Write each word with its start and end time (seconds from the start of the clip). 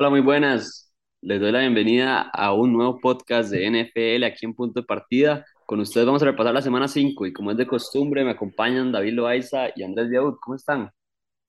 Hola, 0.00 0.08
muy 0.08 0.20
buenas. 0.20 0.90
Les 1.20 1.38
doy 1.38 1.52
la 1.52 1.58
bienvenida 1.60 2.22
a 2.32 2.54
un 2.54 2.72
nuevo 2.72 2.98
podcast 3.00 3.50
de 3.50 3.66
NFL 3.66 4.24
aquí 4.24 4.46
en 4.46 4.54
Punto 4.54 4.80
de 4.80 4.86
Partida. 4.86 5.44
Con 5.66 5.78
ustedes 5.80 6.06
vamos 6.06 6.22
a 6.22 6.24
repasar 6.24 6.54
la 6.54 6.62
semana 6.62 6.88
5 6.88 7.26
y 7.26 7.34
como 7.34 7.50
es 7.50 7.58
de 7.58 7.66
costumbre 7.66 8.24
me 8.24 8.30
acompañan 8.30 8.92
David 8.92 9.12
Loaiza 9.12 9.68
y 9.76 9.82
Andrés 9.82 10.08
Diaud. 10.08 10.38
¿Cómo 10.40 10.56
están? 10.56 10.90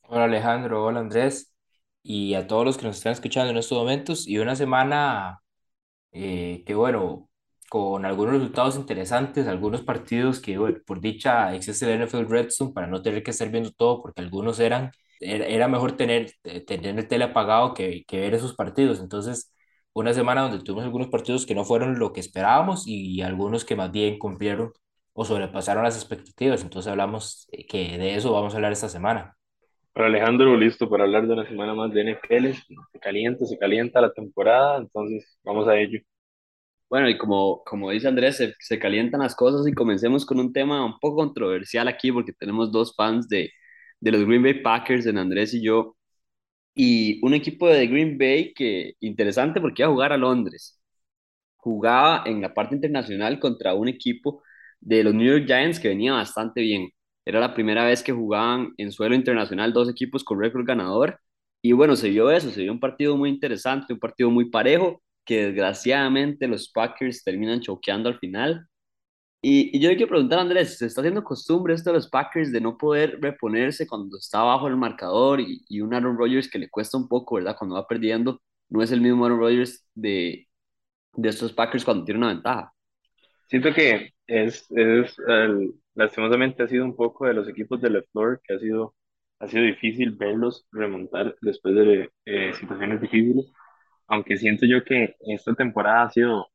Hola 0.02 0.26
Alejandro, 0.26 0.84
hola 0.84 1.00
Andrés 1.00 1.54
y 2.04 2.34
a 2.34 2.46
todos 2.46 2.66
los 2.66 2.78
que 2.78 2.88
nos 2.88 2.98
están 2.98 3.14
escuchando 3.14 3.52
en 3.52 3.58
estos 3.58 3.78
momentos 3.78 4.28
y 4.28 4.38
una 4.38 4.58
semana 4.58 5.40
eh, 6.12 6.64
que 6.66 6.76
bueno, 6.76 7.30
con 7.70 8.06
algunos 8.06 8.34
resultados 8.36 8.76
interesantes, 8.76 9.48
algunos 9.48 9.82
partidos 9.82 10.42
que 10.42 10.58
bueno, 10.58 10.80
por 10.86 11.00
dicha 11.00 11.56
existe 11.56 11.86
el 11.86 12.02
NFL 12.02 12.28
Redstone 12.30 12.74
para 12.74 12.88
no 12.88 13.02
tener 13.02 13.24
que 13.24 13.32
estar 13.32 13.50
viendo 13.50 13.72
todo 13.72 14.02
porque 14.02 14.22
algunos 14.22 14.60
eran, 14.60 14.92
era, 15.22 15.46
era 15.46 15.68
mejor 15.68 15.98
tener, 15.98 16.32
tener 16.68 16.98
el 17.00 17.08
tele 17.08 17.26
apagado 17.26 17.74
que, 17.74 18.04
que 18.08 18.20
ver 18.20 18.34
esos 18.34 18.56
partidos, 18.56 19.00
entonces 19.00 19.54
una 19.94 20.14
semana 20.14 20.44
donde 20.44 20.64
tuvimos 20.64 20.86
algunos 20.86 21.10
partidos 21.10 21.46
que 21.46 21.56
no 21.56 21.66
fueron 21.66 22.00
lo 22.00 22.14
que 22.14 22.22
esperábamos 22.22 22.88
y 22.88 23.22
algunos 23.22 23.66
que 23.66 23.76
más 23.76 23.92
bien 23.92 24.20
cumplieron 24.20 24.74
o 25.14 25.26
sobrepasaron 25.26 25.84
las 25.84 25.98
expectativas, 25.98 26.64
entonces 26.64 26.90
hablamos 26.90 27.48
eh, 27.52 27.66
que 27.66 27.98
de 27.98 28.16
eso 28.16 28.32
vamos 28.32 28.54
a 28.54 28.58
hablar 28.58 28.72
esta 28.72 28.90
semana. 28.90 29.36
Para 29.94 30.08
Alejandro, 30.08 30.56
listo 30.56 30.90
para 30.90 31.04
hablar 31.04 31.28
de 31.28 31.34
una 31.34 31.46
semana 31.46 31.74
más 31.74 31.92
de 31.94 32.02
NFL. 32.02 32.54
Se 32.94 33.00
calienta, 33.00 33.46
se 33.46 33.58
calienta 33.58 34.00
la 34.00 34.14
temporada, 34.14 34.78
entonces 34.78 35.38
vamos 35.44 35.68
a 35.68 35.78
ello. 35.78 36.00
Bueno, 36.90 37.10
y 37.10 37.18
como, 37.18 37.64
como 37.66 37.92
dice 37.92 38.08
Andrés, 38.08 38.38
se, 38.38 38.54
se 38.60 38.80
calientan 38.80 39.22
las 39.22 39.36
cosas 39.36 39.68
y 39.68 39.74
comencemos 39.74 40.26
con 40.26 40.40
un 40.40 40.54
tema 40.54 40.86
un 40.86 40.98
poco 41.00 41.18
controversial 41.18 41.88
aquí 41.90 42.12
porque 42.12 42.34
tenemos 42.34 42.72
dos 42.72 42.96
fans 42.96 43.28
de, 43.30 43.52
de 44.02 44.12
los 44.14 44.26
Green 44.26 44.44
Bay 44.44 44.56
Packers, 44.64 45.08
en 45.08 45.20
Andrés 45.20 45.54
y 45.56 45.64
yo, 45.64 45.98
y 46.76 47.20
un 47.26 47.34
equipo 47.34 47.68
de 47.70 47.88
Green 47.88 48.18
Bay 48.18 48.54
que 48.54 48.96
interesante 49.02 49.62
porque 49.62 49.84
iba 49.84 49.90
a 49.90 49.94
jugar 49.94 50.14
a 50.14 50.18
Londres. 50.18 50.80
Jugaba 51.58 52.24
en 52.26 52.42
la 52.42 52.54
parte 52.54 52.76
internacional 52.76 53.40
contra 53.40 53.74
un 53.76 53.88
equipo 53.90 54.44
de 54.80 55.04
los 55.04 55.14
New 55.14 55.28
York 55.28 55.46
Giants 55.48 55.80
que 55.80 55.90
venía 55.90 56.14
bastante 56.14 56.62
bien. 56.62 56.90
Era 57.26 57.40
la 57.40 57.54
primera 57.54 57.86
vez 57.86 58.04
que 58.04 58.12
jugaban 58.14 58.74
en 58.78 58.92
suelo 58.92 59.16
internacional 59.16 59.74
dos 59.74 59.90
equipos 59.90 60.24
con 60.24 60.40
récord 60.42 60.66
ganador. 60.66 61.20
Y 61.62 61.74
bueno, 61.74 61.96
se 61.96 62.10
vio 62.10 62.32
eso, 62.32 62.50
se 62.52 62.62
vio 62.64 62.72
un 62.72 62.80
partido 62.80 63.16
muy 63.18 63.30
interesante, 63.30 63.94
un 63.94 64.00
partido 64.00 64.32
muy 64.32 64.50
parejo, 64.50 65.04
que 65.26 65.46
desgraciadamente 65.48 66.48
los 66.48 66.72
Packers 66.72 67.24
terminan 67.24 67.62
choqueando 67.62 68.10
al 68.10 68.18
final. 68.20 68.68
Y, 69.42 69.80
yo 69.80 69.90
le 69.90 69.96
quiero 69.96 70.10
preguntar 70.10 70.40
Andrés, 70.40 70.78
¿se 70.78 70.86
está 70.86 71.02
haciendo 71.02 71.24
costumbre 71.24 71.74
esto 71.74 71.90
de 71.90 71.96
los 71.96 72.10
Packers 72.10 72.52
de 72.52 72.62
no 72.62 72.78
poder 72.78 73.20
reponerse 73.22 73.88
cuando 73.88 74.18
está 74.18 74.44
bajo 74.44 74.68
el 74.68 74.78
marcador 74.78 75.40
y, 75.42 75.64
y 75.68 75.82
un 75.82 75.94
Aaron 75.94 76.18
Rodgers 76.18 76.50
que 76.50 76.60
le 76.60 76.70
cuesta 76.70 76.98
un 76.98 77.08
poco, 77.08 77.36
¿verdad? 77.36 77.56
Cuando 77.58 77.76
va 77.76 77.88
perdiendo, 77.88 78.42
no 78.70 78.84
es 78.84 78.92
el 78.92 79.02
mismo 79.02 79.26
Aaron 79.26 79.40
Rodgers 79.40 79.86
de, 79.96 80.48
de 81.14 81.30
estos 81.30 81.54
Packers 81.54 81.84
cuando 81.86 82.06
tiene 82.06 82.20
una 82.20 82.34
ventaja. 82.34 82.74
Siento 83.48 83.74
que 83.74 84.14
es, 84.28 84.66
es 84.72 85.18
lastimosamente 85.94 86.64
ha 86.64 86.68
sido 86.68 86.86
un 86.86 86.96
poco 86.96 87.26
de 87.28 87.34
los 87.34 87.48
equipos 87.50 87.82
de 87.82 87.90
LeFleur 87.90 88.42
que 88.44 88.54
ha 88.54 88.60
sido, 88.60 88.96
ha 89.40 89.48
sido 89.48 89.64
difícil 89.64 90.12
verlos 90.12 90.66
remontar 90.72 91.36
después 91.42 91.76
de 91.76 92.10
eh, 92.26 92.54
situaciones 92.54 93.02
difíciles, 93.02 93.52
aunque 94.08 94.38
siento 94.38 94.66
yo 94.66 94.84
que 94.84 95.16
esta 95.22 95.54
temporada 95.54 96.04
ha 96.04 96.12
sido 96.12 96.48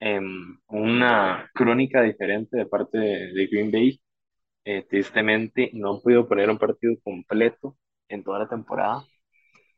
em, 0.00 0.58
una 0.68 1.50
crónica 1.54 2.02
diferente 2.02 2.56
de 2.58 2.66
parte 2.66 2.98
de, 2.98 3.46
Green 3.48 3.70
Bay. 3.70 4.00
Eh, 4.64 4.84
tristemente 4.88 5.70
no 5.74 5.94
han 5.94 6.00
podido 6.02 6.28
poner 6.28 6.50
un 6.50 6.58
partido 6.58 6.94
completo 7.04 7.76
en 8.08 8.24
toda 8.24 8.40
la 8.40 8.48
temporada 8.48 9.04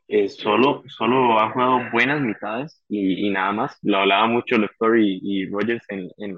eh, 0.08 0.28
solo, 0.30 0.82
solo 0.88 1.38
ha 1.38 1.50
jugado 1.52 1.90
buenas 1.92 2.20
mitades 2.22 2.82
y, 2.88 3.26
y 3.26 3.30
nada 3.30 3.52
más. 3.52 3.78
Lo 3.82 3.98
hablaba 3.98 4.26
mucho 4.26 4.56
LeFleur 4.56 4.98
y, 4.98 5.20
y 5.22 5.46
Rogers 5.50 5.84
en, 5.88 6.08
en 6.16 6.36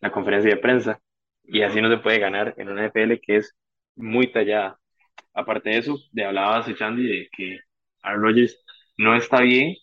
la, 0.00 0.10
conferencia 0.10 0.50
de 0.50 0.56
prensa. 0.60 1.00
Y 1.44 1.62
así 1.62 1.80
no 1.80 1.90
se 1.90 1.98
puede 1.98 2.18
ganar 2.18 2.54
en 2.58 2.68
una 2.70 2.86
NFL 2.88 3.20
que 3.22 3.36
es 3.36 3.54
muy 3.96 4.32
tallada. 4.32 4.78
Aparte 5.34 5.70
de 5.70 5.78
eso, 5.78 5.98
de 6.12 6.24
hablaba 6.24 6.64
Chandy 6.74 7.06
de 7.06 7.28
que 7.32 7.60
Aaron 8.02 8.22
Rodgers 8.22 8.64
no 8.98 9.14
está 9.16 9.40
bien. 9.42 9.76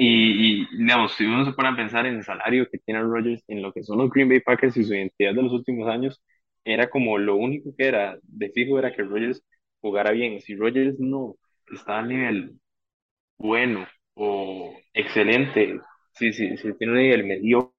Y, 0.00 0.62
y, 0.64 0.68
digamos, 0.78 1.12
si 1.14 1.26
uno 1.26 1.44
se 1.44 1.52
pone 1.54 1.70
a 1.70 1.76
pensar 1.76 2.06
en 2.06 2.16
el 2.16 2.24
salario 2.24 2.68
que 2.70 2.78
tiene 2.78 3.00
Aaron 3.00 3.12
Rodgers, 3.14 3.44
en 3.48 3.62
lo 3.62 3.72
que 3.72 3.82
son 3.84 3.98
los 3.98 4.10
Green 4.10 4.28
Bay 4.28 4.40
Packers 4.40 4.76
y 4.78 4.84
su 4.84 4.94
identidad 4.94 5.34
de 5.34 5.42
los 5.42 5.52
últimos 5.52 5.88
años, 5.88 6.22
era 6.64 6.88
como 6.90 7.18
lo 7.18 7.36
único 7.36 7.74
que 7.76 7.86
era 7.88 8.18
de 8.22 8.50
fijo 8.50 8.78
era 8.78 8.94
que 8.94 9.02
Rodgers 9.02 9.42
jugara 9.80 10.12
bien. 10.12 10.40
Si 10.40 10.54
Rodgers 10.56 10.98
no 11.00 11.36
está 11.72 11.98
al 12.00 12.08
nivel 12.08 12.60
bueno 13.38 13.86
o 14.14 14.74
excelente, 14.94 15.80
si, 16.14 16.32
si, 16.32 16.56
tiene 16.78 16.92
un 16.92 16.98
nivel 16.98 17.24
medio 17.26 17.74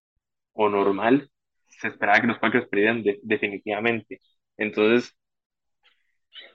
o 0.53 0.69
normal, 0.69 1.29
se 1.67 1.89
esperaba 1.89 2.21
que 2.21 2.27
los 2.27 2.39
Packers 2.39 2.67
perdieran 2.69 3.03
de- 3.03 3.19
definitivamente. 3.23 4.21
Entonces, 4.57 5.15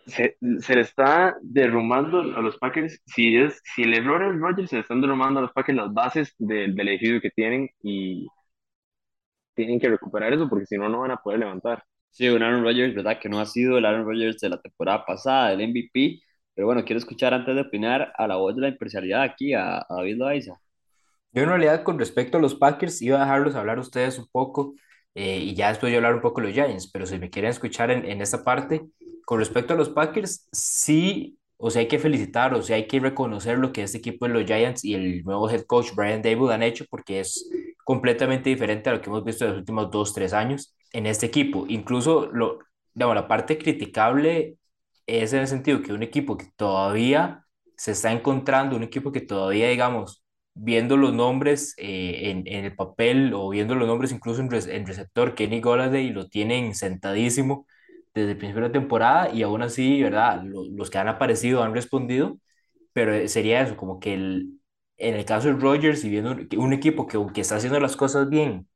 se, 0.07 0.37
se 0.61 0.75
le 0.75 0.81
está 0.83 1.37
derrumbando 1.43 2.21
a 2.21 2.41
los 2.43 2.59
Packers, 2.59 3.01
si, 3.07 3.37
es, 3.37 3.61
si 3.75 3.83
el 3.85 3.95
error 3.95 4.23
es 4.25 4.41
Rodgers, 4.41 4.71
se 4.71 4.77
le 4.77 4.83
están 4.83 5.01
derrumbando 5.01 5.41
a 5.41 5.43
los 5.45 5.53
Packers 5.53 5.77
las 5.79 5.93
bases 5.95 6.35
de- 6.39 6.69
del 6.73 6.89
edificio 6.89 7.21
que 7.21 7.31
tienen 7.31 7.69
y 7.83 8.29
tienen 9.55 9.81
que 9.81 9.89
recuperar 9.89 10.33
eso 10.33 10.49
porque 10.49 10.67
si 10.67 10.77
no, 10.79 10.89
no 10.89 11.01
van 11.01 11.13
a 11.13 11.17
poder 11.19 11.41
levantar. 11.41 11.85
Sí, 12.11 12.29
un 12.29 12.43
Aaron 12.43 12.63
Rodgers, 12.65 12.95
¿verdad? 12.95 13.19
Que 13.21 13.29
no 13.29 13.41
ha 13.41 13.47
sido 13.47 13.79
el 13.79 13.85
Aaron 13.87 14.05
Rodgers 14.07 14.39
de 14.41 14.49
la 14.49 14.61
temporada 14.61 15.05
pasada, 15.05 15.51
del 15.51 15.63
MVP. 15.63 16.21
Pero 16.55 16.67
bueno, 16.67 16.85
quiero 16.85 16.99
escuchar 16.99 17.35
antes 17.35 17.55
de 17.55 17.63
opinar 17.63 18.13
a 18.17 18.27
la 18.29 18.37
voz 18.37 18.55
de 18.55 18.63
la 18.63 18.69
imparcialidad 18.69 19.23
aquí, 19.23 19.53
a, 19.55 19.79
a 19.79 19.87
David 19.91 20.17
Loaiza. 20.19 20.55
Yo 21.33 21.43
en 21.43 21.49
realidad 21.49 21.83
con 21.83 21.99
respecto 21.99 22.39
a 22.39 22.41
los 22.41 22.55
Packers 22.55 23.03
iba 23.03 23.19
a 23.19 23.21
dejarlos 23.25 23.55
hablar 23.57 23.79
ustedes 23.79 24.19
un 24.19 24.29
poco 24.31 24.75
eh, 25.15 25.39
y 25.39 25.55
ya 25.55 25.69
después 25.69 25.93
yo 25.93 25.99
hablar 25.99 26.15
un 26.15 26.21
poco 26.21 26.41
de 26.41 26.49
los 26.49 26.55
Giants, 26.55 26.91
pero 26.93 27.07
si 27.07 27.19
me 27.19 27.31
quieren 27.31 27.51
escuchar 27.51 27.91
en, 27.91 28.05
en 28.05 28.21
esta 28.21 28.45
parte, 28.45 28.83
con 29.25 29.39
respecto 29.39 29.75
a 29.75 29.77
los 29.77 29.89
Packers, 29.91 30.49
sí, 30.53 31.39
o 31.57 31.71
sea, 31.71 31.81
hay 31.81 31.89
que 31.89 31.99
felicitar, 31.99 32.55
o 32.55 32.63
sea, 32.63 32.77
hay 32.77 32.87
que 32.87 33.01
reconocer 33.01 33.59
lo 33.59 33.73
que 33.73 33.83
este 33.83 33.99
equipo 33.99 34.27
de 34.27 34.35
los 34.35 34.45
Giants 34.45 34.85
y 34.85 34.95
el 34.95 35.23
nuevo 35.25 35.49
head 35.51 35.63
coach 35.67 35.95
Brian 35.95 36.23
Dable 36.23 36.53
han 36.55 36.63
hecho 36.63 36.85
porque 36.91 37.21
es 37.21 37.49
completamente 37.85 38.51
diferente 38.51 38.91
a 38.91 38.95
lo 38.95 39.01
que 39.01 39.09
hemos 39.11 39.25
visto 39.25 39.45
en 39.45 39.51
los 39.53 39.59
últimos 39.61 39.91
dos, 39.91 40.13
tres 40.15 40.33
años 40.33 40.75
en 40.93 41.07
este 41.07 41.27
equipo. 41.27 41.67
Incluso 41.69 42.27
lo, 42.33 42.59
digamos, 42.95 43.15
la 43.17 43.29
parte 43.29 43.59
criticable 43.59 44.57
es 45.07 45.33
en 45.33 45.41
el 45.41 45.49
sentido 45.49 45.83
que 45.83 45.93
un 45.93 46.03
equipo 46.03 46.37
que 46.37 46.47
todavía 46.57 47.45
se 47.77 47.93
está 47.93 48.13
encontrando, 48.13 48.77
un 48.77 48.83
equipo 48.85 49.13
que 49.13 49.21
todavía, 49.21 49.69
digamos, 49.69 50.23
viendo 50.55 50.97
los 50.97 51.13
nombres 51.13 51.75
eh, 51.79 52.31
en, 52.31 52.47
en 52.47 52.65
el 52.65 52.77
papel 52.77 53.33
o 53.35 53.49
viendo 53.51 53.75
los 53.75 53.89
nombres 53.89 54.13
incluso 54.13 54.41
en, 54.41 54.51
re- 54.51 54.77
en 54.77 54.87
receptor, 54.87 55.35
Kenny 55.35 55.61
Golladay 55.61 56.11
lo 56.11 56.29
tienen 56.29 56.75
sentadísimo 56.75 57.67
desde 58.15 58.33
el 58.33 58.39
principio 58.39 58.63
de 58.63 58.69
la 58.69 58.73
temporada 58.73 59.31
y 59.33 59.43
aún 59.43 59.63
así, 59.63 60.03
¿verdad? 60.03 60.43
Lo- 60.45 60.65
los 60.71 60.91
que 60.91 60.99
han 60.99 61.09
aparecido 61.09 61.63
han 61.63 61.75
respondido, 61.75 62.39
pero 62.95 63.15
eh, 63.15 63.29
sería 63.29 63.63
eso, 63.63 63.77
como 63.77 64.01
que 64.01 64.15
el, 64.15 64.61
en 64.99 65.15
el 65.17 65.25
caso 65.27 65.49
de 65.49 65.55
Rodgers 65.55 66.05
y 66.05 66.11
viendo 66.11 66.33
un, 66.33 66.49
un 66.59 66.73
equipo 66.75 67.07
que 67.09 67.17
aunque 67.19 67.43
está 67.43 67.57
haciendo 67.57 67.81
las 67.81 67.97
cosas 67.97 68.29
bien, 68.31 68.69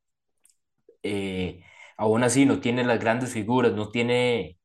eh, 1.03 1.63
aún 1.97 2.23
así 2.25 2.47
no 2.47 2.61
tiene 2.61 2.85
las 2.85 3.01
grandes 3.01 3.33
figuras, 3.33 3.73
no 3.73 3.91
tiene 3.91 4.59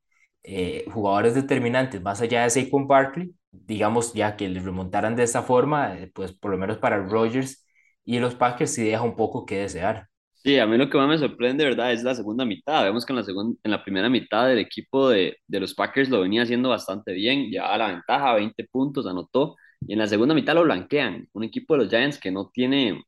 eh, 0.43 0.85
jugadores 0.93 1.35
determinantes 1.35 2.01
más 2.01 2.21
allá 2.21 2.43
de 2.43 2.49
Saquon 2.49 2.87
Barkley, 2.87 3.35
digamos 3.51 4.13
ya 4.13 4.35
que 4.35 4.49
le 4.49 4.59
remontaran 4.59 5.15
de 5.15 5.23
esa 5.23 5.43
forma, 5.43 5.97
eh, 5.99 6.11
pues 6.13 6.33
por 6.33 6.51
lo 6.51 6.57
menos 6.57 6.77
para 6.77 6.97
Rodgers 7.05 7.65
y 8.05 8.19
los 8.19 8.35
Packers 8.35 8.73
sí 8.73 8.83
deja 8.83 9.01
un 9.03 9.15
poco 9.15 9.45
que 9.45 9.59
desear. 9.59 10.09
Sí, 10.43 10.59
a 10.59 10.67
mí 10.67 10.77
lo 10.77 10.89
que 10.89 10.97
más 10.97 11.07
me 11.07 11.17
sorprende, 11.17 11.63
¿verdad? 11.63 11.93
Es 11.93 12.03
la 12.03 12.13
segunda 12.15 12.43
mitad. 12.43 12.83
Vemos 12.83 13.05
que 13.05 13.13
en 13.13 13.17
la, 13.17 13.23
segun- 13.23 13.57
en 13.63 13.71
la 13.71 13.81
primera 13.81 14.09
mitad 14.09 14.45
del 14.47 14.59
equipo 14.59 15.07
de, 15.09 15.37
de 15.47 15.59
los 15.61 15.73
Packers 15.73 16.09
lo 16.09 16.19
venía 16.21 16.41
haciendo 16.43 16.67
bastante 16.69 17.13
bien, 17.13 17.49
llevaba 17.49 17.77
la 17.77 17.87
ventaja, 17.87 18.33
20 18.35 18.65
puntos, 18.65 19.07
anotó, 19.07 19.55
y 19.87 19.93
en 19.93 19.99
la 19.99 20.07
segunda 20.07 20.35
mitad 20.35 20.53
lo 20.55 20.63
blanquean. 20.63 21.29
Un 21.31 21.43
equipo 21.45 21.75
de 21.75 21.83
los 21.83 21.89
Giants 21.89 22.19
que 22.19 22.29
no 22.31 22.49
tiene, 22.53 23.01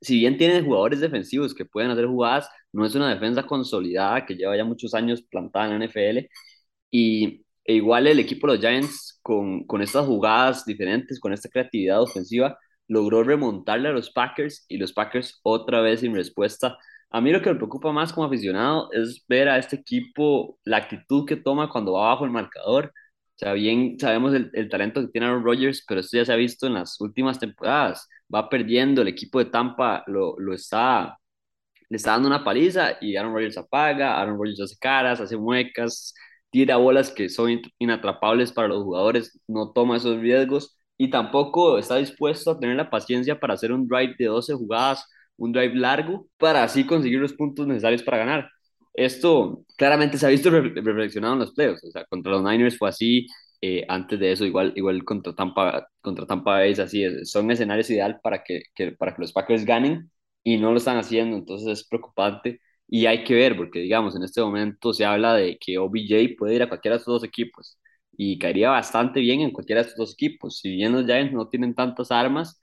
si 0.00 0.18
bien 0.18 0.38
tiene 0.38 0.62
jugadores 0.62 1.00
defensivos 1.00 1.54
que 1.54 1.66
pueden 1.66 1.90
hacer 1.90 2.06
jugadas, 2.06 2.50
no 2.72 2.86
es 2.86 2.94
una 2.94 3.10
defensa 3.14 3.44
consolidada 3.46 4.26
que 4.26 4.34
lleva 4.36 4.56
ya 4.56 4.64
muchos 4.64 4.94
años 4.94 5.22
plantada 5.22 5.66
en 5.66 5.70
la 5.72 5.76
NFL. 5.78 6.30
Y 6.90 7.44
e 7.64 7.74
igual 7.74 8.06
el 8.06 8.18
equipo 8.20 8.46
de 8.48 8.54
los 8.54 8.60
Giants, 8.62 9.18
con, 9.22 9.64
con 9.66 9.82
estas 9.82 10.06
jugadas 10.06 10.64
diferentes, 10.66 11.20
con 11.20 11.32
esta 11.34 11.48
creatividad 11.50 12.02
ofensiva, 12.02 12.58
logró 12.88 13.22
remontarle 13.22 13.88
a 13.88 13.92
los 13.92 14.10
Packers 14.10 14.64
y 14.68 14.78
los 14.78 14.92
Packers 14.92 15.40
otra 15.42 15.80
vez 15.80 16.00
sin 16.00 16.14
respuesta. 16.14 16.78
A 17.10 17.20
mí 17.20 17.32
lo 17.32 17.40
que 17.42 17.50
me 17.50 17.56
preocupa 17.56 17.92
más 17.92 18.12
como 18.12 18.26
aficionado 18.26 18.90
es 18.92 19.24
ver 19.28 19.48
a 19.48 19.58
este 19.58 19.76
equipo, 19.76 20.58
la 20.64 20.78
actitud 20.78 21.26
que 21.26 21.36
toma 21.36 21.70
cuando 21.70 21.92
va 21.94 22.08
bajo 22.10 22.24
el 22.24 22.30
marcador. 22.30 22.92
O 23.36 23.38
sea, 23.38 23.52
bien 23.52 23.98
sabemos 23.98 24.34
el, 24.34 24.50
el 24.54 24.68
talento 24.68 25.00
que 25.00 25.08
tiene 25.08 25.26
Aaron 25.28 25.44
Rodgers, 25.44 25.84
pero 25.86 26.00
esto 26.00 26.16
ya 26.16 26.24
se 26.24 26.32
ha 26.32 26.36
visto 26.36 26.66
en 26.66 26.74
las 26.74 27.00
últimas 27.00 27.38
temporadas. 27.38 28.08
Va 28.34 28.48
perdiendo, 28.48 29.02
el 29.02 29.08
equipo 29.08 29.38
de 29.38 29.46
Tampa 29.46 30.04
lo, 30.06 30.38
lo 30.38 30.54
está, 30.54 31.18
le 31.88 31.96
está 31.96 32.12
dando 32.12 32.28
una 32.28 32.44
paliza 32.44 32.98
y 33.00 33.16
Aaron 33.16 33.34
Rodgers 33.34 33.58
apaga, 33.58 34.20
Aaron 34.20 34.36
Rodgers 34.38 34.60
hace 34.60 34.76
caras, 34.78 35.20
hace 35.20 35.36
muecas, 35.36 36.14
tira 36.50 36.76
bolas 36.76 37.10
que 37.10 37.28
son 37.28 37.60
inatrapables 37.78 38.52
para 38.52 38.68
los 38.68 38.82
jugadores, 38.84 39.40
no 39.46 39.72
toma 39.72 39.96
esos 39.98 40.18
riesgos 40.20 40.77
y 40.98 41.10
tampoco 41.10 41.78
está 41.78 41.96
dispuesto 41.96 42.50
a 42.50 42.60
tener 42.60 42.76
la 42.76 42.90
paciencia 42.90 43.38
para 43.40 43.54
hacer 43.54 43.72
un 43.72 43.88
drive 43.88 44.16
de 44.18 44.26
12 44.26 44.54
jugadas, 44.54 45.06
un 45.36 45.52
drive 45.52 45.74
largo, 45.76 46.28
para 46.38 46.64
así 46.64 46.84
conseguir 46.84 47.20
los 47.20 47.32
puntos 47.34 47.66
necesarios 47.66 48.02
para 48.02 48.18
ganar. 48.18 48.50
Esto 48.94 49.64
claramente 49.76 50.18
se 50.18 50.26
ha 50.26 50.30
visto 50.30 50.50
reflexionado 50.50 51.34
en 51.34 51.40
los 51.40 51.52
playoffs, 51.54 51.84
o 51.84 51.90
sea, 51.90 52.04
contra 52.06 52.32
los 52.32 52.42
Niners 52.42 52.76
fue 52.76 52.88
así, 52.88 53.26
eh, 53.60 53.84
antes 53.88 54.18
de 54.18 54.32
eso 54.32 54.44
igual, 54.44 54.72
igual 54.76 55.04
contra 55.04 55.34
Tampa, 55.34 55.88
contra 56.00 56.26
Tampa 56.26 56.64
es 56.64 56.78
así, 56.80 57.04
son 57.24 57.50
escenarios 57.50 57.90
ideal 57.90 58.20
para 58.22 58.42
que, 58.42 58.62
para 58.98 59.14
que 59.14 59.22
los 59.22 59.32
Packers 59.32 59.64
ganen 59.64 60.10
y 60.44 60.56
no 60.58 60.72
lo 60.72 60.78
están 60.78 60.96
haciendo, 60.98 61.36
entonces 61.36 61.68
es 61.80 61.88
preocupante 61.88 62.60
y 62.88 63.06
hay 63.06 63.22
que 63.24 63.34
ver, 63.34 63.56
porque 63.56 63.80
digamos, 63.80 64.16
en 64.16 64.22
este 64.24 64.40
momento 64.40 64.92
se 64.92 65.04
habla 65.04 65.34
de 65.34 65.58
que 65.58 65.78
OBJ 65.78 66.36
puede 66.38 66.54
ir 66.56 66.62
a 66.62 66.68
cualquiera 66.68 66.96
de 66.96 66.98
estos 67.00 67.14
dos 67.20 67.24
equipos 67.24 67.78
y 68.18 68.38
caería 68.38 68.70
bastante 68.70 69.20
bien 69.20 69.42
en 69.42 69.52
cualquiera 69.52 69.82
de 69.82 69.88
estos 69.90 69.98
dos 70.08 70.14
equipos. 70.14 70.58
Si 70.60 70.70
bien 70.76 70.92
los 70.92 71.06
Giants 71.06 71.32
no 71.34 71.48
tienen 71.48 71.74
tantas 71.74 72.12
armas, 72.12 72.60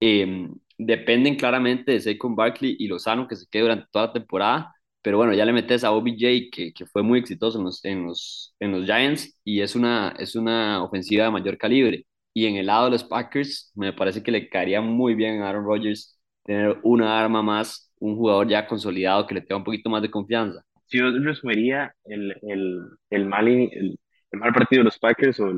eh, 0.00 0.48
dependen 0.78 1.36
claramente 1.36 1.92
de 1.92 2.00
Saquon 2.00 2.36
Barkley 2.36 2.76
y 2.78 2.88
Lozano 2.88 3.28
que 3.28 3.36
se 3.36 3.46
quede 3.50 3.62
durante 3.62 3.86
toda 3.90 4.06
la 4.06 4.12
temporada. 4.12 4.74
Pero 5.02 5.18
bueno, 5.18 5.34
ya 5.34 5.44
le 5.44 5.52
metes 5.52 5.84
a 5.84 5.92
OBJ, 5.92 6.50
que, 6.50 6.72
que 6.72 6.86
fue 6.86 7.02
muy 7.02 7.18
exitoso 7.20 7.58
en 7.58 7.64
los, 7.64 7.84
en, 7.84 8.04
los, 8.06 8.54
en 8.60 8.72
los 8.72 8.84
Giants, 8.86 9.38
y 9.44 9.60
es 9.60 9.74
una, 9.76 10.14
es 10.18 10.34
una 10.34 10.82
ofensiva 10.82 11.24
de 11.24 11.30
mayor 11.30 11.58
calibre. 11.58 12.06
Y 12.32 12.46
en 12.46 12.56
el 12.56 12.66
lado 12.66 12.86
de 12.86 12.90
los 12.92 13.04
Packers, 13.04 13.70
me 13.74 13.92
parece 13.92 14.22
que 14.22 14.30
le 14.32 14.48
caería 14.48 14.80
muy 14.80 15.14
bien 15.14 15.42
a 15.42 15.50
Aaron 15.50 15.64
Rodgers 15.64 16.18
tener 16.44 16.78
una 16.82 17.18
arma 17.20 17.42
más, 17.42 17.92
un 17.98 18.16
jugador 18.16 18.48
ya 18.48 18.66
consolidado 18.66 19.26
que 19.26 19.34
le 19.34 19.40
tenga 19.42 19.56
un 19.58 19.64
poquito 19.64 19.90
más 19.90 20.02
de 20.02 20.10
confianza. 20.10 20.62
Yo 20.88 21.10
resumiría 21.10 21.94
el, 22.04 22.34
el, 22.42 22.80
el 23.10 23.26
mal, 23.26 23.48
el, 23.48 23.98
mal 24.36 24.52
partido 24.52 24.80
de 24.80 24.84
los 24.84 24.98
Packers 24.98 25.40
o 25.40 25.52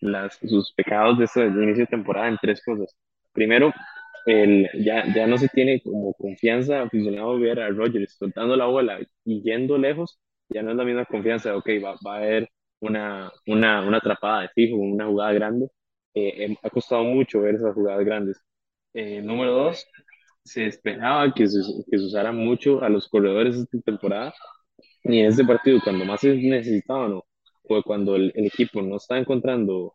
las, 0.00 0.38
sus 0.38 0.72
pecados 0.74 1.18
de 1.18 1.24
este 1.26 1.46
inicio 1.46 1.84
de 1.84 1.86
temporada 1.86 2.28
en 2.28 2.38
tres 2.40 2.62
cosas. 2.64 2.94
Primero, 3.32 3.72
el, 4.26 4.68
ya, 4.84 5.04
ya 5.14 5.26
no 5.26 5.38
se 5.38 5.48
tiene 5.48 5.80
como 5.82 6.14
confianza 6.14 6.82
aficionado 6.82 7.38
ver 7.38 7.60
a 7.60 7.68
Rodgers 7.68 8.16
soltando 8.18 8.56
la 8.56 8.66
bola 8.66 8.98
y 9.24 9.42
yendo 9.42 9.78
lejos, 9.78 10.18
ya 10.48 10.62
no 10.62 10.70
es 10.72 10.76
la 10.76 10.84
misma 10.84 11.04
confianza 11.06 11.50
de, 11.50 11.56
ok, 11.56 11.68
va, 11.84 11.94
va 12.06 12.14
a 12.16 12.18
haber 12.18 12.48
una, 12.80 13.30
una, 13.46 13.82
una 13.86 13.98
atrapada 13.98 14.42
de 14.42 14.48
fijo, 14.54 14.76
una 14.76 15.06
jugada 15.06 15.32
grande. 15.32 15.68
Eh, 16.14 16.44
em, 16.44 16.56
ha 16.62 16.70
costado 16.70 17.04
mucho 17.04 17.40
ver 17.42 17.54
esas 17.56 17.74
jugadas 17.74 18.04
grandes. 18.04 18.40
Eh, 18.94 19.22
número 19.22 19.52
dos, 19.52 19.86
se 20.44 20.66
esperaba 20.66 21.32
que 21.34 21.46
se, 21.46 21.58
que 21.90 21.98
se 21.98 22.04
usara 22.04 22.32
mucho 22.32 22.82
a 22.82 22.88
los 22.88 23.08
corredores 23.08 23.56
esta 23.56 23.78
temporada 23.80 24.34
y 25.04 25.20
en 25.20 25.26
este 25.26 25.44
partido, 25.44 25.80
cuando 25.82 26.04
más 26.04 26.20
se 26.20 26.34
necesitaban, 26.36 27.12
¿no? 27.12 27.24
Fue 27.64 27.82
cuando 27.82 28.16
el, 28.16 28.32
el, 28.34 28.46
equipo 28.46 28.82
no 28.82 28.96
está 28.96 29.18
encontrando 29.18 29.94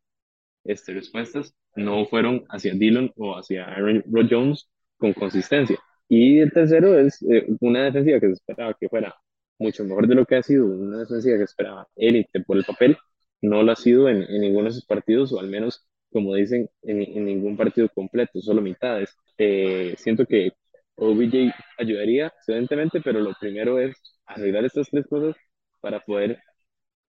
este, 0.64 0.94
respuestas, 0.94 1.54
no 1.76 2.06
fueron 2.08 2.46
hacia 2.50 2.74
Dillon 2.74 3.12
o 3.18 3.38
hacia 3.38 3.66
Aaron 3.66 4.04
Jones 4.30 4.70
con 4.98 5.14
consistencia. 5.14 5.78
Y 6.08 6.40
el 6.40 6.52
tercero 6.52 6.98
es 7.00 7.22
eh, 7.24 7.46
una 7.62 7.86
defensiva 7.86 8.20
que 8.20 8.28
se 8.28 8.34
esperaba 8.34 8.76
que 8.80 8.90
fuera 8.90 9.16
mucho 9.58 9.84
mejor 9.84 10.08
de 10.08 10.16
lo 10.16 10.26
que 10.26 10.36
ha 10.36 10.44
sido, 10.44 10.66
una 10.66 11.00
defensiva 11.00 11.38
que 11.38 11.44
esperaba 11.44 11.88
élite 11.96 12.42
por 12.42 12.58
el 12.58 12.66
papel, 12.66 12.98
no 13.42 13.64
lo 13.64 13.72
ha 13.72 13.76
sido 13.76 14.10
en, 14.10 14.24
en 14.24 14.42
ninguno 14.42 14.66
de 14.66 14.70
esos 14.72 14.86
partidos, 14.86 15.32
o 15.34 15.40
al 15.40 15.48
menos, 15.48 15.86
como 16.12 16.36
dicen, 16.36 16.70
en, 16.84 17.02
en 17.02 17.26
ningún 17.26 17.58
partido 17.58 17.90
completo, 17.90 18.42
solo 18.42 18.62
mitades. 18.62 19.16
Eh, 19.38 19.96
siento 19.98 20.26
que 20.26 20.52
OBJ 20.96 21.54
ayudaría, 21.78 22.34
evidentemente, 22.48 23.02
pero 23.02 23.20
lo 23.20 23.34
primero 23.40 23.80
es 23.80 23.96
arreglar 24.26 24.66
estas 24.66 24.90
tres 24.90 25.06
cosas 25.08 25.36
para 25.82 26.00
poder 26.02 26.40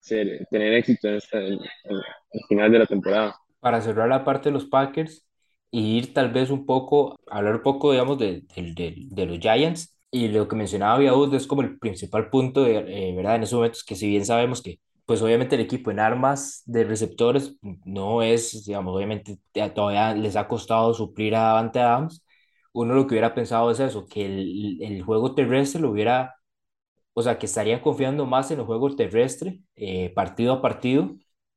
tener 0.06 0.75
éxito 0.75 1.09
en, 1.09 1.15
el 1.15 2.41
final 2.49 2.73
de 2.73 2.79
la 2.79 2.87
temporada. 2.87 3.37
Para 3.61 3.81
cerrar 3.81 4.09
la 4.09 4.25
parte 4.25 4.49
de 4.49 4.53
los 4.53 4.67
Packers 4.67 5.27
y 5.71 5.99
ir 5.99 6.15
tal 6.15 6.33
vez 6.33 6.51
un 6.51 6.67
poco, 6.67 7.17
hablar 7.27 7.62
poco, 7.62 7.93
digamos, 7.93 8.19
de, 8.19 8.43
de, 8.56 8.95
de 9.11 9.27
los 9.27 9.39
Giants. 9.39 9.99
Y 10.11 10.29
lo 10.29 10.47
que 10.47 10.55
mencionaba 10.55 10.99
Viaud 10.99 11.35
es 11.35 11.47
como 11.47 11.62
el 11.62 11.79
principal 11.79 12.31
punto, 12.31 12.62
de, 12.65 13.11
eh, 13.11 13.15
¿verdad? 13.17 13.37
En 13.37 13.43
esos 13.43 13.56
momentos 13.56 13.83
que 13.85 13.97
si 13.97 14.09
bien 14.09 14.25
sabemos 14.25 14.62
que, 14.62 14.79
pues 15.06 15.21
obviamente 15.23 15.56
el 15.56 15.62
equipo 15.62 15.91
en 15.91 15.99
armas 15.99 16.62
de 16.67 16.85
receptores 16.85 17.56
no 17.85 18.23
es, 18.23 18.65
digamos, 18.65 18.95
obviamente 18.95 19.39
todavía 19.75 20.15
les 20.15 20.37
ha 20.37 20.47
costado 20.49 20.95
suplir 20.95 21.35
a 21.35 21.41
Davante 21.41 21.81
Adams. 21.81 22.25
Uno 22.73 22.95
lo 22.95 23.06
que 23.06 23.15
hubiera 23.15 23.35
pensado 23.35 23.71
es 23.71 23.81
eso, 23.81 24.06
que 24.06 24.25
el, 24.25 24.83
el 24.83 25.03
juego 25.03 25.35
terrestre 25.35 25.81
lo 25.81 25.91
hubiera 25.91 26.35
o 27.14 27.22
sea, 27.22 27.38
que 27.38 27.46
estarían 27.46 27.81
confiando 27.81 28.26
más 28.26 28.50
en 28.50 28.61
el 28.61 28.66
juego 28.66 28.94
terrestre, 28.96 29.61
eh, 29.76 30.11
partido 30.14 30.52
a 30.55 30.62
partido. 30.62 31.16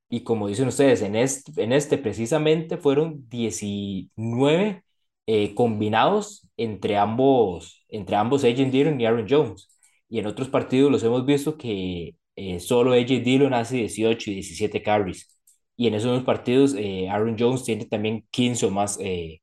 Y 0.09 0.23
como 0.23 0.47
dicen 0.47 0.67
ustedes, 0.69 1.01
en 1.01 1.15
este, 1.15 1.63
en 1.63 1.73
este 1.73 1.97
precisamente 1.97 2.77
fueron 2.77 3.27
19 3.29 4.83
eh, 5.25 5.55
combinados 5.55 6.47
entre 6.57 6.97
ambos, 6.97 7.85
entre 7.89 8.15
ambos 8.15 8.43
AJ 8.43 8.71
Dillon 8.71 9.01
y 9.01 9.05
Aaron 9.05 9.27
Jones. 9.29 9.69
Y 10.09 10.19
en 10.19 10.27
otros 10.27 10.47
partidos 10.49 10.91
los 10.91 11.03
hemos 11.03 11.25
visto 11.25 11.57
que 11.57 12.15
eh, 12.35 12.59
solo 12.59 12.93
AJ 12.93 13.23
Dillon 13.23 13.53
hace 13.53 13.77
18 13.77 14.31
y 14.31 14.35
17 14.35 14.81
carries. 14.83 15.37
Y 15.75 15.87
en 15.87 15.95
esos 15.95 16.23
partidos 16.23 16.75
Aaron 17.09 17.35
Jones 17.37 17.63
tiene 17.63 17.85
también 17.85 18.25
15 18.31 18.65
o 18.67 18.71
más 18.71 18.99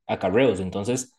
acarreos. 0.06 0.60
Entonces 0.60 1.12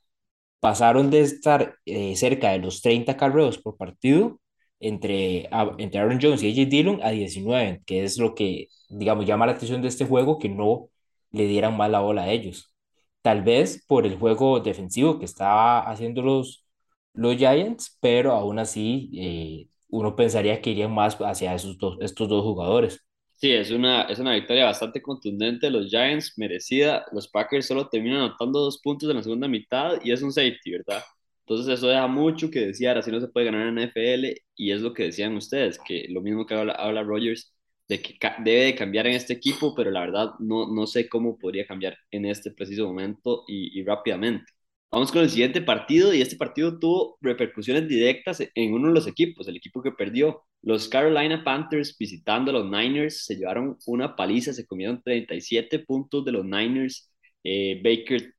pasaron 0.60 1.10
de 1.10 1.22
estar 1.22 1.78
cerca 2.16 2.52
de 2.52 2.60
los 2.60 2.82
30 2.82 3.16
carreos 3.18 3.58
por 3.58 3.78
partido 3.78 4.40
entre, 4.88 5.50
entre 5.80 6.00
Aaron 6.00 6.20
Jones 6.22 6.44
y 6.44 6.50
AJ 6.52 6.70
Dillon 6.70 7.00
a 7.04 7.10
19, 7.12 7.82
que 7.86 8.04
es 8.04 8.18
lo 8.18 8.36
que, 8.36 8.68
digamos, 8.90 9.26
llama 9.26 9.46
la 9.46 9.54
atención 9.54 9.82
de 9.82 9.88
este 9.90 10.06
juego, 10.06 10.40
que 10.40 10.50
no 10.50 10.90
le 11.32 11.48
dieran 11.48 11.76
más 11.78 11.90
la 11.92 12.00
bola 12.02 12.24
a 12.24 12.30
ellos. 12.32 12.74
Tal 13.22 13.44
vez 13.44 13.84
por 13.88 14.06
el 14.06 14.18
juego 14.18 14.60
defensivo 14.60 15.20
que 15.20 15.26
estaba 15.26 15.80
haciendo 15.90 16.22
los, 16.22 16.66
los 17.14 17.36
Giants, 17.38 17.98
pero 18.02 18.34
aún 18.34 18.60
así 18.60 19.12
eh, 19.16 19.68
uno 19.90 20.16
pensaría 20.16 20.62
que 20.62 20.72
irían 20.72 20.94
más 20.94 21.18
hacia 21.22 21.54
esos 21.56 21.78
dos, 21.78 21.98
estos 22.02 22.30
dos 22.30 22.44
jugadores. 22.44 23.06
Sí, 23.34 23.52
es 23.52 23.70
una, 23.72 24.04
es 24.04 24.18
una 24.20 24.34
victoria 24.34 24.66
bastante 24.66 25.02
contundente 25.02 25.68
de 25.68 25.72
los 25.72 25.90
Giants, 25.90 26.34
merecida. 26.38 27.06
Los 27.12 27.28
Packers 27.28 27.68
solo 27.68 27.88
terminan 27.90 28.22
anotando 28.22 28.60
dos 28.62 28.80
puntos 28.82 29.10
en 29.10 29.18
la 29.18 29.24
segunda 29.24 29.48
mitad 29.48 29.98
y 30.04 30.12
es 30.12 30.22
un 30.22 30.32
safety, 30.32 30.72
¿verdad? 30.72 31.04
Entonces 31.48 31.78
eso 31.78 31.88
deja 31.88 32.08
mucho 32.08 32.50
que 32.50 32.62
desear, 32.68 32.98
así 32.98 33.12
no 33.12 33.20
se 33.22 33.28
puede 33.28 33.46
ganar 33.48 33.68
en 33.68 33.78
NFL 33.78 34.42
y 34.56 34.72
es 34.72 34.82
lo 34.82 34.94
que 34.94 35.04
decían 35.04 35.36
ustedes, 35.36 35.80
que 35.80 36.08
lo 36.10 36.22
mismo 36.22 36.46
que 36.46 36.56
habla, 36.56 36.74
habla 36.74 37.04
Rogers, 37.04 37.54
de 37.88 38.02
que 38.02 38.18
debe 38.44 38.66
de 38.66 38.76
cambiar 38.76 39.06
en 39.08 39.14
este 39.14 39.34
equipo, 39.34 39.76
pero 39.76 39.92
la 39.92 40.02
verdad 40.02 40.32
no, 40.40 40.74
no 40.74 40.88
sé 40.88 41.08
cómo 41.08 41.38
podría 41.38 41.68
cambiar 41.68 41.98
en 42.12 42.26
este 42.26 42.52
preciso 42.52 42.88
momento 42.88 43.44
y, 43.48 43.80
y 43.80 43.84
rápidamente. 43.84 44.52
Vamos 44.92 45.12
con 45.12 45.22
el 45.24 45.30
siguiente 45.30 45.62
partido 45.62 46.14
y 46.14 46.22
este 46.22 46.38
partido 46.38 46.80
tuvo 46.80 47.18
repercusiones 47.22 47.88
directas 47.88 48.42
en 48.56 48.74
uno 48.74 48.88
de 48.88 48.94
los 48.94 49.08
equipos, 49.08 49.48
el 49.48 49.58
equipo 49.58 49.82
que 49.82 49.92
perdió. 49.92 50.44
Los 50.62 50.88
Carolina 50.88 51.44
Panthers 51.44 51.98
visitando 51.98 52.52
a 52.52 52.54
los 52.54 52.72
Niners 52.72 53.26
se 53.26 53.36
llevaron 53.36 53.78
una 53.88 54.16
paliza, 54.16 54.54
se 54.54 54.66
comieron 54.66 55.02
37 55.04 55.80
puntos 55.80 56.24
de 56.24 56.32
los 56.32 56.46
Niners. 56.46 57.12
Eh, 57.44 57.82
Baker 57.84 58.35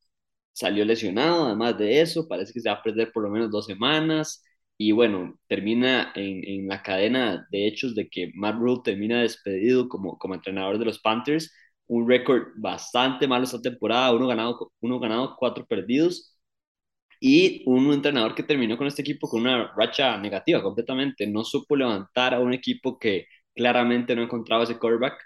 salió 0.56 0.84
lesionado, 0.86 1.46
además 1.46 1.78
de 1.78 2.00
eso, 2.00 2.28
parece 2.28 2.52
que 2.54 2.60
se 2.60 2.70
va 2.70 2.76
a 2.76 2.82
perder 2.82 3.12
por 3.12 3.22
lo 3.24 3.30
menos 3.30 3.50
dos 3.50 3.66
semanas. 3.66 4.42
Y 4.78 4.92
bueno, 4.92 5.38
termina 5.48 6.12
en, 6.14 6.42
en 6.48 6.68
la 6.68 6.82
cadena 6.82 7.46
de 7.50 7.66
hechos 7.68 7.94
de 7.94 8.08
que 8.08 8.30
Matt 8.34 8.56
Rule 8.56 8.82
termina 8.84 9.22
despedido 9.22 9.88
como, 9.88 10.18
como 10.18 10.34
entrenador 10.34 10.78
de 10.78 10.84
los 10.86 11.00
Panthers. 11.00 11.52
Un 11.88 12.08
récord 12.08 12.48
bastante 12.56 13.28
malo 13.28 13.44
esta 13.44 13.60
temporada, 13.62 14.12
uno 14.14 14.26
ganado, 14.26 14.72
uno 14.80 14.98
ganado, 15.00 15.36
cuatro 15.38 15.66
perdidos. 15.66 16.36
Y 17.20 17.62
un 17.66 17.92
entrenador 17.92 18.34
que 18.34 18.42
terminó 18.42 18.76
con 18.76 18.86
este 18.86 19.02
equipo 19.02 19.28
con 19.28 19.40
una 19.42 19.72
racha 19.76 20.18
negativa 20.18 20.62
completamente. 20.62 21.26
No 21.26 21.44
supo 21.44 21.76
levantar 21.76 22.34
a 22.34 22.40
un 22.40 22.52
equipo 22.54 22.98
que 22.98 23.26
claramente 23.54 24.14
no 24.14 24.22
encontraba 24.22 24.64
ese 24.64 24.78
quarterback 24.78 25.18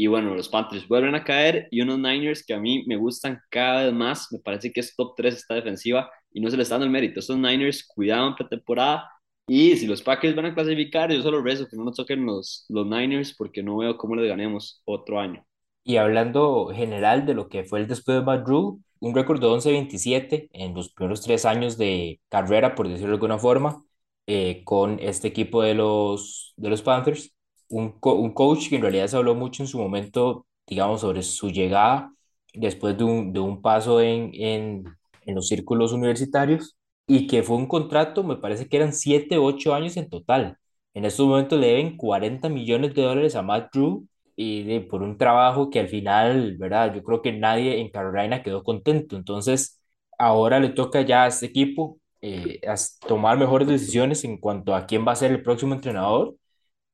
y 0.00 0.06
bueno, 0.06 0.34
los 0.36 0.48
Panthers 0.48 0.86
vuelven 0.86 1.16
a 1.16 1.24
caer 1.24 1.66
y 1.72 1.80
unos 1.80 1.98
Niners 1.98 2.44
que 2.46 2.54
a 2.54 2.60
mí 2.60 2.84
me 2.86 2.96
gustan 2.96 3.40
cada 3.50 3.84
vez 3.84 3.92
más. 3.92 4.28
Me 4.32 4.38
parece 4.38 4.72
que 4.72 4.78
es 4.78 4.94
top 4.94 5.14
3 5.16 5.34
esta 5.34 5.54
defensiva 5.54 6.08
y 6.32 6.40
no 6.40 6.48
se 6.50 6.56
les 6.56 6.66
está 6.66 6.76
dando 6.76 6.86
el 6.86 6.92
mérito. 6.92 7.18
Estos 7.18 7.36
Niners 7.36 7.84
cuidaban 7.84 8.36
pretemporada 8.36 9.10
y 9.48 9.76
si 9.76 9.88
los 9.88 10.00
Packers 10.02 10.36
van 10.36 10.46
a 10.46 10.54
clasificar, 10.54 11.10
yo 11.10 11.20
solo 11.20 11.42
rezo 11.42 11.66
que 11.68 11.76
no 11.76 11.82
nos 11.82 11.96
toquen 11.96 12.24
los, 12.24 12.64
los 12.68 12.86
Niners 12.86 13.34
porque 13.36 13.60
no 13.62 13.76
veo 13.78 13.98
cómo 13.98 14.14
les 14.14 14.28
ganemos 14.28 14.82
otro 14.84 15.18
año. 15.18 15.44
Y 15.82 15.96
hablando 15.96 16.70
general 16.72 17.26
de 17.26 17.34
lo 17.34 17.48
que 17.48 17.64
fue 17.64 17.80
el 17.80 17.88
después 17.88 18.18
de 18.18 18.24
Matt 18.24 18.46
Rule, 18.46 18.78
un 19.00 19.14
récord 19.16 19.40
de 19.40 19.48
11-27 19.48 20.48
en 20.52 20.74
los 20.74 20.92
primeros 20.92 21.22
tres 21.22 21.44
años 21.44 21.76
de 21.76 22.20
carrera, 22.28 22.76
por 22.76 22.86
decirlo 22.86 23.08
de 23.08 23.14
alguna 23.14 23.38
forma, 23.38 23.82
eh, 24.26 24.62
con 24.64 25.00
este 25.00 25.26
equipo 25.28 25.62
de 25.62 25.74
los, 25.74 26.52
de 26.56 26.70
los 26.70 26.82
Panthers 26.82 27.34
un, 27.68 27.94
un 28.02 28.32
coach 28.32 28.68
que 28.68 28.76
en 28.76 28.82
realidad 28.82 29.06
se 29.08 29.16
habló 29.16 29.34
mucho 29.34 29.62
en 29.62 29.66
su 29.68 29.78
momento, 29.78 30.46
digamos, 30.66 31.00
sobre 31.02 31.22
su 31.22 31.50
llegada 31.50 32.12
después 32.54 32.96
de 32.96 33.04
un, 33.04 33.32
de 33.32 33.40
un 33.40 33.60
paso 33.62 34.00
en, 34.00 34.30
en, 34.34 34.84
en 35.26 35.34
los 35.34 35.48
círculos 35.48 35.92
universitarios 35.92 36.76
y 37.06 37.26
que 37.26 37.42
fue 37.42 37.56
un 37.56 37.66
contrato, 37.66 38.22
me 38.24 38.36
parece 38.36 38.68
que 38.68 38.76
eran 38.76 38.92
7 38.92 39.38
o 39.38 39.44
8 39.44 39.74
años 39.74 39.96
en 39.96 40.08
total. 40.08 40.56
En 40.94 41.04
estos 41.04 41.26
momentos 41.26 41.58
le 41.60 41.68
deben 41.68 41.96
40 41.96 42.48
millones 42.48 42.94
de 42.94 43.02
dólares 43.02 43.34
a 43.36 43.42
Matt 43.42 43.72
Drew 43.72 44.06
y 44.36 44.62
de, 44.64 44.80
por 44.80 45.02
un 45.02 45.16
trabajo 45.18 45.70
que 45.70 45.80
al 45.80 45.88
final, 45.88 46.56
¿verdad? 46.58 46.94
Yo 46.94 47.02
creo 47.02 47.22
que 47.22 47.32
nadie 47.32 47.80
en 47.80 47.90
Carolina 47.90 48.42
quedó 48.42 48.62
contento. 48.62 49.16
Entonces, 49.16 49.80
ahora 50.18 50.60
le 50.60 50.70
toca 50.70 51.02
ya 51.02 51.24
a 51.24 51.26
este 51.28 51.46
equipo 51.46 51.98
eh, 52.20 52.60
as- 52.66 52.98
tomar 53.00 53.38
mejores 53.38 53.68
decisiones 53.68 54.24
en 54.24 54.38
cuanto 54.38 54.74
a 54.74 54.86
quién 54.86 55.06
va 55.06 55.12
a 55.12 55.16
ser 55.16 55.30
el 55.32 55.42
próximo 55.42 55.74
entrenador, 55.74 56.34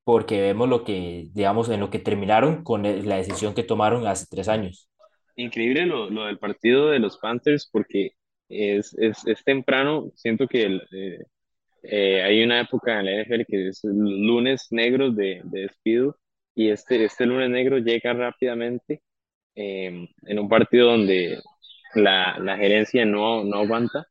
porque 0.04 0.40
vemos 0.40 0.68
lo 0.68 0.84
que, 0.84 1.28
digamos, 1.34 1.68
en 1.70 1.80
lo 1.80 1.90
que 1.90 1.98
terminaron 1.98 2.62
con 2.64 2.86
el- 2.86 3.08
la 3.08 3.16
decisión 3.16 3.54
que 3.54 3.62
tomaron 3.64 4.06
hace 4.06 4.26
tres 4.30 4.48
años. 4.48 4.90
Increíble 5.36 5.86
lo, 5.86 6.10
lo 6.10 6.26
del 6.26 6.38
partido 6.38 6.90
de 6.90 7.00
los 7.00 7.18
Panthers 7.18 7.68
porque 7.72 8.10
es, 8.48 8.94
es, 8.98 9.26
es 9.26 9.42
temprano. 9.44 10.10
Siento 10.14 10.46
que 10.46 10.62
el, 10.64 10.82
eh, 10.92 11.18
eh, 11.84 12.22
hay 12.22 12.42
una 12.44 12.60
época 12.62 13.00
en 13.00 13.06
la 13.06 13.12
NFL 13.12 13.46
que 13.46 13.68
es 13.68 13.80
lunes 13.84 14.68
negros 14.70 15.16
de, 15.16 15.42
de 15.44 15.62
despido 15.62 16.18
y 16.54 16.70
este, 16.70 17.04
este 17.04 17.26
lunes 17.26 17.50
negro 17.50 17.78
llega 17.78 18.12
rápidamente 18.14 19.02
eh, 19.56 20.08
en 20.24 20.38
un 20.40 20.48
partido 20.48 20.88
donde 20.92 21.40
la, 21.94 22.38
la 22.40 22.56
gerencia 22.58 23.04
no, 23.06 23.44
no 23.44 23.58
aguanta 23.58 24.06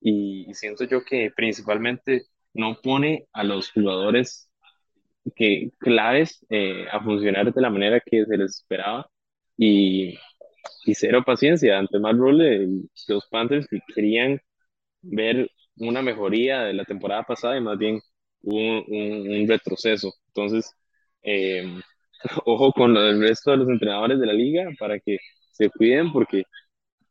y 0.00 0.52
siento 0.54 0.84
yo 0.84 1.04
que 1.04 1.30
principalmente 1.34 2.24
no 2.54 2.80
pone 2.82 3.26
a 3.32 3.44
los 3.44 3.70
jugadores 3.72 4.47
que, 5.36 5.70
claves 5.78 6.44
eh, 6.50 6.86
a 6.90 7.02
funcionar 7.02 7.52
de 7.52 7.60
la 7.60 7.70
manera 7.70 8.00
que 8.04 8.24
se 8.24 8.36
les 8.36 8.58
esperaba 8.60 9.08
y, 9.56 10.18
y 10.86 10.94
cero 10.94 11.22
paciencia. 11.26 11.78
Ante 11.78 11.98
más 11.98 12.16
role, 12.16 12.68
los 13.08 13.26
Panthers 13.28 13.68
que 13.68 13.80
querían 13.94 14.40
ver 15.02 15.50
una 15.78 16.02
mejoría 16.02 16.62
de 16.64 16.74
la 16.74 16.84
temporada 16.84 17.22
pasada 17.24 17.56
y 17.58 17.60
más 17.60 17.78
bien 17.78 18.00
un, 18.42 18.84
un, 18.88 19.30
un 19.42 19.48
retroceso. 19.48 20.12
Entonces, 20.28 20.72
eh, 21.22 21.64
ojo 22.46 22.72
con 22.72 22.96
el 22.96 23.20
resto 23.20 23.50
de 23.52 23.58
los 23.58 23.68
entrenadores 23.68 24.18
de 24.20 24.26
la 24.26 24.32
liga 24.32 24.70
para 24.78 24.98
que 25.00 25.18
se 25.52 25.70
cuiden 25.70 26.12
porque 26.12 26.44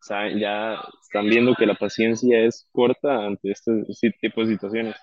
saben, 0.02 0.40
ya 0.40 0.76
están 1.04 1.28
viendo 1.30 1.56
que 1.56 1.66
la 1.66 1.76
paciencia 1.76 2.40
es 2.42 2.68
corta 2.72 3.26
ante 3.26 3.52
este, 3.52 3.84
este 3.90 4.12
tipo 4.22 4.42
de 4.42 4.54
situaciones. 4.54 4.96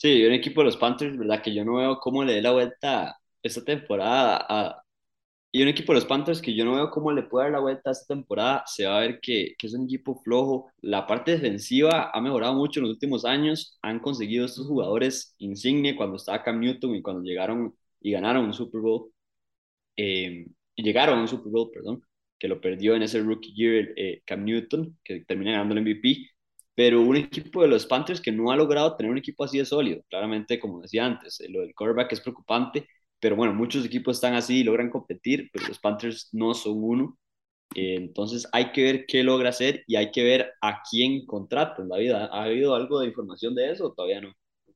Sí, 0.00 0.24
un 0.24 0.32
equipo 0.32 0.62
de 0.62 0.66
los 0.66 0.76
Panthers, 0.78 1.16
¿verdad? 1.18 1.42
Que 1.42 1.54
yo 1.54 1.62
no 1.64 1.74
veo 1.76 1.98
cómo 2.00 2.24
le 2.24 2.32
dé 2.34 2.40
la 2.42 2.52
vuelta 2.52 3.16
esta 3.42 3.62
temporada 3.62 4.38
a, 4.48 4.82
y 5.52 5.62
un 5.62 5.68
equipo 5.68 5.92
de 5.92 5.96
los 6.00 6.06
Panthers 6.06 6.42
que 6.42 6.54
yo 6.54 6.64
no 6.64 6.74
veo 6.76 6.90
cómo 6.90 7.12
le 7.12 7.22
puede 7.24 7.46
dar 7.46 7.52
la 7.54 7.60
vuelta 7.60 7.90
esta 7.92 8.14
temporada, 8.14 8.64
se 8.66 8.86
va 8.86 8.98
a 8.98 9.00
ver 9.00 9.20
que, 9.20 9.54
que 9.58 9.66
es 9.68 9.74
un 9.74 9.84
equipo 9.84 10.20
flojo. 10.22 10.70
La 10.82 11.06
parte 11.06 11.32
defensiva 11.32 12.10
ha 12.12 12.20
mejorado 12.22 12.54
mucho 12.54 12.80
en 12.80 12.84
los 12.86 12.92
últimos 12.94 13.24
años. 13.26 13.78
Han 13.82 14.00
conseguido 14.00 14.46
estos 14.46 14.66
jugadores 14.68 15.34
insigne 15.38 15.96
cuando 15.96 16.16
estaba 16.16 16.42
Cam 16.44 16.60
Newton 16.60 16.94
y 16.96 17.02
cuando 17.02 17.22
llegaron 17.22 17.74
y 18.00 18.12
ganaron 18.12 18.46
un 18.46 18.54
Super 18.54 18.80
Bowl. 18.82 19.12
eh, 19.96 20.46
llegaron 20.76 21.18
a 21.18 21.22
un 21.22 21.28
Super 21.28 21.52
Bowl, 21.52 21.70
perdón, 21.72 22.02
que 22.38 22.48
lo 22.48 22.60
perdió 22.60 22.94
en 22.94 23.02
ese 23.02 23.20
rookie 23.22 23.52
year 23.54 23.88
eh, 23.96 24.22
Cam 24.24 24.44
Newton, 24.44 24.98
que 25.04 25.24
termina 25.24 25.52
ganando 25.52 25.74
el 25.74 25.80
MVP. 25.80 26.30
Pero 26.80 27.02
un 27.02 27.16
equipo 27.16 27.62
de 27.62 27.68
los 27.68 27.86
Panthers 27.86 28.20
que 28.20 28.32
no 28.32 28.50
ha 28.50 28.56
logrado 28.56 28.96
tener 28.96 29.12
un 29.12 29.18
equipo 29.18 29.44
así 29.44 29.58
de 29.58 29.64
sólido. 29.66 30.02
Claramente, 30.08 30.58
como 30.60 30.80
decía 30.80 31.04
antes, 31.06 31.40
eh, 31.40 31.48
lo 31.50 31.60
del 31.60 31.74
quarterback 31.74 32.12
es 32.12 32.20
preocupante 32.20 32.86
pero 33.20 33.36
bueno, 33.36 33.52
muchos 33.54 33.84
equipos 33.84 34.16
están 34.16 34.34
así 34.34 34.60
y 34.60 34.64
logran 34.64 34.90
competir, 34.90 35.50
pero 35.52 35.68
los 35.68 35.78
Panthers 35.78 36.30
no 36.32 36.54
son 36.54 36.82
uno. 36.82 37.18
Eh, 37.74 37.96
entonces 37.96 38.48
hay 38.52 38.72
que 38.72 38.82
ver 38.84 39.06
qué 39.06 39.22
logra 39.24 39.50
hacer 39.50 39.84
y 39.86 39.96
hay 39.96 40.10
que 40.12 40.24
ver 40.24 40.52
a 40.62 40.82
quién 40.90 41.26
contrata 41.26 41.82
en 41.82 41.88
la 41.90 41.98
vida. 41.98 42.30
¿Ha 42.32 42.44
habido 42.44 42.74
algo 42.74 43.00
de 43.00 43.08
información 43.08 43.54
de 43.54 43.72
eso 43.72 43.86
o 43.88 43.92
todavía 43.92 44.20
no? 44.22 44.32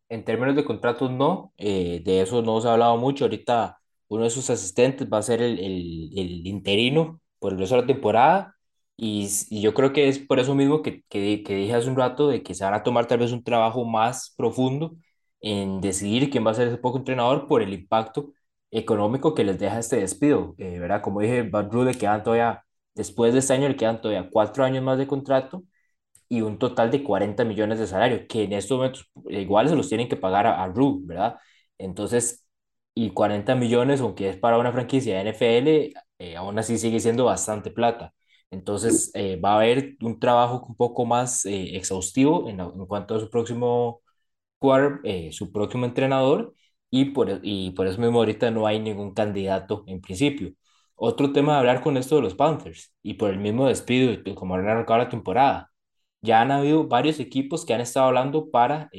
En 0.09 0.25
términos 0.25 0.55
de 0.57 0.65
contratos, 0.65 1.11
no, 1.11 1.53
eh, 1.57 2.03
de 2.05 2.21
eso 2.21 2.43
no 2.43 2.61
se 2.61 2.69
ha 2.69 2.73
hablado 2.75 2.97
mucho. 2.99 3.25
Ahorita 3.25 3.79
uno 4.09 4.25
de 4.25 4.31
sus 4.31 4.51
asistentes 4.51 5.09
va 5.13 5.19
a 5.19 5.23
ser 5.23 5.43
el, 5.43 5.59
el, 5.59 6.11
el 6.19 6.47
interino 6.47 7.21
por 7.39 7.53
el 7.53 7.59
resto 7.59 7.77
de 7.77 7.81
la 7.83 7.87
temporada 7.87 8.54
y, 8.97 9.29
y 9.51 9.61
yo 9.63 9.75
creo 9.75 9.93
que 9.93 10.09
es 10.09 10.19
por 10.19 10.39
eso 10.41 10.55
mismo 10.55 10.83
que, 10.83 11.03
que, 11.09 11.43
que 11.43 11.55
dije 11.57 11.75
hace 11.75 11.89
un 11.91 11.97
rato 11.97 12.29
de 12.29 12.43
que 12.43 12.55
se 12.55 12.65
van 12.65 12.75
a 12.75 12.83
tomar 12.83 13.07
tal 13.07 13.19
vez 13.19 13.33
un 13.33 13.43
trabajo 13.45 13.85
más 13.85 14.35
profundo 14.37 14.97
en 15.41 15.81
decidir 15.81 16.31
quién 16.31 16.47
va 16.47 16.53
a 16.53 16.55
ser 16.55 16.69
ese 16.69 16.79
poco 16.79 16.99
entrenador 16.99 17.47
por 17.49 17.63
el 17.63 17.73
impacto 17.75 18.33
económico 18.71 19.35
que 19.35 19.45
les 19.45 19.59
deja 19.59 19.79
este 19.79 19.97
despido, 19.97 20.55
eh, 20.59 20.79
¿verdad? 20.79 21.03
Como 21.03 21.21
dije, 21.21 21.43
Rule 21.71 21.93
le 21.93 21.99
quedan 21.99 22.23
todavía, 22.23 22.65
después 22.95 23.33
de 23.33 23.41
este 23.41 23.53
año 23.53 23.69
le 23.69 23.77
quedan 23.77 24.01
todavía 24.01 24.29
cuatro 24.31 24.65
años 24.65 24.83
más 24.83 24.99
de 24.99 25.07
contrato 25.07 25.63
y 26.29 26.41
un 26.43 26.59
total 26.59 26.91
de 26.91 27.03
40 27.05 27.45
millones 27.45 27.79
de 27.79 27.87
salario, 27.87 28.27
que 28.29 28.45
en 28.45 28.53
estos 28.53 28.77
momentos 28.77 29.11
igual 29.29 29.69
se 29.69 29.77
los 29.77 29.89
tienen 29.89 30.09
que 30.09 30.17
pagar 30.17 30.47
a, 30.47 30.63
a 30.65 30.73
¿verdad? 31.03 31.37
Entonces, 31.79 32.47
y 32.95 33.11
40 33.11 33.55
millones, 33.55 34.01
aunque 34.01 34.29
es 34.31 34.37
para 34.37 34.59
una 34.59 34.73
franquicia 34.73 35.15
de 35.17 35.21
NFL, 35.23 35.93
eh, 36.19 36.37
aún 36.37 36.59
así 36.59 36.79
sigue 36.79 37.01
siendo 37.01 37.25
bastante 37.25 37.71
plata. 37.71 38.15
Entonces, 38.55 39.11
eh, 39.15 39.37
va 39.37 39.53
a 39.55 39.57
haber 39.57 39.97
un 40.03 40.19
trabajo 40.21 40.65
un 40.69 40.77
poco 40.77 41.05
más 41.07 41.45
eh, 41.47 41.77
exhaustivo 41.77 42.49
en, 42.49 42.59
cuanto 42.87 43.17
a 43.17 43.21
su 43.21 43.31
próximo 43.31 44.03
quarter- 44.59 45.01
eh, 45.05 45.33
su 45.33 45.53
próximo 45.53 45.87
entrenador 45.87 46.55
y 46.91 47.07
por, 47.07 47.31
e- 47.31 47.41
y 47.43 47.71
por 47.73 47.87
eso 47.87 48.01
mismo 48.01 48.19
ahorita 48.21 48.51
no 48.51 48.67
hay 48.67 48.81
ningún 48.81 49.15
candidato 49.15 49.85
en 49.87 50.01
principio. 50.01 50.53
Otro 50.97 51.33
tema 51.33 51.55
de 51.55 51.59
hablar 51.61 51.83
con 51.83 51.97
esto 51.97 52.17
de 52.17 52.23
los 52.23 52.35
Panthers 52.35 52.95
y 53.03 53.15
por 53.15 53.31
el 53.31 53.39
mismo 53.39 53.67
despido 53.69 54.13
como 54.35 54.55
han 54.55 54.69
arrancado 54.69 54.99
la 54.99 55.09
temporada. 55.09 55.71
Ya 56.23 56.41
han 56.43 56.51
habido 56.53 56.87
varios 56.89 57.21
equipos 57.21 57.65
que 57.67 57.75
han 57.75 57.81
estado 57.83 58.07
hablando 58.07 58.51
para 58.51 58.91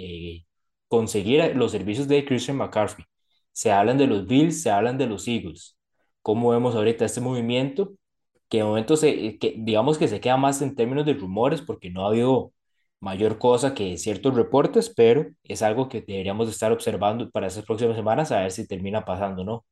conseguir 0.88 1.56
los 1.56 1.72
servicios 1.72 2.08
de 2.08 2.26
Christian 2.26 2.58
McCaffrey. 2.58 3.06
Se 3.52 3.72
hablan 3.72 3.98
de 3.98 4.08
los 4.08 4.28
Bills, 4.28 4.62
se 4.62 4.70
hablan 4.72 4.98
de 4.98 5.08
los 5.08 5.28
Eagles. 5.28 5.78
¿Cómo 6.22 6.50
vemos 6.52 6.76
ahorita 6.76 7.06
este 7.06 7.22
movimiento? 7.22 7.94
Que 8.50 8.60
de 8.60 8.64
momento 8.64 8.96
se, 8.98 9.38
que 9.40 9.56
digamos 9.58 9.98
que 9.98 10.08
se 10.08 10.22
queda 10.22 10.38
más 10.38 10.62
en 10.62 10.76
términos 10.76 11.06
de 11.06 11.14
rumores 11.16 11.62
porque 11.62 11.90
no 11.90 12.06
ha 12.06 12.10
habido 12.10 12.54
mayor 13.00 13.40
cosa 13.40 13.74
que 13.76 13.98
ciertos 13.98 14.36
reportes, 14.36 14.94
pero 14.96 15.28
es 15.44 15.62
algo 15.64 15.90
que 15.90 16.02
deberíamos 16.02 16.48
de 16.48 16.54
estar 16.54 16.72
observando 16.72 17.30
para 17.32 17.48
estas 17.48 17.66
próximas 17.66 17.96
semanas 17.98 18.32
a 18.32 18.42
ver 18.42 18.52
si 18.52 18.68
termina 18.68 19.06
pasando, 19.06 19.44
¿no? 19.44 19.66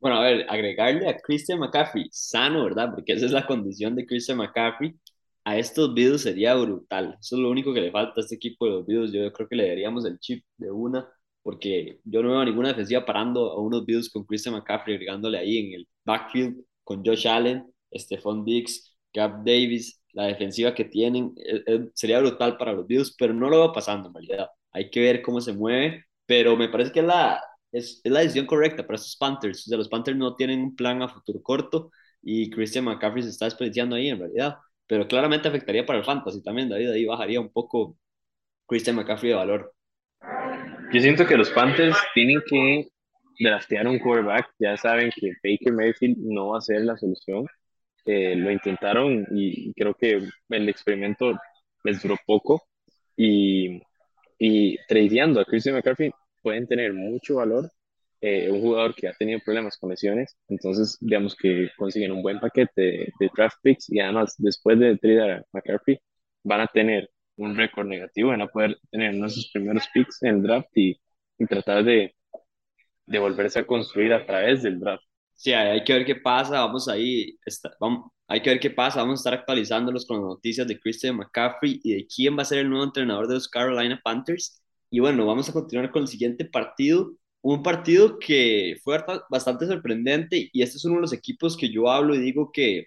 Bueno, 0.00 0.16
a 0.18 0.22
ver, 0.22 0.46
agregarle 0.50 1.08
a 1.08 1.16
Christian 1.18 1.60
McCaffrey, 1.60 2.08
sano, 2.10 2.64
¿verdad? 2.64 2.90
Porque 2.94 3.12
esa 3.12 3.26
es 3.26 3.32
la 3.32 3.46
condición 3.46 3.94
de 3.94 4.04
Christian 4.06 4.38
McCaffrey. 4.38 4.94
A 5.44 5.58
estos 5.58 5.94
Bills 5.94 6.22
sería 6.22 6.54
brutal. 6.56 7.16
Eso 7.20 7.36
es 7.36 7.42
lo 7.42 7.50
único 7.50 7.72
que 7.72 7.80
le 7.80 7.92
falta 7.92 8.14
a 8.18 8.20
este 8.22 8.34
equipo 8.36 8.66
de 8.66 8.72
los 8.72 8.86
Bills. 8.86 9.12
Yo 9.12 9.32
creo 9.32 9.48
que 9.48 9.56
le 9.56 9.68
daríamos 9.68 10.04
el 10.04 10.18
chip 10.18 10.44
de 10.56 10.70
una, 10.72 11.08
porque 11.42 12.00
yo 12.04 12.22
no 12.22 12.30
veo 12.30 12.44
ninguna 12.44 12.68
defensiva 12.70 13.04
parando 13.06 13.52
a 13.52 13.60
unos 13.60 13.86
Bills 13.86 14.10
con 14.10 14.24
Christian 14.24 14.54
McCaffrey, 14.56 14.96
agregándole 14.96 15.38
ahí 15.38 15.58
en 15.58 15.74
el 15.74 15.88
backfield 16.04 16.64
con 16.84 17.04
Josh 17.04 17.28
Allen, 17.28 17.64
Stephon 17.94 18.44
Diggs, 18.44 18.96
Gab 19.12 19.44
Davis, 19.44 20.02
la 20.12 20.24
defensiva 20.26 20.74
que 20.74 20.84
tienen. 20.84 21.32
eh, 21.36 21.62
eh, 21.66 21.88
sería 21.94 22.20
brutal 22.20 22.56
para 22.56 22.72
los 22.72 22.86
Bills, 22.86 23.14
pero 23.18 23.34
no 23.34 23.48
lo 23.48 23.58
veo 23.58 23.72
pasando 23.72 24.08
en 24.08 24.14
realidad. 24.14 24.48
Hay 24.72 24.90
que 24.90 25.00
ver 25.00 25.22
cómo 25.22 25.40
se 25.40 25.52
mueve, 25.52 26.04
pero 26.26 26.56
me 26.56 26.68
parece 26.68 26.92
que 26.92 27.02
la, 27.02 27.42
es, 27.72 28.00
es 28.04 28.12
la 28.12 28.20
decisión 28.20 28.46
correcta 28.46 28.86
para 28.86 28.96
estos 28.96 29.16
Panthers. 29.16 29.66
O 29.66 29.70
sea, 29.70 29.78
los 29.78 29.88
Panthers 29.88 30.16
no 30.16 30.34
tienen 30.36 30.60
un 30.62 30.76
plan 30.76 31.02
a 31.02 31.08
futuro 31.08 31.42
corto 31.42 31.90
y 32.22 32.50
Christian 32.50 32.84
McCaffrey 32.84 33.22
se 33.22 33.30
está 33.30 33.44
desperdiciando 33.46 33.96
ahí 33.96 34.08
en 34.08 34.18
realidad. 34.18 34.56
Pero 34.86 35.06
claramente 35.08 35.48
afectaría 35.48 35.86
para 35.86 35.98
el 36.00 36.04
fantasy 36.04 36.42
también, 36.42 36.68
David. 36.68 36.90
Ahí 36.90 37.04
bajaría 37.06 37.40
un 37.40 37.50
poco 37.52 37.96
Christian 38.66 38.96
McCaffrey 38.96 39.30
de 39.32 39.36
valor. 39.38 39.74
Yo 40.92 41.00
siento 41.00 41.26
que 41.26 41.36
los 41.36 41.50
Panthers 41.50 41.96
tienen 42.14 42.40
que 42.48 42.88
draftear 43.38 43.86
un 43.88 43.98
quarterback. 43.98 44.48
Ya 44.58 44.76
saben 44.76 45.10
que 45.14 45.32
Baker 45.42 45.72
Mayfield 45.72 46.18
no 46.18 46.50
va 46.50 46.58
a 46.58 46.60
ser 46.60 46.82
la 46.82 46.96
solución. 46.96 47.46
Eh, 48.04 48.34
lo 48.36 48.50
intentaron 48.50 49.26
y 49.32 49.72
creo 49.74 49.94
que 49.94 50.20
el 50.50 50.68
experimento 50.68 51.38
les 51.84 52.02
duró 52.02 52.16
poco. 52.26 52.62
Y, 53.16 53.80
y 54.38 54.76
tradeando 54.88 55.40
a 55.40 55.44
Christian 55.44 55.76
McCaffrey 55.76 56.10
pueden 56.42 56.66
tener 56.66 56.92
mucho 56.94 57.36
valor. 57.36 57.70
Eh, 58.20 58.48
un 58.50 58.60
jugador 58.60 58.94
que 58.94 59.08
ha 59.08 59.14
tenido 59.14 59.40
problemas 59.44 59.76
con 59.78 59.90
lesiones, 59.90 60.36
entonces 60.48 60.96
digamos 61.00 61.34
que 61.34 61.70
consiguen 61.76 62.12
un 62.12 62.22
buen 62.22 62.38
paquete 62.38 62.80
de, 62.80 63.12
de 63.18 63.30
draft 63.36 63.56
picks 63.62 63.90
y 63.90 63.98
además 63.98 64.36
después 64.38 64.78
de 64.78 64.96
tradear 64.96 65.30
a 65.32 65.44
McCaffrey 65.52 65.98
van 66.44 66.60
a 66.60 66.68
tener 66.68 67.10
un 67.36 67.56
récord 67.56 67.86
negativo, 67.86 68.28
van 68.30 68.42
a 68.42 68.46
poder 68.46 68.78
tener 68.92 69.14
uno 69.14 69.24
de 69.24 69.30
sus 69.30 69.50
primeros 69.50 69.88
picks 69.92 70.22
en 70.22 70.36
el 70.36 70.42
draft 70.42 70.68
y, 70.76 71.00
y 71.36 71.46
tratar 71.46 71.82
de, 71.84 72.14
de 73.06 73.18
volverse 73.18 73.58
a 73.60 73.66
construir 73.66 74.12
a 74.12 74.24
través 74.26 74.62
del 74.62 74.80
draft. 74.80 75.04
Sí, 75.34 75.52
hay 75.52 75.82
que 75.84 75.92
ver 75.92 76.06
qué 76.06 76.16
pasa. 76.16 76.60
Vamos 76.60 76.88
ahí, 76.88 77.36
está, 77.44 77.72
vamos, 77.80 78.10
hay 78.28 78.42
que 78.42 78.50
ver 78.50 78.60
qué 78.60 78.70
pasa. 78.70 79.00
Vamos 79.00 79.20
a 79.20 79.22
estar 79.22 79.34
actualizándolos 79.34 80.06
con 80.06 80.18
las 80.18 80.26
noticias 80.26 80.66
de 80.68 80.78
Christian 80.78 81.16
McCaffrey 81.16 81.80
y 81.82 81.94
de 81.94 82.06
quién 82.06 82.36
va 82.38 82.42
a 82.42 82.44
ser 82.44 82.58
el 82.58 82.70
nuevo 82.70 82.84
entrenador 82.84 83.28
de 83.28 83.34
los 83.34 83.48
Carolina 83.48 84.00
Panthers. 84.04 84.62
Y 84.90 85.00
bueno, 85.00 85.26
vamos 85.26 85.48
a 85.48 85.52
continuar 85.52 85.90
con 85.90 86.02
el 86.02 86.08
siguiente 86.08 86.44
partido. 86.44 87.12
Un 87.40 87.62
partido 87.62 88.18
que 88.18 88.76
fue 88.84 89.04
bastante 89.30 89.66
sorprendente 89.66 90.48
y 90.52 90.62
este 90.62 90.76
es 90.76 90.84
uno 90.84 90.96
de 90.96 91.00
los 91.02 91.12
equipos 91.12 91.56
que 91.56 91.70
yo 91.70 91.90
hablo 91.90 92.14
y 92.14 92.20
digo 92.20 92.52
que 92.52 92.86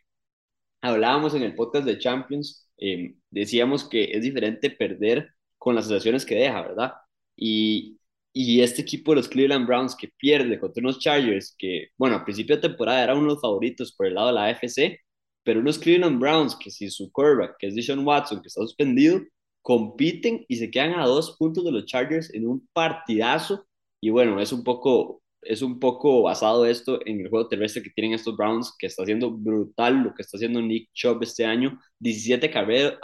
hablábamos 0.81 1.33
en 1.35 1.43
el 1.43 1.55
podcast 1.55 1.85
de 1.85 1.97
Champions, 1.99 2.69
eh, 2.77 3.15
decíamos 3.29 3.87
que 3.89 4.11
es 4.13 4.23
diferente 4.23 4.69
perder 4.69 5.33
con 5.57 5.75
las 5.75 5.87
sensaciones 5.87 6.25
que 6.25 6.35
deja, 6.35 6.61
¿verdad? 6.61 6.93
Y, 7.35 7.99
y 8.37 8.61
este 8.61 8.81
equipo 8.81 9.11
de 9.13 9.17
los 9.17 9.29
Cleveland 9.29 9.65
Browns 9.65 9.95
que 9.95 10.09
pierde 10.17 10.59
contra 10.59 10.81
unos 10.81 10.99
Chargers 10.99 11.55
que, 11.57 11.87
bueno, 11.97 12.17
a 12.17 12.25
principio 12.25 12.57
de 12.57 12.63
temporada 12.63 13.01
eran 13.01 13.17
unos 13.19 13.39
favoritos 13.41 13.93
por 13.95 14.07
el 14.07 14.15
lado 14.15 14.27
de 14.27 14.33
la 14.33 14.45
AFC, 14.47 14.99
pero 15.43 15.61
unos 15.61 15.79
Cleveland 15.79 16.19
Browns 16.19 16.55
que 16.57 16.69
si 16.69 16.89
su 16.89 17.09
quarterback, 17.13 17.55
que 17.57 17.67
es 17.67 17.75
Deshaun 17.75 18.05
Watson, 18.05 18.41
que 18.41 18.49
está 18.49 18.61
suspendido, 18.61 19.21
compiten 19.61 20.45
y 20.49 20.57
se 20.57 20.69
quedan 20.69 20.99
a 20.99 21.05
dos 21.05 21.37
puntos 21.39 21.63
de 21.63 21.71
los 21.71 21.85
Chargers 21.85 22.33
en 22.33 22.45
un 22.47 22.67
partidazo. 22.73 23.65
Y 24.01 24.09
bueno, 24.09 24.41
es 24.41 24.51
un 24.51 24.65
poco, 24.65 25.23
es 25.41 25.61
un 25.61 25.79
poco 25.79 26.23
basado 26.23 26.65
esto 26.65 26.99
en 27.05 27.21
el 27.21 27.29
juego 27.29 27.47
terrestre 27.47 27.83
que 27.83 27.89
tienen 27.91 28.13
estos 28.13 28.35
Browns, 28.35 28.75
que 28.77 28.87
está 28.87 29.03
haciendo 29.03 29.31
brutal 29.31 30.03
lo 30.03 30.13
que 30.13 30.23
está 30.23 30.37
haciendo 30.37 30.61
Nick 30.61 30.89
Chubb 30.93 31.23
este 31.23 31.45
año. 31.45 31.79
17 31.99 32.51
carreos, 32.51 32.95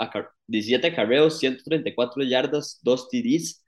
17 0.47 0.93
carreos 0.93 1.39
134 1.39 2.23
yardas, 2.23 2.79
2 2.83 3.07
TDs. 3.09 3.60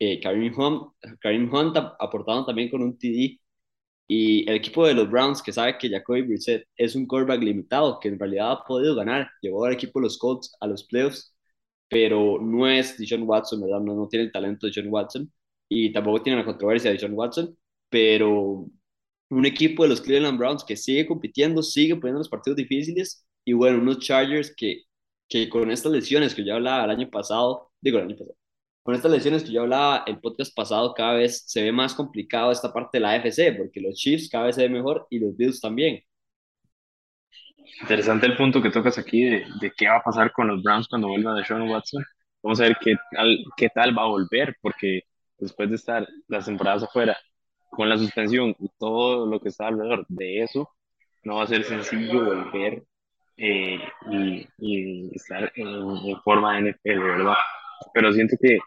Eh, 0.00 0.20
Karim, 0.20 0.54
Hunt, 0.58 0.94
Karim 1.20 1.52
Hunt 1.54 1.76
aportando 2.00 2.46
también 2.46 2.70
con 2.70 2.82
un 2.82 2.98
TD. 2.98 3.40
Y 4.08 4.48
el 4.50 4.56
equipo 4.56 4.86
de 4.86 4.94
los 4.94 5.10
Browns, 5.10 5.42
que 5.42 5.52
sabe 5.52 5.78
que 5.78 5.88
Jacoby 5.90 6.22
Brissett 6.22 6.66
es 6.76 6.96
un 6.96 7.06
quarterback 7.06 7.42
limitado, 7.42 8.00
que 8.00 8.08
en 8.10 8.18
realidad 8.20 8.52
ha 8.52 8.64
podido 8.64 8.94
ganar, 8.96 9.30
llevó 9.42 9.64
al 9.66 9.74
equipo 9.74 10.00
de 10.00 10.04
los 10.06 10.18
Colts 10.18 10.56
a 10.60 10.66
los 10.68 10.84
playoffs, 10.84 11.34
pero 11.88 12.38
no 12.40 12.68
es 12.68 12.96
John 13.08 13.22
Watson, 13.24 13.60
¿verdad? 13.62 13.80
No, 13.80 13.94
no 13.94 14.08
tiene 14.08 14.26
el 14.26 14.32
talento 14.32 14.66
de 14.66 14.72
John 14.74 14.88
Watson 14.90 15.32
y 15.68 15.92
tampoco 15.92 16.22
tiene 16.22 16.38
la 16.40 16.44
controversia 16.46 16.90
de 16.92 16.98
John 17.00 17.14
Watson, 17.14 17.56
pero 17.90 18.66
un 19.30 19.46
equipo 19.46 19.82
de 19.84 19.88
los 19.90 20.00
Cleveland 20.00 20.38
Browns 20.38 20.64
que 20.64 20.76
sigue 20.76 21.06
compitiendo, 21.06 21.62
sigue 21.62 21.96
poniendo 21.96 22.18
los 22.20 22.28
partidos 22.28 22.56
difíciles 22.56 23.24
y 23.44 23.52
bueno, 23.52 23.78
unos 23.80 23.98
Chargers 24.00 24.54
que, 24.56 24.84
que 25.28 25.48
con 25.48 25.70
estas 25.70 25.92
lesiones 25.92 26.34
que 26.34 26.44
yo 26.44 26.54
hablaba 26.56 26.84
el 26.84 26.90
año 26.90 27.10
pasado, 27.10 27.70
digo 27.80 27.98
el 27.98 28.04
año 28.06 28.16
pasado, 28.16 28.36
con 28.90 28.96
estas 28.96 29.12
lesiones 29.12 29.44
que 29.44 29.52
yo 29.52 29.62
hablaba 29.62 30.02
el 30.04 30.18
podcast 30.18 30.52
pasado, 30.52 30.92
cada 30.94 31.12
vez 31.12 31.44
se 31.46 31.62
ve 31.62 31.70
más 31.70 31.94
complicado 31.94 32.50
esta 32.50 32.72
parte 32.72 32.98
de 32.98 33.02
la 33.02 33.12
AFC, 33.12 33.56
porque 33.56 33.80
los 33.80 33.94
Chiefs 33.94 34.28
cada 34.28 34.46
vez 34.46 34.56
se 34.56 34.62
ven 34.62 34.72
mejor 34.72 35.06
y 35.10 35.20
los 35.20 35.36
Bills 35.36 35.60
también. 35.60 36.02
Interesante 37.82 38.26
el 38.26 38.36
punto 38.36 38.60
que 38.60 38.72
tocas 38.72 38.98
aquí 38.98 39.22
de, 39.22 39.44
de 39.60 39.70
qué 39.76 39.86
va 39.86 39.98
a 39.98 40.02
pasar 40.02 40.32
con 40.32 40.48
los 40.48 40.60
Browns 40.60 40.88
cuando 40.88 41.06
vuelva 41.06 41.34
de 41.34 41.44
Sean 41.44 41.70
Watson. 41.70 42.04
Vamos 42.42 42.60
a 42.60 42.64
ver 42.64 42.78
qué 42.80 42.96
tal, 43.12 43.44
qué 43.56 43.68
tal 43.68 43.96
va 43.96 44.02
a 44.02 44.08
volver, 44.08 44.56
porque 44.60 45.02
después 45.38 45.68
de 45.70 45.76
estar 45.76 46.08
las 46.26 46.46
temporadas 46.46 46.82
afuera 46.82 47.16
con 47.70 47.88
la 47.88 47.96
suspensión 47.96 48.56
y 48.58 48.70
todo 48.76 49.24
lo 49.24 49.38
que 49.38 49.50
está 49.50 49.68
alrededor 49.68 50.04
de 50.08 50.42
eso, 50.42 50.68
no 51.22 51.36
va 51.36 51.44
a 51.44 51.46
ser 51.46 51.62
sencillo 51.62 52.24
volver 52.24 52.82
eh, 53.36 53.78
y, 54.10 54.48
y, 54.58 55.14
estar 55.14 55.52
en, 55.54 55.68
en 55.68 56.20
forma 56.22 56.56
de 56.56 56.72
NFL, 56.72 56.98
¿verdad? 56.98 57.36
Pero 57.94 58.12
siento 58.12 58.36
que 58.42 58.58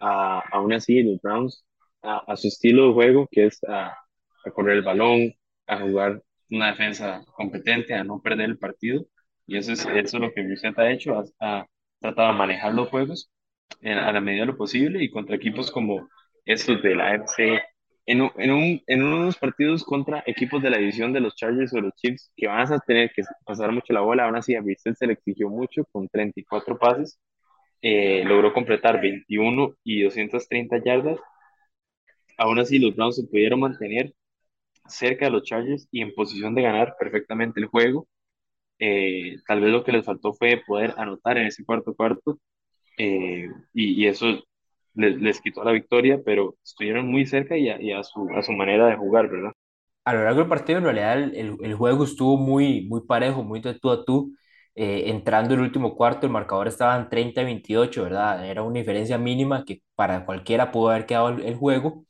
aún 0.00 0.72
así 0.72 1.02
los 1.02 1.20
Browns, 1.20 1.64
a, 2.02 2.36
su 2.36 2.48
estilo 2.48 2.88
de 2.88 2.94
juego, 2.94 3.28
que 3.30 3.46
es 3.46 3.60
a, 3.68 3.96
correr 4.54 4.78
el 4.78 4.84
balón, 4.84 5.34
a 5.66 5.80
jugar 5.80 6.22
una 6.50 6.68
defensa 6.68 7.22
competente, 7.34 7.94
a 7.94 8.04
no 8.04 8.20
perder 8.20 8.50
el 8.50 8.58
partido, 8.58 9.04
y 9.46 9.56
eso 9.56 9.72
es, 9.72 9.86
eso 9.86 10.16
es 10.16 10.22
lo 10.22 10.32
que 10.32 10.42
Brissett 10.42 10.78
ha 10.78 10.90
hecho, 10.90 11.22
ha, 11.40 11.66
tratado 12.00 12.32
de 12.32 12.38
manejar 12.38 12.74
los 12.74 12.88
juegos 12.88 13.30
a 13.82 14.12
la 14.12 14.20
medida 14.20 14.42
de 14.42 14.52
lo 14.52 14.56
posible 14.56 15.02
y 15.02 15.10
contra 15.10 15.36
equipos 15.36 15.70
como 15.70 16.08
estos 16.44 16.80
de 16.82 16.94
la 16.94 17.14
FC, 17.14 17.60
en, 18.06 18.30
en, 18.38 18.50
un, 18.50 18.82
en 18.86 19.02
unos 19.02 19.36
partidos 19.36 19.84
contra 19.84 20.22
equipos 20.26 20.62
de 20.62 20.70
la 20.70 20.78
división 20.78 21.12
de 21.12 21.20
los 21.20 21.34
Chargers 21.34 21.74
o 21.74 21.80
los 21.80 21.92
Chiefs 21.94 22.32
que 22.36 22.46
van 22.46 22.72
a 22.72 22.78
tener 22.80 23.10
que 23.12 23.22
pasar 23.44 23.72
mucho 23.72 23.92
la 23.92 24.00
bola, 24.00 24.24
aún 24.24 24.36
así 24.36 24.54
a 24.54 24.62
Brissett 24.62 24.96
se 24.96 25.06
le 25.06 25.14
exigió 25.14 25.50
mucho 25.50 25.84
con 25.92 26.08
34 26.08 26.78
pases 26.78 27.18
eh, 27.82 28.24
logró 28.24 28.52
completar 28.52 29.00
21 29.00 29.74
y 29.84 30.02
230 30.02 30.82
yardas. 30.84 31.18
Aún 32.36 32.58
así, 32.58 32.78
los 32.78 32.94
Browns 32.94 33.16
se 33.16 33.24
pudieron 33.24 33.60
mantener 33.60 34.14
cerca 34.88 35.26
de 35.26 35.32
los 35.32 35.44
Chargers 35.44 35.88
y 35.90 36.02
en 36.02 36.14
posición 36.14 36.54
de 36.54 36.62
ganar 36.62 36.96
perfectamente 36.98 37.60
el 37.60 37.66
juego. 37.66 38.08
Eh, 38.78 39.36
tal 39.46 39.60
vez 39.60 39.72
lo 39.72 39.84
que 39.84 39.92
les 39.92 40.04
faltó 40.04 40.34
fue 40.34 40.62
poder 40.66 40.94
anotar 40.98 41.38
en 41.38 41.46
ese 41.46 41.64
cuarto 41.64 41.94
cuarto 41.94 42.38
eh, 42.96 43.48
y, 43.74 44.06
eso 44.06 44.26
les, 44.94 45.40
quitó 45.40 45.64
la 45.64 45.72
victoria, 45.72 46.20
pero 46.24 46.56
estuvieron 46.64 47.06
muy 47.08 47.26
cerca 47.26 47.56
y 47.56 47.68
a, 47.68 48.02
su, 48.02 48.28
a 48.34 48.42
su 48.42 48.52
manera 48.52 48.88
de 48.88 48.96
jugar, 48.96 49.28
¿verdad? 49.28 49.52
A 50.04 50.14
lo 50.14 50.24
largo 50.24 50.40
del 50.40 50.48
partido, 50.48 50.78
en 50.78 50.84
realidad, 50.84 51.18
el, 51.34 51.74
juego 51.74 52.04
estuvo 52.04 52.36
muy, 52.38 52.86
muy 52.88 53.02
parejo, 53.02 53.42
muy 53.42 53.60
de 53.60 53.74
tú 53.74 53.90
a 53.90 54.04
tú. 54.04 54.34
Eh, 54.80 55.10
entrando 55.10 55.54
el 55.54 55.60
último 55.60 55.96
cuarto, 55.96 56.24
el 56.26 56.32
marcador 56.32 56.68
estaba 56.68 56.96
en 56.96 57.08
30 57.08 57.42
28, 57.42 58.04
¿verdad? 58.04 58.46
Era 58.46 58.62
una 58.62 58.78
diferencia 58.78 59.18
mínima 59.18 59.64
que 59.64 59.82
para 59.96 60.24
cualquiera 60.24 60.70
pudo 60.70 60.90
haber 60.90 61.04
quedado 61.04 61.30
el, 61.30 61.56
juego, 61.56 62.04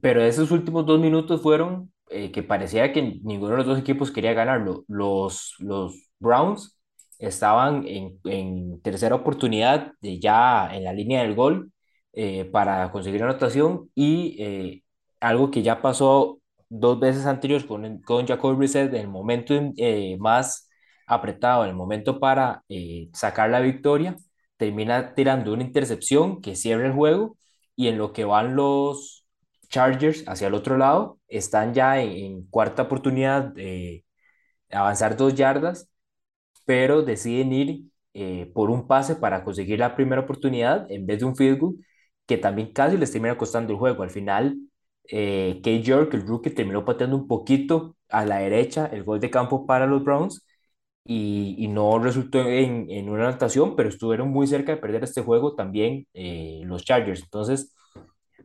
pero 0.00 0.22
esos 0.22 0.52
últimos 0.52 0.86
dos 0.86 1.00
minutos 1.00 1.42
fueron 1.42 1.92
eh, 2.10 2.30
que 2.30 2.44
parecía 2.44 2.92
que 2.92 3.02
ninguno 3.24 3.52
de 3.52 3.56
los 3.58 3.66
dos 3.66 3.78
equipos 3.80 4.12
quería 4.12 4.34
ganarlo. 4.34 4.84
Los, 4.86 5.56
los 5.58 6.10
Browns 6.20 6.78
estaban 7.18 7.84
en, 7.88 8.20
en 8.24 8.80
tercera 8.82 9.16
oportunidad 9.16 9.92
de 10.00 10.20
ya 10.20 10.72
en 10.72 10.84
la 10.84 10.92
línea 10.92 11.22
del 11.22 11.34
gol 11.34 11.72
eh, 12.12 12.44
para 12.44 12.92
conseguir 12.92 13.22
anotación 13.24 13.90
y 13.96 14.82
algo 15.20 15.50
que 15.50 15.62
ya 15.62 15.82
pasó 15.82 16.40
dos 16.68 17.00
veces 17.00 17.26
anteriores 17.26 17.66
con, 17.66 18.00
con 18.02 18.26
Jacob 18.28 18.56
Brissett 18.56 18.94
en 18.94 19.00
el 19.00 19.08
momento 19.08 19.54
más 20.18 20.68
apretado 21.06 21.64
en 21.64 21.70
el 21.70 21.76
momento 21.76 22.20
para 22.20 22.64
eh, 22.68 23.08
sacar 23.12 23.50
la 23.50 23.60
victoria, 23.60 24.16
termina 24.56 25.14
tirando 25.14 25.52
una 25.52 25.62
intercepción 25.64 26.40
que 26.40 26.56
cierra 26.56 26.86
el 26.86 26.92
juego 26.92 27.36
y 27.76 27.88
en 27.88 27.98
lo 27.98 28.12
que 28.12 28.24
van 28.24 28.56
los 28.56 29.26
Chargers 29.68 30.24
hacia 30.28 30.48
el 30.48 30.54
otro 30.54 30.76
lado, 30.76 31.18
están 31.28 31.74
ya 31.74 32.00
en, 32.00 32.46
cuarta 32.48 32.82
oportunidad 32.82 33.44
de 33.44 34.04
avanzar 34.70 35.16
dos 35.16 35.34
yardas, 35.34 35.88
pero 36.64 37.02
deciden 37.02 37.52
ir 37.52 37.84
eh, 38.14 38.50
por 38.54 38.70
un 38.70 38.86
pase 38.86 39.16
para 39.16 39.44
conseguir 39.44 39.78
la 39.78 39.94
primera 39.96 40.22
oportunidad 40.22 40.90
en 40.90 41.06
vez 41.06 41.20
de 41.20 41.24
un 41.26 41.36
field 41.36 41.58
goal, 41.58 41.76
que 42.26 42.38
también 42.38 42.72
casi 42.72 42.96
les 42.96 43.12
termina 43.12 43.36
costando 43.38 43.72
el 43.72 43.78
juego. 43.78 44.02
Al 44.02 44.10
final, 44.10 44.56
eh, 45.04 45.56
Kate 45.58 45.82
York, 45.82 46.14
el 46.14 46.26
rookie, 46.26 46.50
terminó 46.50 46.84
pateando 46.84 47.16
un 47.16 47.26
poquito 47.26 47.96
a 48.08 48.24
la 48.24 48.38
derecha 48.38 48.86
el 48.86 49.04
gol 49.04 49.20
de 49.20 49.30
campo 49.30 49.66
para 49.66 49.86
los 49.86 50.04
Browns 50.04 50.44
y, 51.04 51.68
no 51.68 51.98
resultó 51.98 52.40
en, 52.48 52.90
en, 52.90 53.08
una 53.08 53.28
anotación, 53.28 53.76
pero 53.76 53.88
estuvieron 53.88 54.30
muy 54.30 54.46
cerca 54.46 54.72
de 54.72 54.80
perder 54.80 55.04
este 55.04 55.22
juego 55.22 55.54
también 55.54 56.06
eh, 56.14 56.60
los 56.64 56.84
Chargers. 56.84 57.22
Entonces, 57.22 57.74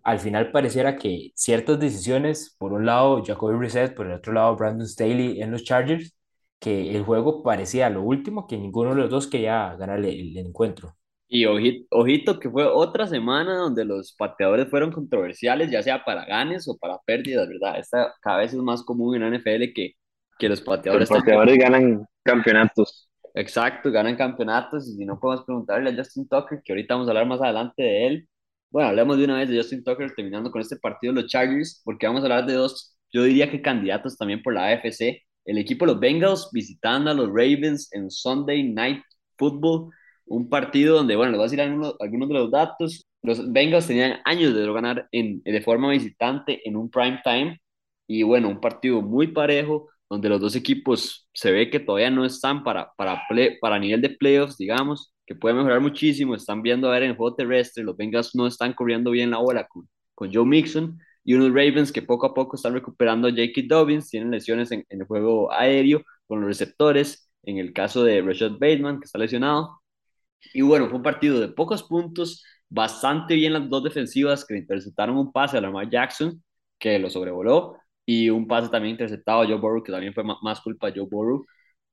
al 0.04 0.20
final 0.20 0.52
pareciera 0.52 0.98
que 0.98 1.32
ciertas 1.36 1.80
decisiones, 1.80 2.56
por 2.58 2.74
un 2.74 2.86
lado 2.86 3.24
Jacoby 3.24 3.60
Reset, 3.60 3.94
por 3.96 4.08
el 4.08 4.14
otro 4.14 4.34
lado 4.34 4.56
Brandon 4.56 4.88
Staley 4.88 5.42
en 5.42 5.52
los 5.52 5.64
Chargers, 5.64 6.16
que 6.60 6.96
el 6.96 7.04
juego 7.04 7.44
parecía 7.44 7.90
lo 7.90 8.02
último, 8.02 8.48
que 8.48 8.58
ninguno 8.58 8.92
de 8.92 9.02
los 9.02 9.10
dos 9.10 9.28
quería 9.28 9.76
ganar 9.76 10.00
el, 10.00 10.38
encuentro. 10.38 10.96
Y 11.30 11.46
ojito, 11.46 11.86
ojito, 11.92 12.40
que 12.40 12.50
fue 12.50 12.66
otra 12.66 13.06
semana 13.06 13.58
donde 13.58 13.84
los 13.84 14.14
pateadores 14.14 14.70
fueron 14.70 14.92
controversiales, 14.92 15.70
ya 15.70 15.84
sea 15.84 16.04
para 16.06 16.26
ganes 16.26 16.68
o 16.70 16.78
para 16.78 17.00
pérdidas, 17.06 17.48
¿verdad? 17.50 17.78
Esta 17.78 18.14
cada 18.22 18.38
vez 18.38 18.54
es 18.54 18.60
más 18.60 18.84
común 18.84 19.16
en 19.16 19.30
la 19.30 19.38
NFL 19.38 19.74
que, 19.76 19.96
que 20.38 20.50
los 20.50 20.62
pateadores... 20.62 21.10
Los 21.10 21.20
pateadores 21.20 21.58
ganan 21.58 22.06
campeonatos. 22.24 23.10
Exacto, 23.34 23.92
ganan 23.92 24.16
campeonatos 24.16 24.88
y 24.88 24.96
si 24.96 25.06
no 25.06 25.20
podemos 25.20 25.46
preguntarle 25.46 25.92
a 25.92 25.96
Justin 25.96 26.28
Tucker, 26.28 26.62
que 26.64 26.74
ahorita 26.74 26.96
vamos 26.96 27.08
a 27.08 27.12
hablar 27.12 27.28
más 27.28 27.42
adelante 27.42 27.84
de 27.84 28.08
él. 28.08 28.30
Bueno, 28.72 28.90
hablemos 28.90 29.18
de 29.18 29.26
una 29.26 29.38
vez 29.38 29.50
de 29.50 29.58
Justin 29.58 29.84
Tucker 29.84 30.12
terminando 30.16 30.52
con 30.52 30.60
este 30.62 30.76
partido 30.78 31.14
los 31.14 31.28
Chargers, 31.28 31.82
porque 31.86 32.08
vamos 32.08 32.24
a 32.24 32.26
hablar 32.26 32.46
de 32.46 32.54
dos, 32.54 32.98
yo 33.12 33.24
diría 33.24 33.50
que 33.50 33.62
candidatos 33.62 34.18
también 34.18 34.42
por 34.42 34.54
la 34.54 34.68
AFC. 34.68 35.22
El 35.46 35.58
equipo 35.60 35.86
de 35.86 35.94
los 35.94 36.02
Bengals 36.02 36.50
visitando 36.52 37.12
a 37.12 37.14
los 37.14 37.28
Ravens 37.28 37.94
en 37.94 38.10
Sunday 38.10 38.64
Night 38.64 39.04
Football, 39.38 39.92
un 40.26 40.50
partido 40.50 40.98
donde, 40.98 41.16
bueno, 41.16 41.32
les 41.32 41.38
voy 41.38 41.44
a 41.44 41.50
decir 41.50 41.62
algunos, 41.62 41.96
algunos 42.00 42.28
de 42.28 42.34
los 42.34 42.52
datos. 42.52 43.06
Los 43.22 43.52
Bengals 43.52 43.88
tenían 43.88 44.20
años 44.26 44.54
de 44.56 44.72
ganar 44.74 45.08
en, 45.12 45.42
de 45.44 45.62
forma 45.62 45.92
visitante 45.92 46.68
en 46.68 46.76
un 46.76 46.90
prime 46.90 47.22
time 47.24 47.60
y 48.08 48.24
bueno, 48.24 48.50
un 48.50 48.60
partido 48.60 49.02
muy 49.02 49.28
parejo 49.28 49.90
donde 50.10 50.30
los 50.30 50.40
dos 50.40 50.56
equipos 50.56 51.28
se 51.34 51.52
ve 51.52 51.70
que 51.70 51.80
todavía 51.80 52.10
no 52.10 52.26
están 52.26 52.64
para, 52.64 52.92
para, 52.98 53.24
para 53.62 53.80
nivel 53.80 54.02
de 54.02 54.12
playoffs, 54.12 54.58
digamos, 54.58 55.14
que 55.26 55.36
puede 55.36 55.56
mejorar 55.56 55.82
muchísimo. 55.82 56.36
Están 56.36 56.62
viendo 56.62 56.88
a 56.90 56.94
ver 56.94 57.04
en 57.04 57.12
el 57.12 57.18
juego 57.18 57.36
terrestre, 57.36 57.84
los 57.84 57.98
Bengals 57.98 58.36
no 58.36 58.48
están 58.48 58.74
corriendo 58.74 59.12
bien 59.12 59.32
la 59.32 59.38
bola 59.38 59.68
con, 59.68 59.88
con 60.16 60.34
Joe 60.34 60.46
Mixon 60.46 61.00
y 61.24 61.34
unos 61.34 61.50
Ravens 61.50 61.92
que 61.92 62.02
poco 62.02 62.28
a 62.28 62.34
poco 62.34 62.56
están 62.56 62.74
recuperando 62.74 63.28
a 63.28 63.32
J.K. 63.32 63.64
Dobbins, 63.68 64.10
tienen 64.10 64.32
lesiones 64.32 64.72
en, 64.72 64.86
en, 64.90 65.02
el 65.02 65.08
juego 65.08 65.52
aéreo 65.52 66.04
con 66.26 66.40
los 66.40 66.48
receptores, 66.48 67.30
en 67.44 67.58
el 67.58 67.74
caso 67.74 68.04
de 68.04 68.22
Rashad 68.22 68.54
Bateman, 68.54 69.00
que 69.00 69.06
está 69.06 69.18
lesionado. 69.20 69.82
Y 70.54 70.62
bueno, 70.62 70.88
fue 70.88 70.98
un 70.98 71.04
partido 71.04 71.40
de 71.40 71.50
pocos 71.50 71.84
puntos, 71.84 72.44
bastante 72.70 73.36
bien 73.36 73.54
las 73.54 73.70
dos 73.70 73.84
defensivas 73.84 74.46
que 74.46 74.58
interceptaron 74.58 75.18
un 75.18 75.32
pase 75.32 75.58
a 75.58 75.62
Lamar 75.62 75.90
Jackson, 75.90 76.42
que 76.80 77.00
lo 77.00 77.10
sobrevoló, 77.10 77.78
y 78.08 78.32
un 78.32 78.48
pase 78.48 78.70
también 78.72 78.94
interceptado 78.94 79.44
a 79.44 79.48
Joe 79.48 79.58
Burrow, 79.58 79.84
que 79.84 79.94
también 79.94 80.16
fue 80.16 80.26
más 80.26 80.62
culpa 80.62 80.88
de 80.92 81.00
Joe 81.02 81.10
Burrow. 81.12 81.46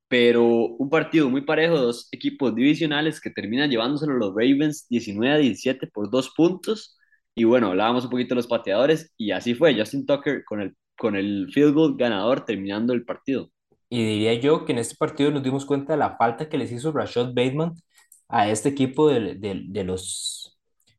Pero 0.09 0.45
un 0.47 0.91
partido 0.91 1.31
muy 1.31 1.43
parejo, 1.43 1.79
dos 1.79 2.09
equipos 2.13 2.55
divisionales 2.55 3.21
que 3.21 3.31
terminan 3.31 3.71
llevándoselo 3.71 4.15
los 4.15 4.31
Ravens 4.31 4.87
19 4.89 5.35
a 5.35 5.39
17 5.39 5.89
por 5.89 6.11
dos 6.11 6.31
puntos. 6.37 6.97
Y 7.35 7.45
bueno, 7.45 7.69
hablábamos 7.69 8.05
un 8.05 8.11
poquito 8.11 8.31
de 8.31 8.37
los 8.37 8.47
pateadores 8.47 9.13
y 9.17 9.33
así 9.33 9.55
fue, 9.55 9.77
Justin 9.79 10.07
Tucker 10.07 10.45
con 10.45 10.61
el, 10.61 10.77
con 10.97 11.17
el 11.17 11.51
field 11.53 11.75
goal 11.75 11.97
ganador 11.97 12.45
terminando 12.45 12.93
el 12.93 13.05
partido. 13.05 13.51
Y 13.89 14.05
diría 14.05 14.35
yo 14.35 14.65
que 14.65 14.73
en 14.73 14.79
este 14.79 14.97
partido 14.97 15.31
nos 15.31 15.43
dimos 15.43 15.67
cuenta 15.67 15.95
de 15.95 15.99
la 15.99 16.17
falta 16.17 16.49
que 16.49 16.59
les 16.59 16.73
hizo 16.73 16.93
Rashad 16.93 17.29
Bateman 17.35 17.75
a 18.29 18.49
este 18.49 18.69
equipo 18.71 19.09
de, 19.09 19.35
de, 19.37 19.63
de 19.67 19.85
los, 19.85 20.59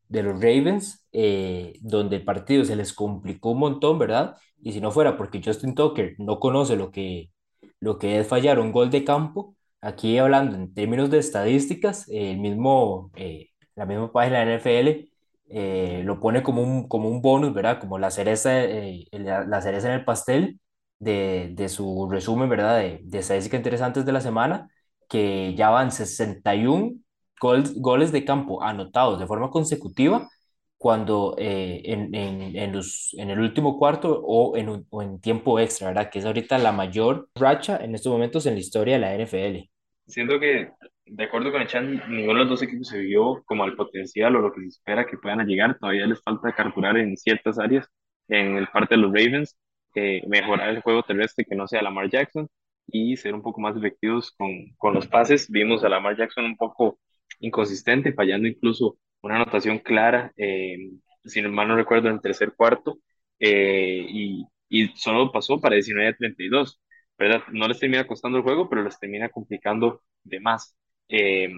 de 0.09 0.23
los 0.23 0.35
Ravens, 0.35 1.04
eh, 1.17 1.73
donde 1.81 2.17
el 2.17 2.25
partido 2.25 2.65
se 2.65 2.75
les 2.75 2.93
complicó 2.93 3.51
un 3.51 3.59
montón, 3.59 3.97
¿verdad? 3.99 4.35
Y 4.61 4.73
si 4.73 4.81
no 4.81 4.91
fuera 4.91 5.17
porque 5.17 5.41
Justin 5.43 5.75
Tucker 5.75 6.15
no 6.19 6.39
conoce 6.39 6.75
lo 6.75 6.91
que, 6.91 7.31
lo 7.79 7.97
que 7.99 8.19
es 8.19 8.27
fallar 8.27 8.59
un 8.59 8.71
gol 8.71 8.89
de 8.89 9.03
campo, 9.05 9.55
aquí 9.81 10.17
hablando 10.17 10.55
en 10.55 10.73
términos 10.73 11.09
de 11.09 11.19
estadísticas, 11.19 12.07
el 12.09 12.37
mismo, 12.39 13.11
eh, 13.15 13.49
la 13.75 13.85
misma 13.85 14.11
página 14.11 14.39
de 14.39 14.43
NFL 14.43 15.09
eh, 15.49 16.01
lo 16.05 16.19
pone 16.19 16.43
como 16.43 16.61
un, 16.63 16.87
como 16.87 17.09
un 17.09 17.21
bonus, 17.21 17.53
¿verdad? 17.53 17.79
Como 17.79 17.97
la 17.99 18.11
cereza, 18.11 18.63
eh, 18.63 19.05
la, 19.11 19.45
la 19.45 19.61
cereza 19.61 19.87
en 19.89 19.95
el 19.99 20.05
pastel 20.05 20.59
de, 20.99 21.51
de 21.53 21.69
su 21.69 22.09
resumen, 22.09 22.49
¿verdad? 22.49 22.77
De, 22.79 22.99
de 23.03 23.19
estadísticas 23.19 23.59
interesantes 23.59 24.05
de 24.05 24.11
la 24.11 24.21
semana, 24.21 24.69
que 25.09 25.53
ya 25.55 25.69
van 25.69 25.91
61 25.91 26.95
goles, 27.39 27.79
goles 27.79 28.11
de 28.11 28.25
campo 28.25 28.63
anotados 28.63 29.19
de 29.19 29.27
forma 29.27 29.49
consecutiva 29.51 30.27
cuando 30.77 31.35
eh, 31.37 31.81
en, 31.85 32.13
en, 32.15 32.55
en, 32.55 32.73
los, 32.73 33.13
en 33.17 33.29
el 33.31 33.39
último 33.39 33.77
cuarto 33.79 34.21
o 34.25 34.57
en, 34.57 34.69
un- 34.69 34.87
o 34.89 35.01
en 35.01 35.19
tiempo 35.21 35.59
extra, 35.59 35.87
¿verdad? 35.89 36.09
Que 36.11 36.19
es 36.19 36.25
ahorita 36.25 36.57
la 36.59 36.71
mayor 36.71 37.29
racha 37.35 37.77
en 37.83 37.95
estos 37.95 38.11
momentos 38.11 38.45
en 38.45 38.53
la 38.55 38.59
historia 38.59 38.95
de 38.95 38.99
la 39.01 39.13
NFL. 39.15 39.69
Siento 40.07 40.39
que, 40.39 40.71
de 41.05 41.23
acuerdo 41.23 41.51
con 41.51 41.61
el 41.61 41.67
Chan, 41.67 42.03
ninguno 42.09 42.33
de 42.39 42.45
los 42.45 42.49
dos 42.49 42.61
equipos 42.63 42.87
se 42.89 42.99
vio 42.99 43.43
como 43.45 43.63
al 43.63 43.75
potencial 43.75 44.35
o 44.35 44.41
lo 44.41 44.53
que 44.53 44.61
se 44.61 44.67
espera 44.67 45.05
que 45.07 45.17
puedan 45.17 45.45
llegar. 45.47 45.77
Todavía 45.79 46.05
les 46.05 46.21
falta 46.21 46.53
carburar 46.53 46.97
en 46.97 47.17
ciertas 47.17 47.57
áreas. 47.59 47.87
En 48.27 48.57
el 48.57 48.67
parte 48.67 48.95
de 48.95 49.01
los 49.01 49.11
Ravens, 49.13 49.57
eh, 49.95 50.21
mejorar 50.27 50.69
el 50.69 50.81
juego 50.81 51.03
terrestre 51.03 51.45
que 51.45 51.55
no 51.55 51.67
sea 51.67 51.81
Lamar 51.81 52.09
Jackson 52.09 52.47
y 52.87 53.17
ser 53.17 53.33
un 53.33 53.41
poco 53.41 53.61
más 53.61 53.75
efectivos 53.77 54.31
con, 54.37 54.49
con 54.77 54.93
los 54.93 55.07
pases. 55.07 55.49
Vimos 55.49 55.83
a 55.83 55.89
Lamar 55.89 56.17
Jackson 56.17 56.45
un 56.45 56.57
poco 56.57 56.99
inconsistente, 57.39 58.13
fallando 58.13 58.47
incluso 58.47 58.97
una 59.25 59.35
anotación 59.37 59.79
clara, 59.79 60.31
eh, 60.37 60.77
si 61.25 61.41
mal 61.43 61.67
no 61.67 61.75
recuerdo, 61.75 62.07
en 62.09 62.15
el 62.15 62.21
tercer 62.21 62.53
cuarto, 62.55 62.99
eh, 63.39 64.05
y, 64.09 64.45
y 64.69 64.87
solo 64.97 65.31
pasó 65.31 65.59
para 65.59 65.75
19 65.75 66.09
a 66.09 66.15
32. 66.15 66.81
¿verdad? 67.17 67.43
No 67.51 67.67
les 67.67 67.79
termina 67.79 68.05
costando 68.07 68.37
el 68.37 68.43
juego, 68.43 68.69
pero 68.69 68.83
les 68.83 68.99
termina 68.99 69.29
complicando 69.29 70.01
de 70.23 70.39
más. 70.39 70.75
Eh, 71.09 71.49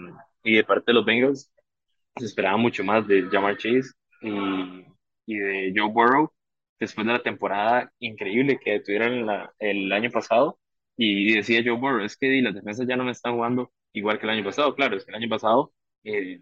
y 0.44 0.56
de 0.56 0.64
parte 0.64 0.86
de 0.88 0.94
los 0.94 1.06
Bengals, 1.06 1.52
se 2.18 2.26
esperaba 2.26 2.58
mucho 2.58 2.84
más 2.84 3.08
de 3.08 3.24
Jamar 3.32 3.58
Chase 3.58 3.92
y, 4.22 4.86
y 5.26 5.38
de 5.38 5.74
Joe 5.76 5.92
Burrow 5.92 6.32
después 6.80 7.06
de 7.08 7.14
la 7.14 7.24
temporada 7.24 7.92
increíble 8.00 8.60
que 8.60 8.80
tuvieron 8.82 9.26
la, 9.26 9.54
el 9.60 9.92
año 9.92 10.12
pasado. 10.12 10.60
Y 10.98 11.34
decía 11.36 11.62
Joe 11.64 11.74
Burrow, 11.78 12.04
es 12.06 12.18
que 12.18 12.42
las 12.42 12.56
defensas 12.56 12.88
ya 12.88 12.96
no 12.98 13.04
me 13.04 13.12
están 13.12 13.34
jugando 13.36 13.72
igual 13.94 14.20
que 14.20 14.26
el 14.26 14.32
año 14.32 14.44
pasado. 14.44 14.76
Claro, 14.76 14.98
es 14.98 15.06
que 15.06 15.12
el 15.12 15.18
año 15.18 15.30
pasado 15.30 15.74
eh, 16.04 16.42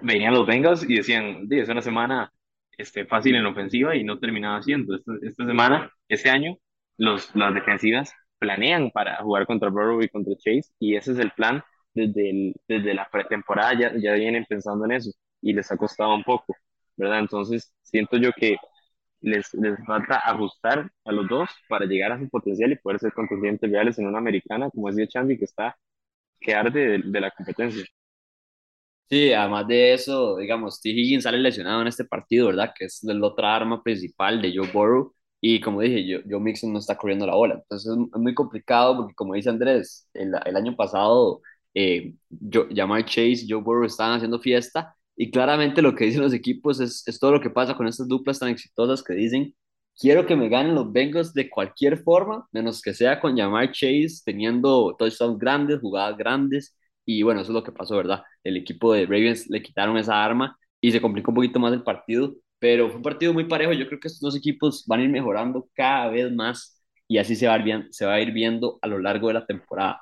venían 0.00 0.34
los 0.34 0.46
Bengals 0.46 0.88
y 0.88 0.96
decían, 0.96 1.46
es 1.50 1.68
una 1.68 1.82
semana 1.82 2.32
este, 2.76 3.06
fácil 3.06 3.36
en 3.36 3.46
ofensiva 3.46 3.96
y 3.96 4.04
no 4.04 4.18
terminaba 4.18 4.58
haciendo. 4.58 4.96
Esta, 4.96 5.12
esta 5.22 5.46
semana, 5.46 5.90
este 6.08 6.30
año, 6.30 6.56
los, 6.96 7.34
las 7.34 7.54
defensivas 7.54 8.12
planean 8.38 8.90
para 8.90 9.16
jugar 9.22 9.46
contra 9.46 9.70
Burrow 9.70 10.02
y 10.02 10.08
contra 10.08 10.34
Chase 10.36 10.72
y 10.78 10.96
ese 10.96 11.12
es 11.12 11.18
el 11.18 11.30
plan 11.32 11.62
desde, 11.94 12.30
el, 12.30 12.54
desde 12.68 12.94
la 12.94 13.08
pretemporada, 13.10 13.74
ya, 13.78 13.92
ya 13.96 14.14
vienen 14.14 14.44
pensando 14.48 14.84
en 14.86 14.92
eso 14.92 15.10
y 15.40 15.52
les 15.52 15.70
ha 15.70 15.76
costado 15.76 16.14
un 16.14 16.24
poco, 16.24 16.56
¿verdad? 16.96 17.20
Entonces, 17.20 17.72
siento 17.82 18.16
yo 18.16 18.32
que 18.32 18.56
les, 19.20 19.52
les 19.54 19.78
falta 19.86 20.18
ajustar 20.18 20.90
a 21.04 21.12
los 21.12 21.28
dos 21.28 21.50
para 21.68 21.86
llegar 21.86 22.12
a 22.12 22.18
su 22.18 22.28
potencial 22.28 22.72
y 22.72 22.76
poder 22.76 22.98
ser 23.00 23.12
contendientes 23.12 23.70
reales 23.70 23.98
en 23.98 24.06
una 24.06 24.18
americana, 24.18 24.70
como 24.70 24.88
decía 24.88 25.06
Chambi, 25.06 25.38
que 25.38 25.44
está 25.44 25.76
que 26.40 26.54
arde 26.54 26.80
de, 26.88 27.02
de 27.04 27.20
la 27.20 27.30
competencia. 27.32 27.84
Sí, 29.12 29.30
además 29.34 29.68
de 29.68 29.92
eso, 29.92 30.36
digamos, 30.38 30.80
T. 30.80 30.88
Higgins 30.88 31.24
sale 31.24 31.36
lesionado 31.38 31.82
en 31.82 31.88
este 31.88 32.04
partido, 32.06 32.46
¿verdad? 32.46 32.72
Que 32.74 32.86
es 32.86 33.02
la 33.02 33.26
otra 33.26 33.54
arma 33.54 33.82
principal 33.82 34.40
de 34.40 34.56
Joe 34.56 34.70
Burrow. 34.72 35.14
Y 35.38 35.60
como 35.60 35.82
dije, 35.82 36.02
Joe, 36.14 36.24
Joe 36.30 36.40
Mixon 36.40 36.72
no 36.72 36.78
está 36.78 36.96
corriendo 36.96 37.26
la 37.26 37.34
bola. 37.34 37.56
Entonces 37.56 37.92
es 37.92 38.18
muy 38.20 38.34
complicado 38.34 38.96
porque, 38.96 39.14
como 39.14 39.34
dice 39.34 39.50
Andrés, 39.50 40.08
el, 40.14 40.32
el 40.46 40.56
año 40.56 40.74
pasado, 40.76 41.42
eh, 41.74 42.14
yo, 42.30 42.66
Jamar 42.74 43.04
Chase 43.04 43.44
Joe 43.46 43.60
Burrow 43.60 43.84
estaban 43.84 44.16
haciendo 44.16 44.40
fiesta. 44.40 44.94
Y 45.14 45.30
claramente 45.30 45.82
lo 45.82 45.94
que 45.94 46.06
dicen 46.06 46.22
los 46.22 46.32
equipos 46.32 46.80
es, 46.80 47.06
es 47.06 47.18
todo 47.20 47.32
lo 47.32 47.40
que 47.40 47.50
pasa 47.50 47.74
con 47.76 47.86
estas 47.86 48.08
duplas 48.08 48.38
tan 48.38 48.48
exitosas 48.48 49.02
que 49.02 49.12
dicen, 49.12 49.54
quiero 50.00 50.24
que 50.26 50.36
me 50.36 50.48
ganen 50.48 50.74
los 50.74 50.90
Bengals 50.90 51.34
de 51.34 51.50
cualquier 51.50 51.98
forma, 52.02 52.48
menos 52.50 52.80
que 52.80 52.94
sea 52.94 53.20
con 53.20 53.36
Jamar 53.36 53.72
Chase 53.72 54.22
teniendo 54.24 54.96
touchdowns 54.98 55.38
grandes, 55.38 55.80
jugadas 55.80 56.16
grandes 56.16 56.74
y 57.04 57.22
bueno, 57.22 57.40
eso 57.40 57.50
es 57.52 57.54
lo 57.54 57.64
que 57.64 57.72
pasó, 57.72 57.96
¿verdad? 57.96 58.22
El 58.44 58.56
equipo 58.56 58.92
de 58.92 59.06
Ravens 59.06 59.48
le 59.50 59.62
quitaron 59.62 59.96
esa 59.98 60.24
arma 60.24 60.56
y 60.80 60.92
se 60.92 61.00
complicó 61.00 61.30
un 61.30 61.36
poquito 61.36 61.60
más 61.60 61.72
el 61.72 61.82
partido, 61.82 62.34
pero 62.58 62.88
fue 62.88 62.96
un 62.96 63.02
partido 63.02 63.32
muy 63.32 63.44
parejo. 63.44 63.72
Yo 63.72 63.86
creo 63.86 64.00
que 64.00 64.08
estos 64.08 64.20
dos 64.20 64.36
equipos 64.36 64.84
van 64.86 65.00
a 65.00 65.04
ir 65.04 65.10
mejorando 65.10 65.68
cada 65.74 66.10
vez 66.10 66.32
más 66.32 66.82
y 67.08 67.18
así 67.18 67.36
se 67.36 67.46
va 67.46 67.54
a 67.54 67.58
ir, 67.58 67.88
se 67.90 68.06
va 68.06 68.14
a 68.14 68.20
ir 68.20 68.32
viendo 68.32 68.78
a 68.82 68.86
lo 68.88 68.98
largo 68.98 69.28
de 69.28 69.34
la 69.34 69.46
temporada. 69.46 70.00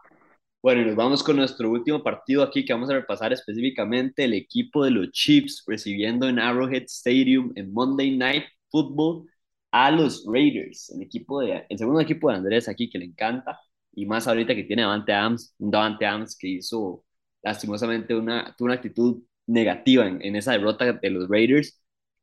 Bueno, 0.63 0.83
y 0.83 0.85
nos 0.87 0.97
vamos 0.97 1.23
con 1.23 1.37
nuestro 1.37 1.71
último 1.71 2.03
partido 2.03 2.43
aquí 2.43 2.65
que 2.65 2.73
vamos 2.75 2.91
a 2.91 2.95
repasar 2.95 3.33
específicamente 3.33 4.25
el 4.25 4.35
equipo 4.35 4.85
de 4.85 4.91
los 4.91 5.11
Chiefs 5.11 5.65
recibiendo 5.67 6.29
en 6.29 6.39
Arrowhead 6.39 6.85
Stadium 6.85 7.53
en 7.57 7.73
Monday 7.73 8.17
Night 8.17 8.45
Football 8.71 9.27
a 9.71 9.91
los 9.91 10.25
Raiders, 10.27 10.91
el 10.91 11.03
equipo 11.03 11.41
de, 11.41 11.65
el 11.69 11.79
segundo 11.79 12.01
equipo 12.01 12.31
de 12.31 12.37
Andrés 12.37 12.69
aquí 12.69 12.91
que 12.91 12.99
le 12.99 13.07
encanta 13.07 13.59
y 13.93 14.07
más 14.07 14.27
ahorita 14.29 14.55
que 14.55 14.65
tiene 14.65 14.83
Davante 14.83 15.13
Adams, 15.13 15.55
un 15.59 15.71
Davante 15.71 16.07
Adams 16.07 16.37
que 16.37 16.49
hizo 16.49 17.05
lastimosamente 17.43 18.15
una, 18.15 18.55
tuvo 18.57 18.67
una 18.67 18.75
actitud 18.75 19.23
negativa 19.47 20.07
en, 20.07 20.23
en 20.23 20.37
esa 20.37 20.53
derrota 20.53 20.93
de 20.93 21.11
los 21.11 21.29
Raiders, 21.29 21.81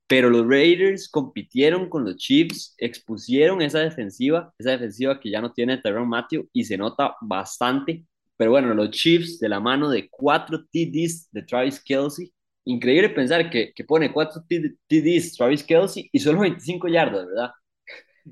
pero 0.08 0.30
los 0.30 0.48
Raiders 0.48 1.10
compitieron 1.10 1.90
con 1.90 2.06
los 2.06 2.16
Chiefs, 2.18 2.76
expusieron 2.78 3.62
esa 3.62 3.80
defensiva, 3.80 4.54
esa 4.58 4.72
defensiva 4.72 5.20
que 5.20 5.30
ya 5.30 5.42
no 5.42 5.52
tiene 5.52 5.78
Tyrone 5.78 6.08
Matthew 6.08 6.48
y 6.54 6.64
se 6.64 6.78
nota 6.78 7.16
bastante, 7.22 8.06
pero 8.38 8.52
bueno, 8.52 8.74
los 8.74 8.92
Chiefs 8.92 9.40
de 9.40 9.50
la 9.50 9.60
mano 9.60 9.90
de 9.90 10.10
cuatro 10.10 10.64
TDs 10.72 11.30
de 11.32 11.42
Travis 11.44 11.82
Kelsey, 11.84 12.32
increíble 12.66 13.10
pensar 13.10 13.50
que, 13.50 13.74
que 13.74 13.84
pone 13.84 14.12
cuatro 14.14 14.42
TDs 14.48 15.36
Travis 15.36 15.64
Kelsey 15.64 16.10
y 16.12 16.20
solo 16.20 16.40
25 16.42 16.88
yardas, 16.88 17.26
¿verdad? 17.28 17.52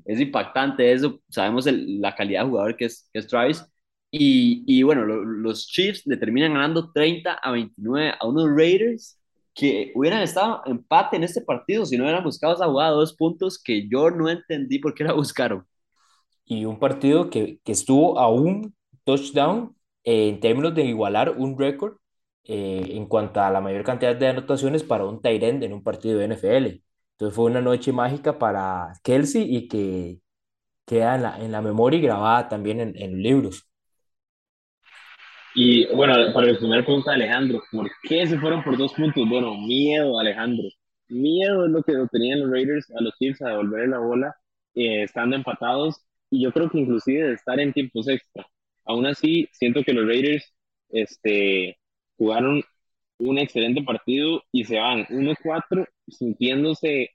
Es 0.04 0.20
impactante 0.20 0.92
eso, 0.92 1.20
sabemos 1.28 1.66
el, 1.66 2.00
la 2.00 2.14
calidad 2.14 2.42
de 2.44 2.48
jugador 2.50 2.76
que 2.76 2.86
es, 2.86 3.08
que 3.12 3.18
es 3.20 3.26
Travis. 3.26 3.64
Y, 4.10 4.64
y 4.66 4.82
bueno, 4.82 5.04
lo, 5.04 5.24
los 5.24 5.66
Chiefs 5.68 6.02
le 6.06 6.16
terminan 6.16 6.54
ganando 6.54 6.92
30 6.92 7.34
a 7.34 7.50
29 7.52 8.14
a 8.18 8.26
unos 8.26 8.48
Raiders 8.56 9.18
que 9.54 9.92
hubieran 9.94 10.22
estado 10.22 10.62
empate 10.66 11.16
en 11.16 11.24
este 11.24 11.40
partido 11.40 11.84
si 11.86 11.96
no 11.96 12.04
hubieran 12.04 12.24
buscado 12.24 12.54
esa 12.54 12.66
jugada 12.66 12.90
dos 12.92 13.14
puntos 13.16 13.60
que 13.62 13.88
yo 13.88 14.10
no 14.10 14.28
entendí 14.28 14.78
por 14.78 14.94
qué 14.94 15.04
la 15.04 15.12
buscaron. 15.14 15.66
Y 16.44 16.64
un 16.64 16.78
partido 16.78 17.30
que, 17.30 17.60
que 17.64 17.72
estuvo 17.72 18.18
a 18.18 18.28
un 18.30 18.74
touchdown 19.04 19.76
eh, 20.04 20.28
en 20.28 20.40
términos 20.40 20.74
de 20.74 20.84
igualar 20.84 21.30
un 21.38 21.58
récord 21.58 21.96
eh, 22.44 22.84
en 22.90 23.06
cuanto 23.06 23.40
a 23.40 23.50
la 23.50 23.60
mayor 23.60 23.84
cantidad 23.84 24.14
de 24.16 24.28
anotaciones 24.28 24.84
para 24.84 25.04
un 25.06 25.20
tight 25.22 25.42
end 25.42 25.64
en 25.64 25.72
un 25.72 25.82
partido 25.82 26.18
de 26.18 26.26
NFL. 26.26 26.82
Entonces 27.16 27.36
fue 27.36 27.46
una 27.46 27.60
noche 27.62 27.92
mágica 27.92 28.38
para 28.38 28.92
Kelsey 29.02 29.44
y 29.56 29.68
que 29.68 30.20
queda 30.86 31.16
en 31.16 31.22
la, 31.22 31.38
en 31.38 31.52
la 31.52 31.62
memoria 31.62 31.98
y 31.98 32.02
grabada 32.02 32.48
también 32.48 32.80
en, 32.80 32.96
en 32.96 33.22
libros. 33.22 33.68
Y 35.54 35.86
bueno, 35.94 36.14
para 36.34 36.48
responder 36.48 36.80
la 36.80 36.84
pregunta 36.84 37.10
de 37.12 37.16
Alejandro, 37.16 37.62
¿por 37.72 37.90
qué 38.02 38.26
se 38.26 38.38
fueron 38.38 38.62
por 38.62 38.76
dos 38.76 38.92
puntos? 38.92 39.28
Bueno, 39.28 39.54
miedo, 39.54 40.18
Alejandro. 40.20 40.68
Miedo 41.08 41.64
es 41.66 41.72
lo 41.72 41.82
que 41.82 41.94
tenían 42.12 42.40
los 42.40 42.50
Raiders 42.50 42.90
a 42.90 43.02
los 43.02 43.14
Chiefs 43.18 43.40
a 43.42 43.50
devolver 43.50 43.88
la 43.88 43.98
bola, 43.98 44.36
eh, 44.74 45.02
estando 45.04 45.36
empatados, 45.36 46.04
y 46.30 46.42
yo 46.42 46.52
creo 46.52 46.68
que 46.70 46.78
inclusive 46.80 47.28
de 47.28 47.34
estar 47.34 47.58
en 47.60 47.72
tiempos 47.72 48.08
extra. 48.08 48.46
Aún 48.84 49.06
así, 49.06 49.48
siento 49.52 49.82
que 49.82 49.94
los 49.94 50.06
Raiders 50.06 50.54
este, 50.90 51.78
jugaron 52.18 52.62
un 53.18 53.38
excelente 53.38 53.82
partido 53.82 54.42
y 54.52 54.64
se 54.64 54.78
van 54.78 55.06
1-4 55.06 55.86
sintiéndose 56.08 57.10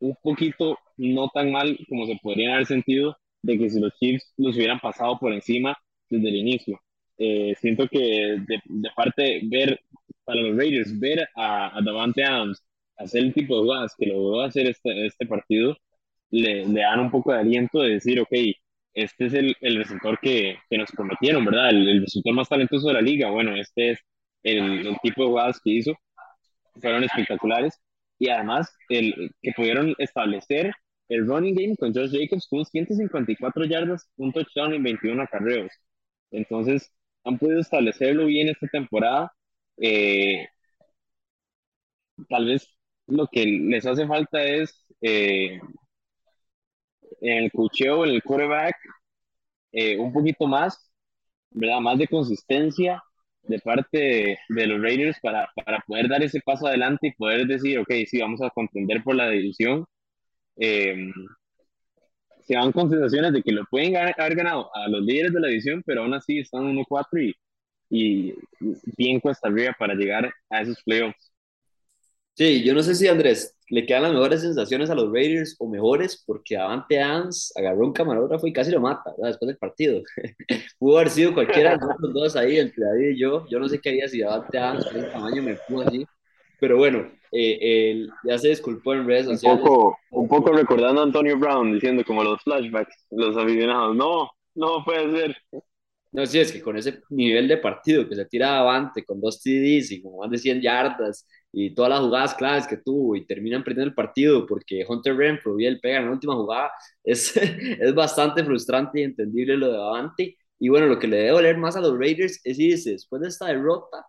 un 0.00 0.16
poquito 0.22 0.78
no 0.96 1.28
tan 1.32 1.52
mal 1.52 1.78
como 1.88 2.06
se 2.06 2.18
podrían 2.22 2.54
haber 2.54 2.66
sentido 2.66 3.16
de 3.42 3.58
que 3.58 3.70
si 3.70 3.80
los 3.80 3.94
Chiefs 3.98 4.32
los 4.36 4.56
hubieran 4.56 4.80
pasado 4.80 5.18
por 5.18 5.32
encima 5.32 5.76
desde 6.08 6.28
el 6.28 6.36
inicio. 6.36 6.80
Eh, 7.18 7.54
siento 7.60 7.88
que 7.88 7.98
de, 7.98 8.60
de, 8.64 8.90
parte 8.96 9.40
ver 9.44 9.80
para 10.24 10.40
los 10.40 10.56
Raiders, 10.56 10.98
ver 10.98 11.28
a, 11.36 11.76
a 11.76 11.82
Davante 11.82 12.24
Adams 12.24 12.62
hacer 12.96 13.22
el 13.24 13.34
tipo 13.34 13.56
de 13.56 13.62
jugadas 13.62 13.94
que 13.96 14.06
logró 14.06 14.40
hacer 14.42 14.66
este, 14.66 15.06
este 15.06 15.26
partido, 15.26 15.76
le, 16.30 16.66
le, 16.66 16.80
dan 16.80 17.00
un 17.00 17.10
poco 17.10 17.32
de 17.32 17.40
aliento 17.40 17.80
de 17.80 17.94
decir, 17.94 18.20
ok, 18.20 18.32
este 18.94 19.26
es 19.26 19.34
el, 19.34 19.56
el 19.60 19.76
receptor 19.76 20.18
que, 20.20 20.58
que, 20.70 20.78
nos 20.78 20.90
prometieron, 20.92 21.44
¿verdad? 21.44 21.70
El, 21.70 21.88
el, 21.88 22.00
receptor 22.02 22.34
más 22.34 22.48
talentoso 22.48 22.88
de 22.88 22.94
la 22.94 23.00
liga. 23.02 23.30
Bueno, 23.30 23.56
este 23.56 23.90
es 23.92 24.00
el, 24.44 24.86
el 24.88 24.96
tipo 25.02 25.22
de 25.22 25.28
jugadas 25.28 25.60
que 25.64 25.70
hizo, 25.72 25.94
fueron 26.80 27.04
espectaculares. 27.04 27.74
y 28.18 28.28
además 28.28 28.72
el, 28.88 29.30
que 29.42 29.52
pudieron 29.56 29.94
establecer 29.98 30.72
el 31.08 31.26
running 31.26 31.54
game 31.54 31.76
con 31.76 31.92
Josh 31.94 32.12
Jacobs 32.12 32.46
con 32.48 32.64
154 32.64 33.64
yardas, 33.66 34.08
un 34.16 34.32
touchdown 34.32 34.74
y 34.74 34.78
21 34.80 35.22
acarreos. 35.22 35.72
Entonces, 36.30 36.90
han 37.24 37.38
podido 37.38 37.60
establecerlo 37.60 38.26
bien 38.26 38.48
esta 38.48 38.66
temporada. 38.68 39.32
Eh, 39.78 40.46
tal 42.28 42.46
vez 42.46 42.68
lo 43.06 43.26
que 43.30 43.44
les 43.46 43.86
hace 43.86 44.06
falta 44.06 44.42
es 44.44 44.84
eh, 45.00 45.60
en 47.20 47.44
el 47.44 47.50
cucheo, 47.52 48.04
en 48.04 48.12
el 48.12 48.22
quarterback, 48.22 48.76
eh, 49.72 49.98
un 49.98 50.12
poquito 50.12 50.46
más, 50.46 50.90
¿verdad? 51.50 51.80
Más 51.80 51.98
de 51.98 52.08
consistencia 52.08 53.02
de 53.46 53.58
parte 53.58 54.38
de, 54.48 54.66
los 54.66 54.80
Raiders 54.80 55.18
para, 55.20 55.48
para, 55.54 55.80
poder 55.80 56.08
dar 56.08 56.22
ese 56.22 56.40
paso 56.40 56.66
adelante 56.66 57.08
y 57.08 57.12
poder 57.12 57.46
decir, 57.46 57.78
ok, 57.78 57.90
sí, 58.06 58.20
vamos 58.20 58.40
a 58.42 58.50
contender 58.50 59.02
por 59.02 59.14
la 59.14 59.28
división. 59.28 59.84
Eh, 60.56 61.10
se 62.46 62.56
van 62.56 62.72
con 62.72 62.90
sensaciones 62.90 63.32
de 63.32 63.42
que 63.42 63.52
lo 63.52 63.64
pueden 63.66 63.96
haber 63.96 64.34
ganado 64.34 64.70
a 64.74 64.88
los 64.88 65.02
líderes 65.02 65.32
de 65.32 65.40
la 65.40 65.48
división, 65.48 65.82
pero 65.86 66.02
aún 66.02 66.14
así 66.14 66.38
están 66.38 66.64
1-4 66.64 67.06
y, 67.20 67.34
y 67.90 68.34
bien 68.96 69.20
cuesta 69.20 69.48
arriba 69.48 69.74
para 69.78 69.94
llegar 69.94 70.32
a 70.50 70.60
esos 70.62 70.82
playoffs. 70.84 71.33
Sí, 72.36 72.64
yo 72.64 72.74
no 72.74 72.82
sé 72.82 72.96
si 72.96 73.06
Andrés 73.06 73.56
le 73.68 73.86
quedan 73.86 74.02
las 74.02 74.12
mejores 74.12 74.40
sensaciones 74.40 74.90
a 74.90 74.94
los 74.94 75.12
Raiders 75.12 75.54
o 75.58 75.68
mejores, 75.68 76.22
porque 76.26 76.56
Avante 76.56 77.00
Adams 77.00 77.52
agarró 77.56 77.86
un 77.86 77.92
camarógrafo 77.92 78.46
y 78.46 78.52
casi 78.52 78.72
lo 78.72 78.80
mata 78.80 79.12
después 79.18 79.46
del 79.46 79.56
partido. 79.56 80.02
Pudo 80.78 80.98
haber 80.98 81.10
sido 81.10 81.32
cualquiera 81.32 81.76
de 81.76 81.86
los 82.00 82.12
dos 82.12 82.36
ahí, 82.36 82.58
entre 82.58 82.84
David 82.84 83.08
y 83.10 83.18
yo. 83.20 83.46
Yo 83.48 83.58
no 83.58 83.68
sé 83.68 83.80
qué 83.80 83.90
haría 83.90 84.08
si 84.08 84.22
Avante 84.22 84.58
Adams 84.58 84.86
con 84.86 84.96
el 84.96 85.12
tamaño 85.12 85.42
me 85.42 85.54
pudo 85.68 85.86
así. 85.86 86.04
Pero 86.58 86.76
bueno, 86.76 87.08
eh, 87.30 88.06
ya 88.24 88.38
se 88.38 88.48
disculpó 88.48 88.94
en 88.94 89.06
redes 89.06 89.26
sociales. 89.26 89.60
Un 89.60 89.64
poco, 89.64 89.98
un 90.10 90.28
poco 90.28 90.52
recordando 90.52 91.00
a 91.00 91.04
Antonio 91.04 91.38
Brown 91.38 91.72
diciendo 91.72 92.04
como 92.04 92.24
los 92.24 92.42
flashbacks, 92.42 93.06
los 93.10 93.36
aficionados. 93.36 93.94
No, 93.94 94.30
no 94.54 94.84
puede 94.84 95.10
ser. 95.12 95.36
No, 96.12 96.26
sí, 96.26 96.38
es 96.38 96.52
que 96.52 96.62
con 96.62 96.76
ese 96.76 97.00
nivel 97.10 97.48
de 97.48 97.58
partido 97.58 98.08
que 98.08 98.14
se 98.14 98.24
tira 98.26 98.58
avante, 98.58 99.04
con 99.04 99.20
dos 99.20 99.40
TDs 99.40 99.90
y 99.92 100.02
como 100.02 100.18
más 100.18 100.30
de 100.30 100.38
100 100.38 100.60
yardas 100.60 101.26
y 101.54 101.74
todas 101.74 101.90
las 101.90 102.00
jugadas 102.00 102.34
claves 102.34 102.66
que 102.66 102.78
tuvo 102.78 103.16
y 103.16 103.26
terminan 103.26 103.64
perdiendo 103.64 103.88
el 103.90 103.94
partido 103.94 104.46
porque 104.46 104.84
Hunter 104.88 105.16
Renfro 105.16 105.58
y 105.60 105.66
él 105.66 105.80
pegan 105.80 106.02
en 106.02 106.08
la 106.08 106.14
última 106.14 106.34
jugada, 106.36 106.72
es, 107.04 107.36
es 107.36 107.94
bastante 107.94 108.44
frustrante 108.44 109.00
y 109.00 109.04
entendible 109.04 109.56
lo 109.56 109.72
de 109.72 109.78
Avante. 109.78 110.36
Y 110.58 110.68
bueno, 110.70 110.86
lo 110.86 110.98
que 110.98 111.08
le 111.08 111.16
debe 111.18 111.30
doler 111.30 111.58
más 111.58 111.76
a 111.76 111.80
los 111.80 111.98
Raiders 111.98 112.40
es 112.44 112.58
irse 112.58 112.92
después 112.92 113.22
de 113.22 113.28
esta 113.28 113.46
derrota 113.48 114.06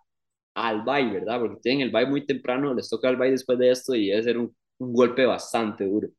al 0.56 0.84
bye, 0.84 1.12
¿verdad? 1.12 1.40
Porque 1.40 1.62
tienen 1.62 1.82
el 1.88 1.92
bye 1.92 2.06
muy 2.08 2.26
temprano, 2.26 2.74
les 2.74 2.90
toca 2.90 3.10
el 3.10 3.18
bye 3.18 3.32
después 3.32 3.60
de 3.60 3.72
esto 3.72 3.96
y 3.96 4.10
debe 4.10 4.24
ser 4.24 4.38
un, 4.38 4.56
un 4.80 4.94
golpe 4.94 5.26
bastante 5.26 5.86
duro. 5.86 6.10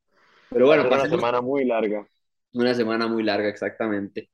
Pero 0.53 0.67
bueno, 0.67 0.89
una 0.91 1.07
semana 1.09 1.41
muy 1.41 1.65
larga. 1.65 2.07
Una 2.55 2.75
semana 2.75 3.07
muy 3.09 3.23
larga, 3.23 3.49
exactamente. 3.49 4.31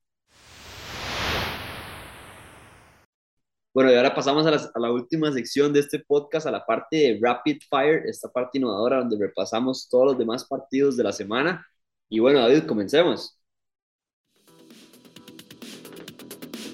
Bueno, 3.74 3.90
y 3.90 3.94
ahora 3.94 4.14
pasamos 4.14 4.46
a 4.46 4.50
la, 4.50 4.70
a 4.74 4.78
la, 4.78 4.92
última 4.92 5.32
sección 5.32 5.72
de 5.72 5.80
este 5.80 5.98
podcast, 5.98 6.46
a 6.46 6.50
la 6.50 6.64
parte 6.66 6.96
de 6.96 7.18
Rapid 7.20 7.58
Fire, 7.70 8.02
esta 8.06 8.28
parte 8.28 8.58
innovadora 8.58 8.98
donde 8.98 9.16
repasamos 9.18 9.88
todos 9.88 10.06
los 10.08 10.18
demás 10.18 10.44
partidos 10.44 10.96
de 10.96 11.04
la 11.04 11.12
semana. 11.12 11.66
Y 12.10 12.18
bueno, 12.18 12.40
David, 12.40 12.64
comencemos. 12.66 13.38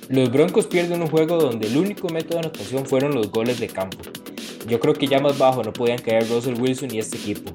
Los 0.09 0.33
Broncos 0.33 0.67
pierden 0.67 1.03
un 1.03 1.09
juego 1.09 1.37
donde 1.37 1.69
el 1.69 1.77
único 1.77 2.09
método 2.09 2.41
de 2.41 2.47
anotación 2.47 2.87
fueron 2.87 3.15
los 3.15 3.31
goles 3.31 3.61
de 3.61 3.69
campo. 3.69 3.99
Yo 4.67 4.81
creo 4.81 4.95
que 4.95 5.07
ya 5.07 5.21
más 5.21 5.39
bajo 5.39 5.63
no 5.63 5.73
podían 5.73 5.99
caer 5.99 6.27
Russell 6.29 6.59
Wilson 6.59 6.95
y 6.95 6.99
este 6.99 7.19
equipo. 7.19 7.53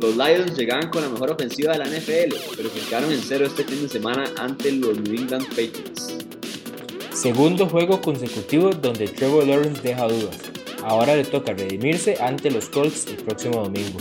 Los 0.00 0.16
Lions 0.16 0.58
llegaban 0.58 0.90
con 0.90 1.02
la 1.02 1.08
mejor 1.08 1.30
ofensiva 1.30 1.72
de 1.72 1.78
la 1.78 1.86
NFL, 1.86 2.34
pero 2.56 2.68
se 2.68 2.80
quedaron 2.88 3.12
en 3.12 3.20
cero 3.20 3.46
este 3.46 3.64
fin 3.64 3.82
de 3.82 3.88
semana 3.88 4.24
ante 4.38 4.72
los 4.72 4.98
New 5.00 5.14
England 5.14 5.46
Patriots. 5.50 6.13
Segundo 7.24 7.66
juego 7.66 8.02
consecutivo 8.02 8.68
donde 8.68 9.08
Trevor 9.08 9.46
Lawrence 9.46 9.80
deja 9.80 10.06
dudas. 10.06 10.36
Ahora 10.82 11.16
le 11.16 11.24
toca 11.24 11.54
redimirse 11.54 12.18
ante 12.20 12.50
los 12.50 12.68
Colts 12.68 13.06
el 13.06 13.16
próximo 13.16 13.62
domingo. 13.62 13.98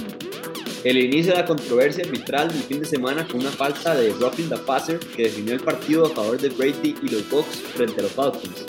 El 0.84 0.98
inicio 0.98 1.32
de 1.32 1.40
la 1.40 1.46
controversia 1.46 2.04
arbitral 2.04 2.50
del 2.50 2.64
fin 2.64 2.82
de 2.82 2.86
semana 2.86 3.26
con 3.26 3.40
una 3.40 3.50
falta 3.50 3.96
de 3.96 4.10
roughing 4.10 4.50
the 4.50 4.58
passer 4.58 5.00
que 5.00 5.24
definió 5.24 5.54
el 5.54 5.62
partido 5.62 6.06
a 6.06 6.10
favor 6.10 6.38
de 6.38 6.50
Brady 6.50 6.98
y 7.02 7.08
los 7.08 7.30
Bucks 7.30 7.62
frente 7.74 8.02
a 8.02 8.04
los 8.04 8.12
Falcons. 8.12 8.66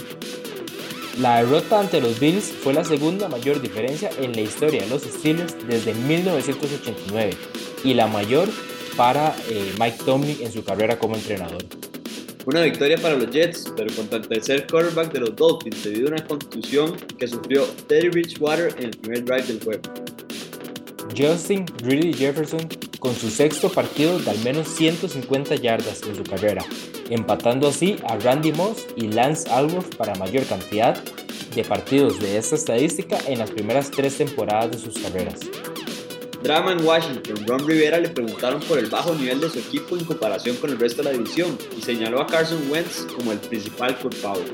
La 1.19 1.43
derrota 1.43 1.81
ante 1.81 2.01
los 2.01 2.21
Bills 2.21 2.45
fue 2.45 2.75
la 2.75 2.85
segunda 2.85 3.27
mayor 3.27 3.61
diferencia 3.61 4.09
en 4.21 4.35
la 4.35 4.43
historia 4.43 4.83
de 4.83 4.89
los 4.89 5.03
Steelers 5.03 5.57
desde 5.67 5.95
1989 5.95 7.33
y 7.83 7.95
la 7.95 8.07
mayor 8.07 8.49
para 8.97 9.35
eh, 9.49 9.73
Mike 9.81 9.99
Tomlin 10.07 10.37
en 10.43 10.53
su 10.53 10.63
carrera 10.63 10.97
como 10.97 11.17
entrenador. 11.17 11.65
Una 12.47 12.61
victoria 12.61 12.99
para 12.99 13.17
los 13.17 13.31
Jets, 13.31 13.73
pero 13.75 13.95
contra 13.95 14.19
el 14.19 14.29
tercer 14.29 14.67
quarterback 14.67 15.13
de 15.13 15.21
los 15.21 15.35
Dolphins 15.35 15.83
debido 15.83 16.09
a 16.09 16.13
una 16.13 16.25
contusión 16.27 16.95
que 17.19 17.27
sufrió 17.27 17.65
Teddy 17.89 18.09
Bridgewater 18.09 18.75
en 18.79 18.85
el 18.85 18.91
primer 18.91 19.25
drive 19.25 19.43
del 19.45 19.61
juego. 19.63 19.83
Justin 21.17 21.65
Greedy 21.83 22.13
Jefferson 22.13 22.69
con 22.99 23.15
su 23.15 23.31
sexto 23.31 23.71
partido 23.71 24.19
de 24.19 24.31
al 24.31 24.39
menos 24.41 24.69
150 24.69 25.55
yardas 25.57 26.03
en 26.03 26.17
su 26.17 26.25
carrera, 26.25 26.65
empatando 27.11 27.69
así 27.69 27.97
a 28.09 28.17
Randy 28.17 28.53
Moss 28.53 28.87
y 28.97 29.09
Lance 29.09 29.49
Alworth 29.51 29.95
para 29.97 30.15
mayor 30.17 30.45
cantidad 30.45 30.97
de 31.55 31.65
partidos 31.65 32.19
de 32.21 32.37
esta 32.37 32.57
estadística 32.57 33.19
en 33.27 33.39
las 33.39 33.51
primeras 33.51 33.91
tres 33.91 34.19
temporadas 34.19 34.73
de 34.73 34.79
sus 34.79 34.99
carreras. 35.03 35.41
Drama 36.45 36.73
en 36.73 36.85
Washington, 36.85 37.47
Ron 37.47 37.67
Rivera 37.67 37.99
le 37.99 38.11
preguntaron 38.11 38.61
por 38.61 38.79
el 38.79 38.91
bajo 38.91 39.15
nivel 39.15 39.41
de 39.41 39.49
su 39.49 39.61
equipo 39.61 39.97
en 39.97 40.05
comparación 40.05 40.57
con 40.57 40.69
el 40.69 40.79
resto 40.79 41.03
de 41.03 41.11
la 41.11 41.17
división 41.17 41.57
y 41.75 41.81
señaló 41.81 42.21
a 42.21 42.27
Carson 42.27 42.71
Wentz 42.71 43.07
como 43.17 43.33
el 43.33 43.39
principal 43.39 43.99
culpable. 43.99 44.45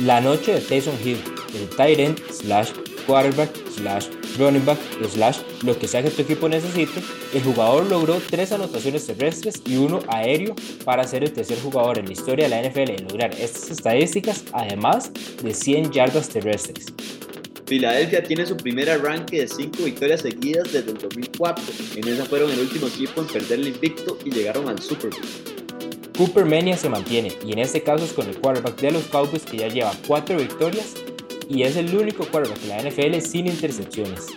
La 0.00 0.20
noche 0.20 0.54
de 0.54 0.60
Tyson 0.60 0.98
Hill, 1.04 1.22
el 1.54 1.68
tight 1.76 2.00
end 2.00 2.20
slash 2.32 2.70
quarterback 3.06 3.50
slash 3.76 4.08
running 4.36 4.66
back 4.66 4.78
slash 5.08 5.38
lo 5.62 5.78
que 5.78 5.86
sea 5.86 6.02
que 6.02 6.10
tu 6.10 6.22
equipo 6.22 6.48
necesite, 6.48 7.00
el 7.32 7.42
jugador 7.44 7.86
logró 7.86 8.20
tres 8.28 8.50
anotaciones 8.50 9.06
terrestres 9.06 9.62
y 9.64 9.76
uno 9.76 10.00
aéreo 10.08 10.56
para 10.84 11.04
ser 11.04 11.22
el 11.22 11.32
tercer 11.32 11.60
jugador 11.60 11.98
en 11.98 12.06
la 12.06 12.12
historia 12.14 12.48
de 12.48 12.50
la 12.50 12.68
NFL 12.68 12.90
en 12.90 13.04
lograr 13.04 13.32
estas 13.34 13.70
estadísticas, 13.70 14.42
además 14.52 15.12
de 15.40 15.54
100 15.54 15.92
yardas 15.92 16.28
terrestres. 16.28 16.86
Filadelfia 17.66 18.22
tiene 18.22 18.46
su 18.46 18.56
primer 18.56 18.88
arranque 18.88 19.40
de 19.40 19.48
cinco 19.48 19.82
victorias 19.82 20.20
seguidas 20.20 20.72
desde 20.72 20.92
el 20.92 20.98
2004. 20.98 21.64
En 21.96 22.08
esa 22.08 22.24
fueron 22.24 22.50
el 22.52 22.60
último 22.60 22.86
equipo 22.86 23.20
en 23.20 23.26
perder 23.26 23.58
el 23.58 23.68
invicto 23.68 24.16
y 24.24 24.30
llegaron 24.30 24.68
al 24.68 24.80
Super 24.80 25.10
Bowl. 25.10 25.56
Cooper 26.16 26.44
Mania 26.44 26.76
se 26.76 26.88
mantiene 26.88 27.32
y 27.44 27.52
en 27.52 27.58
este 27.58 27.82
caso 27.82 28.04
es 28.04 28.12
con 28.12 28.28
el 28.28 28.40
quarterback 28.40 28.80
de 28.80 28.92
los 28.92 29.04
Cowboys 29.08 29.44
que 29.44 29.58
ya 29.58 29.68
lleva 29.68 29.92
cuatro 30.06 30.36
victorias 30.36 30.94
y 31.48 31.64
es 31.64 31.76
el 31.76 31.94
único 31.94 32.24
quarterback 32.26 32.60
de 32.60 32.68
la 32.68 32.82
NFL 32.82 33.20
sin 33.20 33.48
intercepciones. 33.48 34.28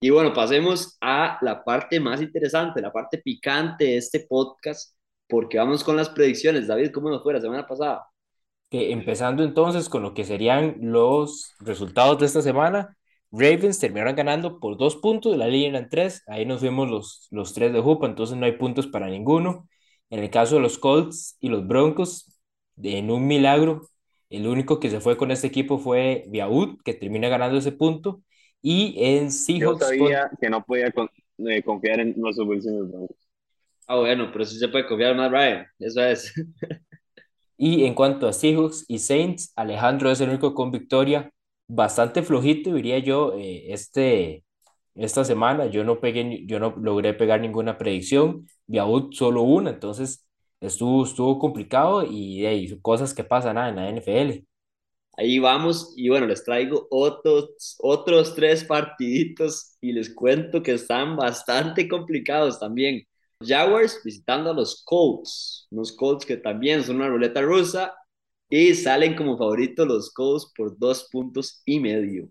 Y 0.00 0.08
bueno, 0.10 0.32
pasemos 0.32 0.96
a 1.02 1.38
la 1.42 1.62
parte 1.62 2.00
más 2.00 2.22
interesante, 2.22 2.80
la 2.80 2.92
parte 2.92 3.18
picante 3.18 3.84
de 3.84 3.96
este 3.98 4.20
podcast, 4.20 4.96
porque 5.28 5.58
vamos 5.58 5.84
con 5.84 5.96
las 5.96 6.08
predicciones. 6.08 6.66
David, 6.66 6.92
¿cómo 6.92 7.10
nos 7.10 7.22
fue 7.22 7.34
la 7.34 7.40
semana 7.40 7.66
pasada? 7.66 8.06
Que 8.70 8.92
empezando 8.92 9.44
entonces 9.44 9.88
con 9.88 10.02
lo 10.02 10.14
que 10.14 10.24
serían 10.24 10.76
los 10.80 11.54
resultados 11.60 12.18
de 12.18 12.26
esta 12.26 12.42
semana, 12.42 12.96
Ravens 13.30 13.78
terminaron 13.78 14.16
ganando 14.16 14.58
por 14.60 14.76
dos 14.76 14.96
puntos, 14.96 15.36
la 15.36 15.48
línea 15.48 15.70
eran 15.70 15.88
tres, 15.88 16.22
ahí 16.26 16.46
nos 16.46 16.62
vemos 16.62 16.88
los, 16.90 17.28
los 17.30 17.54
tres 17.54 17.72
de 17.72 17.80
Jupa, 17.80 18.06
entonces 18.06 18.36
no 18.36 18.46
hay 18.46 18.52
puntos 18.52 18.86
para 18.86 19.08
ninguno. 19.08 19.68
En 20.10 20.20
el 20.20 20.30
caso 20.30 20.56
de 20.56 20.62
los 20.62 20.78
Colts 20.78 21.36
y 21.40 21.48
los 21.48 21.66
Broncos, 21.66 22.38
en 22.82 23.10
un 23.10 23.26
milagro, 23.26 23.82
el 24.30 24.46
único 24.46 24.80
que 24.80 24.90
se 24.90 25.00
fue 25.00 25.16
con 25.16 25.30
este 25.30 25.46
equipo 25.46 25.78
fue 25.78 26.24
Viaud, 26.28 26.78
que 26.84 26.94
termina 26.94 27.28
ganando 27.28 27.58
ese 27.58 27.72
punto. 27.72 28.22
Y 28.62 28.94
en 28.98 29.30
Seahawks. 29.30 29.80
Yo 29.80 29.86
sabía 29.86 30.30
que 30.40 30.50
no 30.50 30.64
podía 30.64 30.88
eh, 30.88 31.62
confiar 31.62 32.00
en 32.00 32.14
los 32.16 32.36
Broncos. 32.36 33.16
Ah, 33.86 33.96
bueno, 33.96 34.30
pero 34.32 34.44
sí 34.44 34.58
se 34.58 34.68
puede 34.68 34.86
confiar 34.86 35.12
en 35.12 35.16
Matt 35.18 35.30
Ryan, 35.32 35.66
eso 35.78 36.02
es. 36.02 36.32
Y 37.56 37.84
en 37.84 37.94
cuanto 37.94 38.28
a 38.28 38.32
Seahawks 38.32 38.84
y 38.88 38.98
Saints, 38.98 39.52
Alejandro 39.56 40.10
es 40.10 40.20
el 40.20 40.28
único 40.30 40.54
con 40.54 40.70
victoria, 40.70 41.32
bastante 41.68 42.22
flojito, 42.22 42.74
diría 42.74 42.98
yo, 42.98 43.34
eh, 43.34 43.72
este, 43.72 44.44
esta 44.94 45.24
semana. 45.24 45.66
Yo 45.66 45.84
no, 45.84 46.00
pegué, 46.00 46.44
yo 46.46 46.58
no 46.60 46.74
logré 46.76 47.14
pegar 47.14 47.40
ninguna 47.40 47.78
predicción, 47.78 48.46
Viaud 48.66 49.12
solo 49.12 49.42
una, 49.42 49.70
entonces 49.70 50.26
estuvo, 50.60 51.04
estuvo 51.04 51.38
complicado 51.38 52.04
y 52.04 52.44
hay 52.46 52.78
cosas 52.80 53.14
que 53.14 53.24
pasan 53.24 53.58
en 53.58 53.76
la 53.76 53.88
NFL. 53.90 54.44
Ahí 55.18 55.38
vamos 55.38 55.94
y 55.96 56.10
bueno, 56.10 56.26
les 56.26 56.44
traigo 56.44 56.86
otros, 56.90 57.76
otros 57.78 58.34
tres 58.34 58.64
partiditos 58.64 59.76
y 59.80 59.92
les 59.92 60.14
cuento 60.14 60.62
que 60.62 60.72
están 60.72 61.16
bastante 61.16 61.88
complicados 61.88 62.60
también. 62.60 63.06
Jaguars 63.40 64.00
visitando 64.04 64.50
a 64.50 64.54
los 64.54 64.82
Colts, 64.84 65.66
unos 65.70 65.92
Colts 65.92 66.24
que 66.26 66.36
también 66.36 66.82
son 66.84 66.96
una 66.96 67.08
ruleta 67.08 67.40
rusa 67.42 67.94
y 68.48 68.74
salen 68.74 69.16
como 69.16 69.36
favoritos 69.38 69.86
los 69.86 70.12
Colts 70.12 70.52
por 70.56 70.78
dos 70.78 71.08
puntos 71.10 71.62
y 71.64 71.80
medio. 71.80 72.28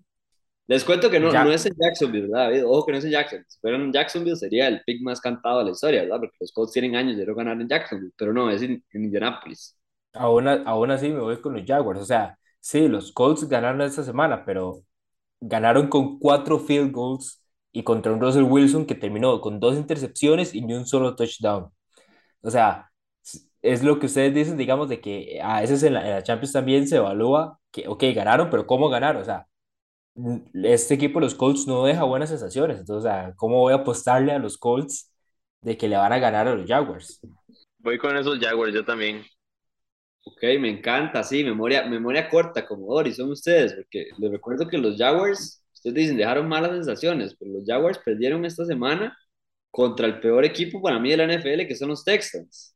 Les 0.68 0.84
cuento 0.84 1.10
que 1.12 1.20
no, 1.20 1.38
no 1.38 1.52
es 1.52 1.66
en 1.66 1.74
Jacksonville, 1.78 2.28
¿verdad, 2.28 2.46
David? 2.46 2.66
Ojo 2.66 2.86
que 2.86 2.92
no 2.94 2.98
es 2.98 3.06
en 3.06 3.12
Jacksonville. 3.12 3.46
Si 3.50 3.60
fuera 3.60 3.78
en 3.78 3.94
Jacksonville 3.94 4.36
sería 4.36 4.68
el 4.68 4.82
pick 4.84 5.02
más 5.04 5.22
cantado 5.22 5.60
de 5.60 5.66
la 5.66 5.72
historia, 5.72 6.02
¿verdad? 6.04 6.20
Porque 6.20 6.38
los 6.40 6.52
Colts 6.52 6.74
tienen 6.74 6.96
años 6.96 7.18
de 7.18 7.26
no 7.26 7.36
ganar 7.36 7.60
en 7.62 7.68
Jacksonville, 7.70 8.14
pero 8.18 8.34
no, 8.34 8.50
es 8.50 8.62
en, 8.64 8.84
en 8.92 9.04
Indianapolis. 9.06 9.78
aún, 10.14 10.48
aún 10.48 10.92
así 10.92 11.10
me 11.10 11.20
voy 11.20 11.42
con 11.42 11.54
los 11.54 11.66
Jaguars. 11.66 12.02
O 12.02 12.06
sea, 12.06 12.38
sí, 12.60 12.88
los 12.88 13.12
Colts 13.12 13.48
ganaron 13.48 13.82
esta 13.82 14.04
semana, 14.04 14.44
pero 14.46 14.84
ganaron 15.42 15.88
con 15.90 16.20
cuatro 16.20 16.60
field 16.60 16.92
goals 16.92 17.45
y 17.76 17.84
contra 17.84 18.14
un 18.14 18.22
Russell 18.22 18.44
Wilson 18.44 18.86
que 18.86 18.96
terminó 18.96 19.42
con 19.42 19.60
dos 19.60 19.76
intercepciones 19.76 20.56
y 20.56 20.62
ni 20.62 20.74
un 20.74 20.86
solo 20.86 21.14
touchdown. 21.14 21.70
O 22.42 22.50
sea, 22.50 22.90
es 23.62 23.84
lo 23.84 24.00
que 24.00 24.06
ustedes 24.06 24.34
dicen, 24.34 24.56
digamos, 24.56 24.88
de 24.88 25.02
que 25.02 25.42
a 25.44 25.60
veces 25.60 25.84
en 25.84 25.96
la, 25.96 26.06
en 26.08 26.12
la 26.12 26.24
Champions 26.24 26.54
también 26.54 26.88
se 26.88 26.96
evalúa 26.96 27.60
que, 27.72 27.86
ok, 27.90 28.02
ganaron, 28.16 28.50
pero 28.50 28.66
¿cómo 28.66 28.88
ganaron? 28.88 29.22
O 29.22 29.26
sea, 29.26 29.48
este 30.64 30.94
equipo, 30.94 31.20
los 31.20 31.36
Colts, 31.36 31.68
no 31.68 31.84
deja 31.84 32.06
buenas 32.06 32.30
sensaciones. 32.30 32.80
Entonces, 32.80 33.06
o 33.06 33.14
sea, 33.14 33.34
¿cómo 33.36 33.60
voy 33.60 33.74
a 33.74 33.78
apostarle 33.78 34.32
a 34.32 34.40
los 34.40 34.58
Colts 34.58 35.14
de 35.60 35.76
que 35.78 35.90
le 35.90 35.98
van 35.98 36.14
a 36.14 36.20
ganar 36.20 36.48
a 36.48 36.56
los 36.56 36.66
Jaguars? 36.66 37.20
Voy 37.80 37.98
con 37.98 38.16
esos 38.16 38.40
Jaguars, 38.40 38.74
yo 38.74 38.86
también. 38.86 39.22
Ok, 40.24 40.44
me 40.62 40.70
encanta, 40.70 41.24
sí, 41.24 41.44
memoria, 41.44 41.86
memoria 41.88 42.30
corta, 42.30 42.66
como 42.66 42.94
Dory, 42.94 43.14
son 43.14 43.32
ustedes, 43.32 43.74
porque 43.74 44.08
les 44.18 44.32
recuerdo 44.32 44.66
que 44.66 44.78
los 44.78 44.96
Jaguars, 44.98 45.65
ustedes 45.90 45.96
dicen, 46.08 46.18
dejaron 46.18 46.48
malas 46.48 46.72
sensaciones, 46.72 47.36
pero 47.40 47.52
los 47.54 47.64
Jaguars 47.66 48.00
perdieron 48.00 48.46
esta 48.46 48.66
semana 48.66 49.18
contra 49.72 50.08
el 50.08 50.20
peor 50.22 50.46
equipo 50.46 50.82
para 50.82 51.00
mí 51.00 51.12
de 51.12 51.18
la 51.18 51.26
NFL, 51.26 51.68
que 51.68 51.76
son 51.76 51.90
los 51.90 52.04
Texans, 52.06 52.76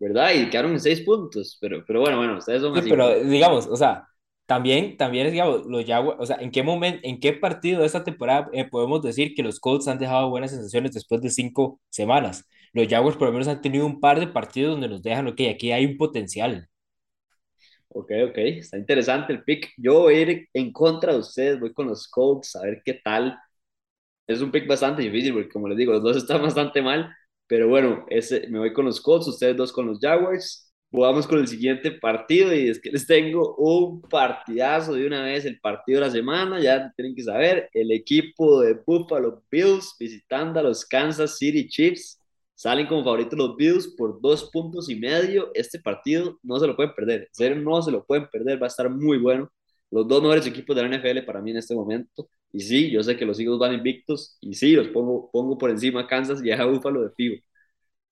¿verdad? 0.00 0.32
Y 0.34 0.50
quedaron 0.50 0.72
en 0.72 0.80
seis 0.80 1.02
puntos, 1.02 1.58
pero, 1.60 1.84
pero 1.86 2.00
bueno, 2.02 2.18
bueno, 2.18 2.38
ustedes 2.38 2.62
son 2.62 2.74
Sí, 2.74 2.80
así. 2.80 2.88
pero 2.88 3.22
digamos, 3.24 3.66
o 3.66 3.76
sea, 3.76 4.06
también, 4.46 4.96
también 4.96 5.30
digamos, 5.30 5.66
los 5.66 5.84
Jaguars, 5.84 6.18
o 6.20 6.26
sea, 6.26 6.36
¿en 6.36 6.50
qué 6.50 6.62
momento, 6.62 7.00
en 7.02 7.20
qué 7.20 7.32
partido 7.34 7.80
de 7.80 7.86
esta 7.86 8.02
temporada 8.04 8.48
eh, 8.52 8.64
podemos 8.68 9.02
decir 9.02 9.34
que 9.34 9.42
los 9.42 9.60
Colts 9.60 9.88
han 9.88 9.98
dejado 9.98 10.30
buenas 10.30 10.50
sensaciones 10.52 10.92
después 10.92 11.20
de 11.20 11.28
cinco 11.30 11.80
semanas? 11.90 12.46
Los 12.72 12.88
Jaguars 12.88 13.16
por 13.18 13.26
lo 13.28 13.32
menos 13.34 13.48
han 13.48 13.60
tenido 13.60 13.84
un 13.84 14.00
par 14.00 14.18
de 14.20 14.26
partidos 14.28 14.72
donde 14.72 14.88
nos 14.88 15.02
dejan, 15.02 15.28
ok, 15.28 15.40
aquí 15.54 15.70
hay 15.72 15.84
un 15.84 15.98
potencial. 15.98 16.68
Ok, 17.94 18.10
ok, 18.30 18.38
está 18.38 18.78
interesante 18.78 19.32
el 19.32 19.44
pick. 19.44 19.72
Yo 19.76 20.00
voy 20.00 20.14
a 20.14 20.20
ir 20.22 20.48
en 20.54 20.72
contra 20.72 21.12
de 21.12 21.18
ustedes, 21.18 21.60
voy 21.60 21.72
con 21.74 21.88
los 21.88 22.08
Colts, 22.08 22.56
a 22.56 22.62
ver 22.62 22.82
qué 22.84 22.94
tal. 23.04 23.38
Es 24.26 24.40
un 24.40 24.50
pick 24.52 24.66
bastante 24.68 25.02
difícil 25.02 25.34
porque, 25.34 25.50
como 25.50 25.68
les 25.68 25.78
digo, 25.78 25.92
los 25.92 26.02
dos 26.02 26.16
están 26.18 26.42
bastante 26.42 26.82
mal, 26.82 27.14
pero 27.46 27.68
bueno, 27.68 28.06
ese, 28.08 28.48
me 28.48 28.58
voy 28.60 28.72
con 28.72 28.86
los 28.86 29.00
Colts, 29.00 29.28
ustedes 29.28 29.56
dos 29.56 29.72
con 29.72 29.86
los 29.86 29.98
Jaguars. 30.00 30.72
Vamos 30.90 31.26
con 31.26 31.38
el 31.40 31.48
siguiente 31.48 31.92
partido 31.92 32.54
y 32.54 32.68
es 32.68 32.80
que 32.80 32.90
les 32.90 33.06
tengo 33.06 33.56
un 33.56 34.02
partidazo 34.02 34.94
de 34.94 35.06
una 35.06 35.22
vez, 35.24 35.44
el 35.46 35.60
partido 35.60 36.00
de 36.00 36.06
la 36.06 36.12
semana, 36.12 36.60
ya 36.60 36.92
tienen 36.96 37.14
que 37.14 37.22
saber, 37.22 37.70
el 37.72 37.92
equipo 37.92 38.60
de 38.60 38.74
Buffalo 38.86 39.42
Bills 39.50 39.96
visitando 39.98 40.60
a 40.60 40.62
los 40.62 40.84
Kansas 40.86 41.38
City 41.38 41.68
Chiefs. 41.68 42.21
Salen 42.54 42.86
como 42.86 43.02
favoritos 43.02 43.38
los 43.38 43.56
Bills 43.56 43.88
por 43.96 44.20
dos 44.20 44.50
puntos 44.52 44.88
y 44.88 44.96
medio. 44.96 45.50
Este 45.54 45.80
partido 45.80 46.38
no 46.42 46.58
se 46.60 46.66
lo 46.66 46.76
pueden 46.76 46.94
perder. 46.94 47.22
En 47.22 47.34
serio, 47.34 47.56
no 47.56 47.82
se 47.82 47.90
lo 47.90 48.04
pueden 48.04 48.28
perder. 48.30 48.60
Va 48.60 48.66
a 48.66 48.68
estar 48.68 48.88
muy 48.88 49.18
bueno. 49.18 49.50
Los 49.90 50.06
dos 50.06 50.22
mejores 50.22 50.46
equipos 50.46 50.76
de 50.76 50.82
la 50.82 50.96
NFL 50.96 51.24
para 51.26 51.40
mí 51.40 51.50
en 51.50 51.58
este 51.58 51.74
momento. 51.74 52.28
Y 52.52 52.60
sí, 52.60 52.90
yo 52.90 53.02
sé 53.02 53.16
que 53.16 53.24
los 53.24 53.38
Eagles 53.40 53.58
van 53.58 53.74
invictos. 53.74 54.36
Y 54.40 54.54
sí, 54.54 54.72
los 54.72 54.88
pongo, 54.88 55.30
pongo 55.30 55.58
por 55.58 55.70
encima 55.70 56.02
a 56.02 56.06
Kansas 56.06 56.44
y 56.44 56.50
a 56.50 56.64
Buffalo 56.64 57.02
de 57.02 57.10
fijo. 57.16 57.42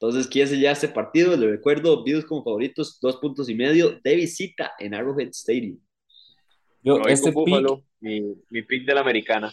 Entonces, 0.00 0.26
¿quién 0.26 0.48
se 0.48 0.58
ya 0.58 0.72
este 0.72 0.88
partido? 0.88 1.36
Les 1.36 1.50
recuerdo, 1.50 2.02
Bills 2.02 2.24
como 2.24 2.42
favoritos, 2.42 2.98
dos 3.00 3.18
puntos 3.18 3.50
y 3.50 3.54
medio 3.54 4.00
de 4.02 4.16
visita 4.16 4.72
en 4.78 4.94
Arrowhead 4.94 5.28
Stadium. 5.28 5.78
Yo, 6.82 7.02
este 7.02 7.30
pick, 7.30 7.34
Buffalo, 7.34 7.84
mi, 8.00 8.34
mi 8.48 8.62
pick 8.62 8.86
de 8.86 8.94
la 8.94 9.02
americana. 9.02 9.52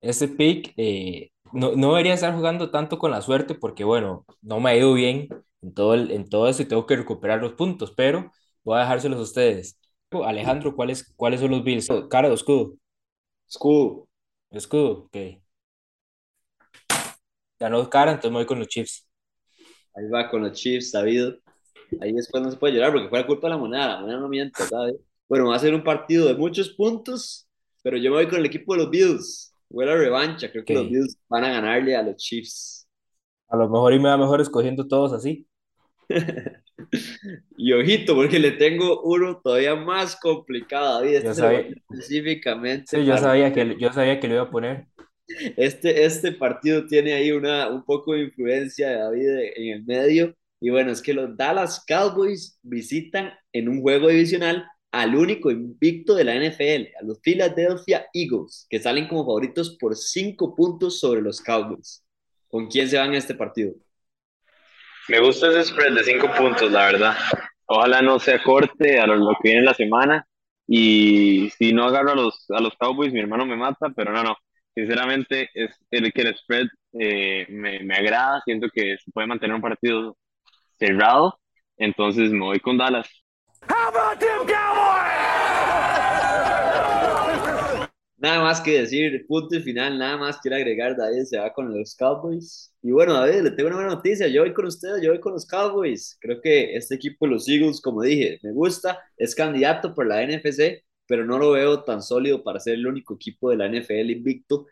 este 0.00 0.26
pick, 0.26 0.72
eh, 0.76 1.30
no, 1.52 1.72
no 1.76 1.90
debería 1.90 2.14
estar 2.14 2.34
jugando 2.34 2.70
tanto 2.70 2.98
con 2.98 3.10
la 3.10 3.22
suerte 3.22 3.54
porque, 3.54 3.84
bueno, 3.84 4.24
no 4.42 4.60
me 4.60 4.70
ha 4.70 4.76
ido 4.76 4.92
bien 4.94 5.28
en 5.62 5.74
todo, 5.74 5.94
el- 5.94 6.10
en 6.10 6.28
todo 6.28 6.48
eso 6.48 6.62
y 6.62 6.66
tengo 6.66 6.86
que 6.86 6.96
recuperar 6.96 7.40
los 7.40 7.52
puntos, 7.54 7.92
pero 7.96 8.32
voy 8.64 8.78
a 8.78 8.80
dejárselos 8.82 9.18
a 9.18 9.22
ustedes. 9.22 9.78
Alejandro, 10.24 10.74
¿cuáles, 10.74 11.12
cuáles 11.16 11.40
son 11.40 11.50
los 11.52 11.62
Bills? 11.64 11.88
Cara 12.10 12.28
o 12.30 12.34
escudo. 12.34 12.74
School. 13.48 14.06
Escudo, 14.50 14.92
ok. 15.06 15.16
Ganó 17.60 17.88
cara, 17.88 18.10
entonces 18.12 18.32
me 18.32 18.38
voy 18.38 18.46
con 18.46 18.58
los 18.58 18.66
Chiefs. 18.68 19.08
Ahí 19.94 20.08
va 20.08 20.28
con 20.30 20.42
los 20.42 20.52
Chiefs, 20.52 20.92
David. 20.92 21.34
Ahí 22.00 22.12
después 22.12 22.42
no 22.42 22.50
se 22.50 22.56
puede 22.58 22.74
llorar 22.74 22.92
porque 22.92 23.08
fue 23.08 23.20
la 23.20 23.26
culpa 23.26 23.48
de 23.48 23.52
la 23.54 23.58
moneda. 23.58 23.88
La 23.96 24.00
moneda 24.02 24.20
no 24.20 24.28
miente, 24.28 24.66
¿sabes? 24.66 24.96
Bueno, 25.28 25.48
va 25.48 25.56
a 25.56 25.58
ser 25.58 25.74
un 25.74 25.84
partido 25.84 26.26
de 26.28 26.34
muchos 26.34 26.70
puntos, 26.70 27.48
pero 27.82 27.96
yo 27.98 28.10
me 28.10 28.18
voy 28.18 28.28
con 28.28 28.38
el 28.40 28.46
equipo 28.46 28.74
de 28.74 28.80
los 28.82 28.90
Bills. 28.90 29.49
Voy 29.70 29.88
a 29.88 29.94
revancha. 29.94 30.50
Creo 30.50 30.64
que 30.64 30.74
los. 30.74 30.90
Bills 30.90 31.18
van 31.28 31.44
a 31.44 31.50
ganarle 31.50 31.96
a 31.96 32.02
los 32.02 32.16
Chiefs. 32.16 32.88
A 33.48 33.56
lo 33.56 33.68
mejor 33.68 33.94
y 33.94 33.98
me 33.98 34.08
va 34.08 34.16
mejor 34.16 34.40
escogiendo 34.40 34.86
todos 34.86 35.12
así. 35.12 35.46
Y 37.56 37.72
ojito, 37.72 38.14
porque 38.14 38.38
le 38.38 38.52
tengo 38.52 39.02
uno 39.02 39.40
todavía 39.42 39.74
más 39.76 40.16
complicado, 40.16 41.00
David. 41.00 41.16
Este 41.16 41.28
Yo 41.28 41.34
sabía, 41.34 41.60
específicamente 41.60 42.84
sí, 42.86 43.04
yo 43.04 43.16
sabía 43.18 43.52
que, 43.52 43.76
yo 43.78 43.92
sabía 43.92 44.18
que 44.18 44.28
lo 44.28 44.34
iba 44.34 44.42
a 44.44 44.50
poner. 44.50 44.86
Este, 45.56 46.04
este 46.04 46.32
partido 46.32 46.86
tiene 46.86 47.12
ahí 47.12 47.30
una, 47.30 47.68
un 47.68 47.84
poco 47.84 48.14
de 48.14 48.22
influencia 48.22 48.88
de 48.88 48.96
David 48.96 49.28
en 49.56 49.74
el 49.74 49.84
medio. 49.84 50.34
Y 50.60 50.70
bueno, 50.70 50.90
es 50.90 51.00
que 51.00 51.14
los 51.14 51.36
Dallas 51.36 51.84
Cowboys 51.86 52.58
visitan 52.62 53.32
en 53.52 53.68
un 53.68 53.80
juego 53.80 54.08
divisional 54.08 54.66
al 54.92 55.14
único 55.14 55.50
invicto 55.50 56.14
de 56.14 56.24
la 56.24 56.34
NFL, 56.34 56.96
a 57.00 57.04
los 57.04 57.20
Philadelphia 57.20 58.06
Eagles, 58.12 58.66
que 58.68 58.80
salen 58.80 59.06
como 59.06 59.24
favoritos 59.24 59.76
por 59.78 59.96
cinco 59.96 60.54
puntos 60.54 60.98
sobre 60.98 61.22
los 61.22 61.40
Cowboys. 61.40 62.04
¿Con 62.48 62.66
quién 62.66 62.88
se 62.88 62.98
van 62.98 63.12
a 63.12 63.18
este 63.18 63.34
partido? 63.34 63.72
Me 65.08 65.20
gusta 65.20 65.48
ese 65.48 65.64
spread 65.64 65.94
de 65.94 66.04
cinco 66.04 66.28
puntos, 66.36 66.70
la 66.72 66.86
verdad. 66.86 67.16
Ojalá 67.66 68.02
no 68.02 68.18
se 68.18 68.34
acorte 68.34 68.98
a 68.98 69.06
lo, 69.06 69.30
que 69.40 69.48
viene 69.48 69.60
en 69.60 69.64
la 69.66 69.74
semana. 69.74 70.26
Y 70.66 71.50
si 71.58 71.72
no 71.72 71.84
agarro 71.84 72.12
a 72.12 72.14
los, 72.14 72.50
a 72.50 72.60
los 72.60 72.74
Cowboys, 72.76 73.12
mi 73.12 73.20
hermano 73.20 73.46
me 73.46 73.56
mata, 73.56 73.90
pero 73.94 74.12
no, 74.12 74.22
no. 74.22 74.36
Sinceramente, 74.74 75.50
es 75.54 75.70
el 75.90 76.12
que 76.12 76.22
el 76.22 76.36
spread 76.36 76.66
eh, 76.98 77.46
me, 77.48 77.80
me 77.80 77.94
agrada. 77.94 78.40
Siento 78.44 78.68
que 78.72 78.96
se 78.98 79.10
puede 79.12 79.28
mantener 79.28 79.54
un 79.54 79.62
partido 79.62 80.16
cerrado. 80.78 81.40
Entonces 81.76 82.30
me 82.32 82.40
voy 82.40 82.60
con 82.60 82.78
Dallas. 82.78 83.08
Nada 88.16 88.42
más 88.42 88.60
que 88.60 88.80
decir, 88.80 89.24
punto 89.26 89.56
y 89.56 89.62
final, 89.62 89.98
nada 89.98 90.18
más 90.18 90.38
quiero 90.42 90.56
agregar, 90.56 90.94
David 90.94 91.24
se 91.24 91.38
va 91.38 91.50
con 91.54 91.74
los 91.74 91.96
Cowboys. 91.96 92.70
Y 92.82 92.90
bueno, 92.90 93.14
David, 93.14 93.40
le 93.42 93.50
tengo 93.52 93.68
una 93.68 93.76
buena 93.76 93.94
noticia, 93.94 94.28
yo 94.28 94.42
voy 94.42 94.52
con 94.52 94.66
ustedes, 94.66 95.02
yo 95.02 95.10
voy 95.10 95.20
con 95.20 95.32
los 95.32 95.46
Cowboys. 95.46 96.18
Creo 96.20 96.38
que 96.42 96.74
este 96.76 96.96
equipo, 96.96 97.26
los 97.26 97.48
Eagles, 97.48 97.80
como 97.80 98.02
dije, 98.02 98.38
me 98.42 98.52
gusta, 98.52 99.00
es 99.16 99.34
candidato 99.34 99.94
por 99.94 100.06
la 100.06 100.22
NFC, 100.22 100.84
pero 101.06 101.24
no 101.24 101.38
lo 101.38 101.52
veo 101.52 101.82
tan 101.82 102.02
sólido 102.02 102.44
para 102.44 102.60
ser 102.60 102.74
el 102.74 102.86
único 102.86 103.14
equipo 103.14 103.48
de 103.50 103.56
la 103.56 103.68
NFL 103.68 104.10
invicto. 104.10 104.66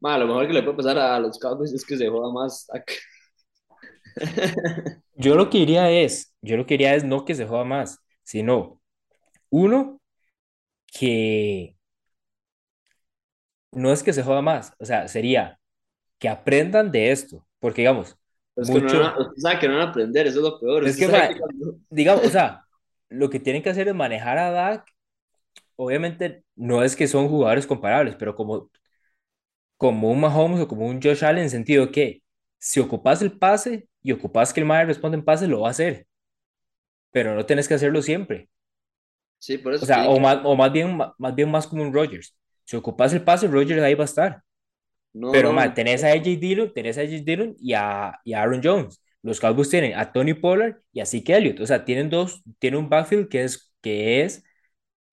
Ma, 0.00 0.16
lo 0.18 0.26
mejor 0.26 0.46
que 0.46 0.52
le 0.54 0.62
puede 0.62 0.76
pasar 0.78 0.98
a 0.98 1.18
los 1.20 1.38
Cowboys 1.38 1.72
es 1.72 1.84
que 1.84 1.96
se 1.96 2.08
joda 2.08 2.32
más. 2.32 2.66
Yo 5.16 5.34
lo 5.36 5.50
que 5.50 5.58
diría 5.58 5.90
es, 5.90 6.34
yo 6.40 6.56
lo 6.56 6.66
que 6.66 6.74
diría 6.74 6.94
es 6.94 7.04
no 7.04 7.24
que 7.24 7.34
se 7.34 7.46
joda 7.46 7.64
más, 7.64 7.98
sino 8.22 8.80
uno 9.50 10.00
que 10.86 11.76
no 13.72 13.92
es 13.92 14.02
que 14.02 14.12
se 14.12 14.22
joda 14.22 14.42
más, 14.42 14.72
o 14.78 14.84
sea, 14.84 15.08
sería 15.08 15.58
que 16.18 16.28
aprendan 16.28 16.90
de 16.90 17.12
esto, 17.12 17.46
porque 17.60 17.82
digamos, 17.82 18.16
Es 18.56 18.68
que 18.68 18.80
no 18.80 18.86
van 18.86 18.96
a- 19.02 19.10
mucho, 19.16 19.20
usted 19.30 19.42
sabe 19.42 19.58
que 19.60 19.68
no 19.68 19.74
van 19.78 19.86
a 19.88 19.90
aprender, 19.90 20.26
eso 20.26 20.38
es 20.38 20.44
lo 20.44 20.60
peor. 20.60 20.86
es 20.86 20.96
que, 20.96 21.08
ma- 21.08 21.28
que 21.28 21.38
cuando- 21.38 21.76
digamos, 21.90 22.26
o 22.26 22.30
sea, 22.30 22.64
lo 23.08 23.30
que 23.30 23.40
tienen 23.40 23.62
que 23.62 23.70
hacer 23.70 23.88
es 23.88 23.94
manejar 23.94 24.38
a 24.38 24.50
Dak, 24.50 24.86
obviamente 25.76 26.44
no 26.56 26.82
es 26.82 26.96
que 26.96 27.08
son 27.08 27.28
jugadores 27.28 27.66
comparables, 27.66 28.16
pero 28.16 28.34
como, 28.34 28.70
como 29.80 30.10
un 30.10 30.20
Mahomes 30.20 30.60
o 30.60 30.68
como 30.68 30.86
un 30.86 31.00
Josh 31.00 31.24
Allen, 31.24 31.38
en 31.38 31.44
el 31.44 31.50
sentido 31.50 31.90
que 31.90 32.22
si 32.58 32.80
ocupas 32.80 33.22
el 33.22 33.32
pase 33.32 33.88
y 34.02 34.12
ocupas 34.12 34.52
que 34.52 34.60
el 34.60 34.66
Madre 34.66 34.84
responda 34.84 35.16
en 35.16 35.24
pase, 35.24 35.48
lo 35.48 35.62
va 35.62 35.68
a 35.68 35.70
hacer, 35.70 36.06
pero 37.10 37.34
no 37.34 37.46
tienes 37.46 37.66
que 37.66 37.72
hacerlo 37.72 38.02
siempre. 38.02 38.50
Sí, 39.38 39.56
por 39.56 39.72
eso 39.72 39.84
O 39.84 39.86
sea, 39.86 40.06
o 40.10 40.20
más, 40.20 40.40
o 40.44 40.54
más 40.54 40.70
bien, 40.70 40.98
más 41.16 41.34
bien 41.34 41.50
más 41.50 41.66
como 41.66 41.82
un 41.82 41.94
Rodgers. 41.94 42.36
Si 42.64 42.76
ocupas 42.76 43.14
el 43.14 43.24
pase, 43.24 43.48
Rodgers 43.48 43.80
ahí 43.82 43.94
va 43.94 44.04
a 44.04 44.04
estar. 44.04 44.42
No, 45.14 45.32
Pero, 45.32 45.50
no, 45.54 45.74
tenés 45.74 46.04
a 46.04 46.08
AJ 46.08 46.38
Dillon, 46.38 46.74
tenés 46.74 46.98
a 46.98 47.00
AJ 47.00 47.24
Dillon 47.24 47.56
y 47.58 47.72
a, 47.72 48.20
y 48.22 48.34
a 48.34 48.42
Aaron 48.42 48.60
Jones. 48.62 49.02
Los 49.22 49.40
Cowboys 49.40 49.70
tienen 49.70 49.94
a 49.98 50.12
Tony 50.12 50.34
Pollard 50.34 50.82
y 50.92 51.00
a 51.00 51.06
Zeke 51.06 51.36
Elliott. 51.36 51.60
O 51.60 51.66
sea, 51.66 51.86
tienen 51.86 52.10
dos, 52.10 52.42
tienen 52.58 52.80
un 52.80 52.90
backfield 52.90 53.28
que 53.30 53.44
es, 53.44 53.72
que 53.80 54.24
es, 54.24 54.44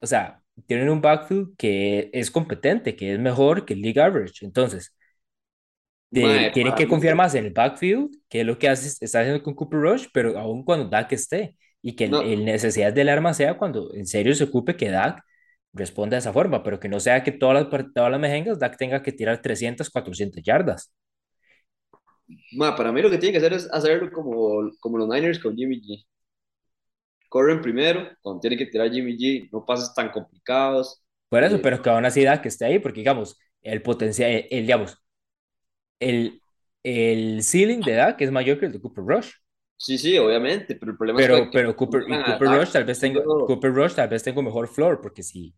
o 0.01 0.07
sea, 0.07 0.43
tienen 0.65 0.89
un 0.89 1.01
backfield 1.01 1.55
que 1.57 2.09
es 2.13 2.31
competente, 2.31 2.95
que 2.95 3.13
es 3.13 3.19
mejor 3.19 3.65
que 3.65 3.73
el 3.73 3.81
league 3.81 3.99
average. 4.01 4.45
Entonces, 4.45 4.93
de- 6.09 6.39
Mae, 6.39 6.51
tiene 6.53 6.73
para 6.73 6.75
que 6.75 6.87
confiar 6.87 7.15
más 7.15 7.35
en 7.35 7.45
el 7.45 7.53
backfield, 7.53 8.09
que 8.29 8.41
es 8.41 8.45
lo 8.47 8.57
que 8.57 8.69
hace, 8.69 8.87
está 9.05 9.19
haciendo 9.21 9.43
con 9.43 9.55
Cooper 9.55 9.79
Rush, 9.79 10.07
pero 10.13 10.37
aún 10.39 10.63
cuando 10.63 10.89
Dak 10.89 11.11
esté, 11.13 11.55
y 11.81 11.95
que 11.95 12.05
no, 12.05 12.21
el 12.21 12.45
necesidad 12.45 12.93
del 12.93 13.09
arma 13.09 13.33
sea 13.33 13.57
cuando 13.57 13.93
en 13.93 14.05
serio 14.07 14.33
se 14.35 14.45
ocupe 14.45 14.75
que 14.77 14.89
Dak 14.89 15.21
responda 15.73 16.15
de 16.15 16.19
esa 16.19 16.33
forma, 16.33 16.63
pero 16.63 16.79
que 16.79 16.89
no 16.89 16.99
sea 16.99 17.23
que 17.23 17.31
todas 17.31 17.55
las, 17.71 17.93
todas 17.93 18.11
las 18.11 18.19
mejengas 18.19 18.59
Dak 18.59 18.77
tenga 18.77 19.03
que 19.03 19.11
tirar 19.11 19.41
300 19.41 19.89
400 19.89 20.41
yardas. 20.43 20.91
mae, 22.51 22.73
para 22.75 22.91
mí 22.91 23.01
lo 23.01 23.09
que 23.09 23.17
tiene 23.17 23.31
que 23.33 23.37
hacer 23.39 23.53
es 23.53 23.69
hacerlo 23.71 24.11
como, 24.11 24.71
como 24.79 24.97
los 24.97 25.07
Niners 25.07 25.39
con 25.39 25.55
Jimmy 25.55 25.81
G. 25.81 26.05
Corren 27.29 27.61
primero, 27.61 28.09
cuando 28.21 28.41
tiene 28.41 28.57
que 28.57 28.65
tirar 28.67 28.91
Jimmy 28.91 29.17
G, 29.17 29.49
no 29.51 29.65
pases 29.65 29.93
tan 29.93 30.11
complicados. 30.11 31.01
Por 31.29 31.43
eso, 31.43 31.61
Eh, 31.61 31.61
pero 31.61 31.81
que 31.81 31.89
aún 31.89 32.05
así 32.05 32.23
Dak 32.23 32.45
esté 32.45 32.65
ahí, 32.65 32.79
porque 32.79 33.01
digamos, 33.01 33.37
el 33.61 33.81
potencial, 33.81 34.31
el, 34.31 34.47
el, 34.51 34.61
digamos, 34.63 34.97
el, 35.99 36.41
el 36.83 37.43
ceiling 37.43 37.83
de 37.83 37.93
Dak 37.93 38.21
es 38.21 38.31
mayor 38.31 38.59
que 38.59 38.65
el 38.67 38.71
de 38.73 38.81
Cooper 38.81 39.03
Rush. 39.05 39.31
sí, 39.77 39.97
sí, 39.97 40.17
obviamente, 40.17 40.75
pero 40.75 40.91
el 40.91 40.97
problema 40.97 41.19
es 41.21 41.27
Pero, 41.27 41.49
que, 41.49 41.49
que 41.49 41.63
pero 41.63 41.75
Cooper, 41.75 42.21
Cooper 42.23 42.49
Rush 42.49 42.71
tal 42.71 42.85
vez 42.85 42.99
haciendo- 42.99 43.21
Cooper 43.43 43.73
Rush 43.73 43.95
tal 43.95 44.09
vez 44.09 44.23
tenga 44.23 44.39
un 44.39 44.45
mejor 44.45 44.67
floor, 44.67 45.01
porque 45.01 45.23
si, 45.23 45.55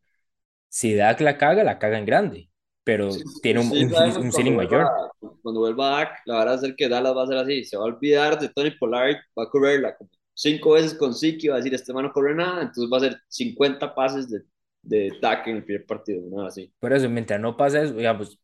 si 0.69 0.95
Dak 0.95 1.21
la 1.21 1.37
caga, 1.37 1.63
la 1.65 1.79
caga 1.79 1.99
en 1.99 2.05
grande, 2.05 2.51
pero 2.83 3.23
Sí, 3.23 3.23
tiene 3.41 3.61
un, 3.61 3.69
sí, 3.69 3.85
un, 3.93 3.93
un 4.17 4.31
cuando 4.31 4.31
ceiling 4.33 4.55
vuelva, 4.55 4.57
mayor. 4.57 4.97
cuando 5.41 5.61
vuelva 5.61 5.89
Dak, 5.89 6.19
la 6.25 6.39
verdad 6.39 6.63
es 6.63 6.75
que 6.77 6.87
Dallas 6.89 7.15
va 7.15 7.23
a 7.23 7.27
ser 7.27 7.37
así, 7.37 7.63
se 7.63 7.75
va 7.77 7.83
a 7.83 7.85
olvidar 7.87 8.39
de 8.39 8.49
Tony 8.49 8.71
Pollard, 8.71 9.15
va 9.37 9.43
a 9.43 9.49
correrla 9.49 9.95
como 9.97 10.09
cinco 10.39 10.71
veces 10.71 10.93
con 10.93 11.13
Siki, 11.13 11.47
va 11.49 11.55
a 11.55 11.57
decir, 11.57 11.73
este 11.73 11.93
man 11.93 12.05
no 12.05 12.13
corre 12.13 12.35
nada, 12.35 12.61
entonces 12.61 12.91
va 12.91 12.97
a 12.97 12.99
hacer 13.01 13.21
50 13.27 13.93
pases 13.93 14.29
de, 14.29 14.41
de 14.81 15.11
Dak 15.21 15.47
en 15.47 15.57
el 15.57 15.63
primer 15.65 15.85
partido, 15.85 16.21
nada 16.29 16.47
así. 16.47 16.71
Por 16.79 16.93
eso, 16.93 17.09
mientras 17.09 17.39
no 17.39 17.57
pase 17.57 17.83
eso, 17.83 17.93
digamos, 17.93 18.39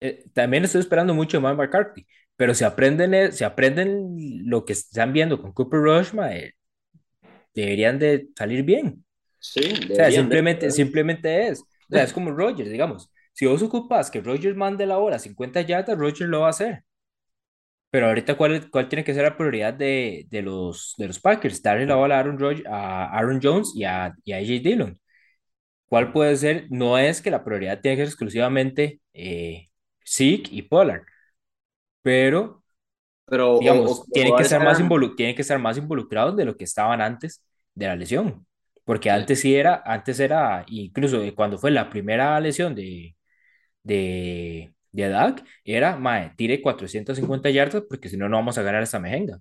eh, 0.00 0.24
también 0.34 0.64
estoy 0.64 0.80
esperando 0.80 1.14
mucho 1.14 1.38
de 1.38 1.44
Mike 1.44 1.56
McCarthy, 1.56 2.06
pero 2.36 2.54
si 2.54 2.64
aprenden, 2.64 3.14
eh, 3.14 3.32
si 3.32 3.44
aprenden 3.44 4.16
lo 4.46 4.64
que 4.64 4.74
están 4.74 5.12
viendo 5.12 5.40
con 5.42 5.52
Cooper 5.52 5.80
Rush, 5.80 6.14
mae, 6.14 6.54
deberían 7.54 7.98
de 7.98 8.28
salir 8.36 8.64
bien. 8.64 9.04
Sí, 9.38 9.60
O 9.90 9.94
sea, 9.94 10.10
deberían 10.10 10.28
de- 10.30 10.38
simplemente, 10.40 10.70
simplemente 10.70 11.48
es. 11.48 11.60
O 11.62 11.66
sea, 11.92 12.04
es 12.04 12.12
como 12.12 12.32
Rogers, 12.32 12.70
digamos. 12.70 13.10
Si 13.32 13.46
vos 13.46 13.62
ocupas 13.62 14.10
que 14.10 14.20
Rogers 14.20 14.56
mande 14.56 14.86
la 14.86 14.98
bola 14.98 15.16
a 15.16 15.18
50 15.18 15.60
yardas, 15.62 15.98
Rogers 15.98 16.30
lo 16.30 16.40
va 16.42 16.48
a 16.48 16.50
hacer. 16.50 16.84
Pero 17.92 18.08
ahorita, 18.08 18.36
¿cuál, 18.38 18.70
cuál 18.70 18.88
tiene 18.90 19.04
que 19.04 19.14
ser 19.14 19.24
la 19.24 19.38
prioridad 19.38 19.74
de, 19.74 20.26
de 20.30 20.42
los, 20.42 20.94
de 20.98 21.08
los 21.08 21.20
Packers? 21.20 21.62
Darle 21.62 21.86
la 21.86 21.96
bola 21.96 22.16
a 22.18 22.20
Aaron, 22.20 22.38
Rodgers- 22.40 22.66
a 22.68 23.06
Aaron 23.18 23.40
Jones 23.42 23.72
y 23.76 23.84
a, 23.84 24.14
y 24.24 24.32
a 24.34 24.38
AJ 24.38 24.48
Dillon. 24.64 25.00
¿Cuál 25.88 26.12
puede 26.12 26.36
ser? 26.36 26.66
No 26.70 26.98
es 26.98 27.22
que 27.22 27.30
la 27.30 27.44
prioridad 27.44 27.80
tiene 27.80 27.96
que 27.96 28.02
ser 28.04 28.08
exclusivamente 28.10 29.00
eh, 29.14 29.68
Zeke 30.06 30.48
y 30.52 30.62
Pollard, 30.62 31.02
pero 32.02 32.62
Pero, 33.26 33.46
o, 33.58 33.72
digamos, 33.72 33.92
o- 33.92 34.06
tienen 34.12 34.34
o 34.34 34.36
que, 34.36 34.42
estar 34.42 34.60
más 34.62 34.80
involu- 34.80 35.16
tienen 35.16 35.34
que 35.36 35.42
estar 35.42 35.58
más 35.58 35.78
involucrados 35.78 36.36
de 36.36 36.44
lo 36.44 36.56
que 36.56 36.64
estaban 36.64 37.00
antes 37.00 37.44
de 37.74 37.86
la 37.86 37.96
lesión. 37.96 38.46
Porque 38.84 39.10
antes 39.10 39.40
sí 39.40 39.54
era, 39.56 39.82
antes 39.86 40.20
era, 40.20 40.64
incluso 40.68 41.20
cuando 41.36 41.58
fue 41.58 41.70
la 41.70 41.90
primera 41.90 42.38
lesión 42.40 42.74
de, 42.74 43.16
de, 43.84 44.74
de 44.92 45.08
Dak, 45.08 45.42
era, 45.64 45.96
mae, 45.96 46.32
tire 46.36 46.60
450 46.62 47.50
yardas 47.50 47.84
porque 47.88 48.08
si 48.08 48.16
no, 48.16 48.28
no 48.28 48.36
vamos 48.36 48.58
a 48.58 48.62
ganar 48.62 48.82
esta 48.82 49.00
mejenga. 49.00 49.40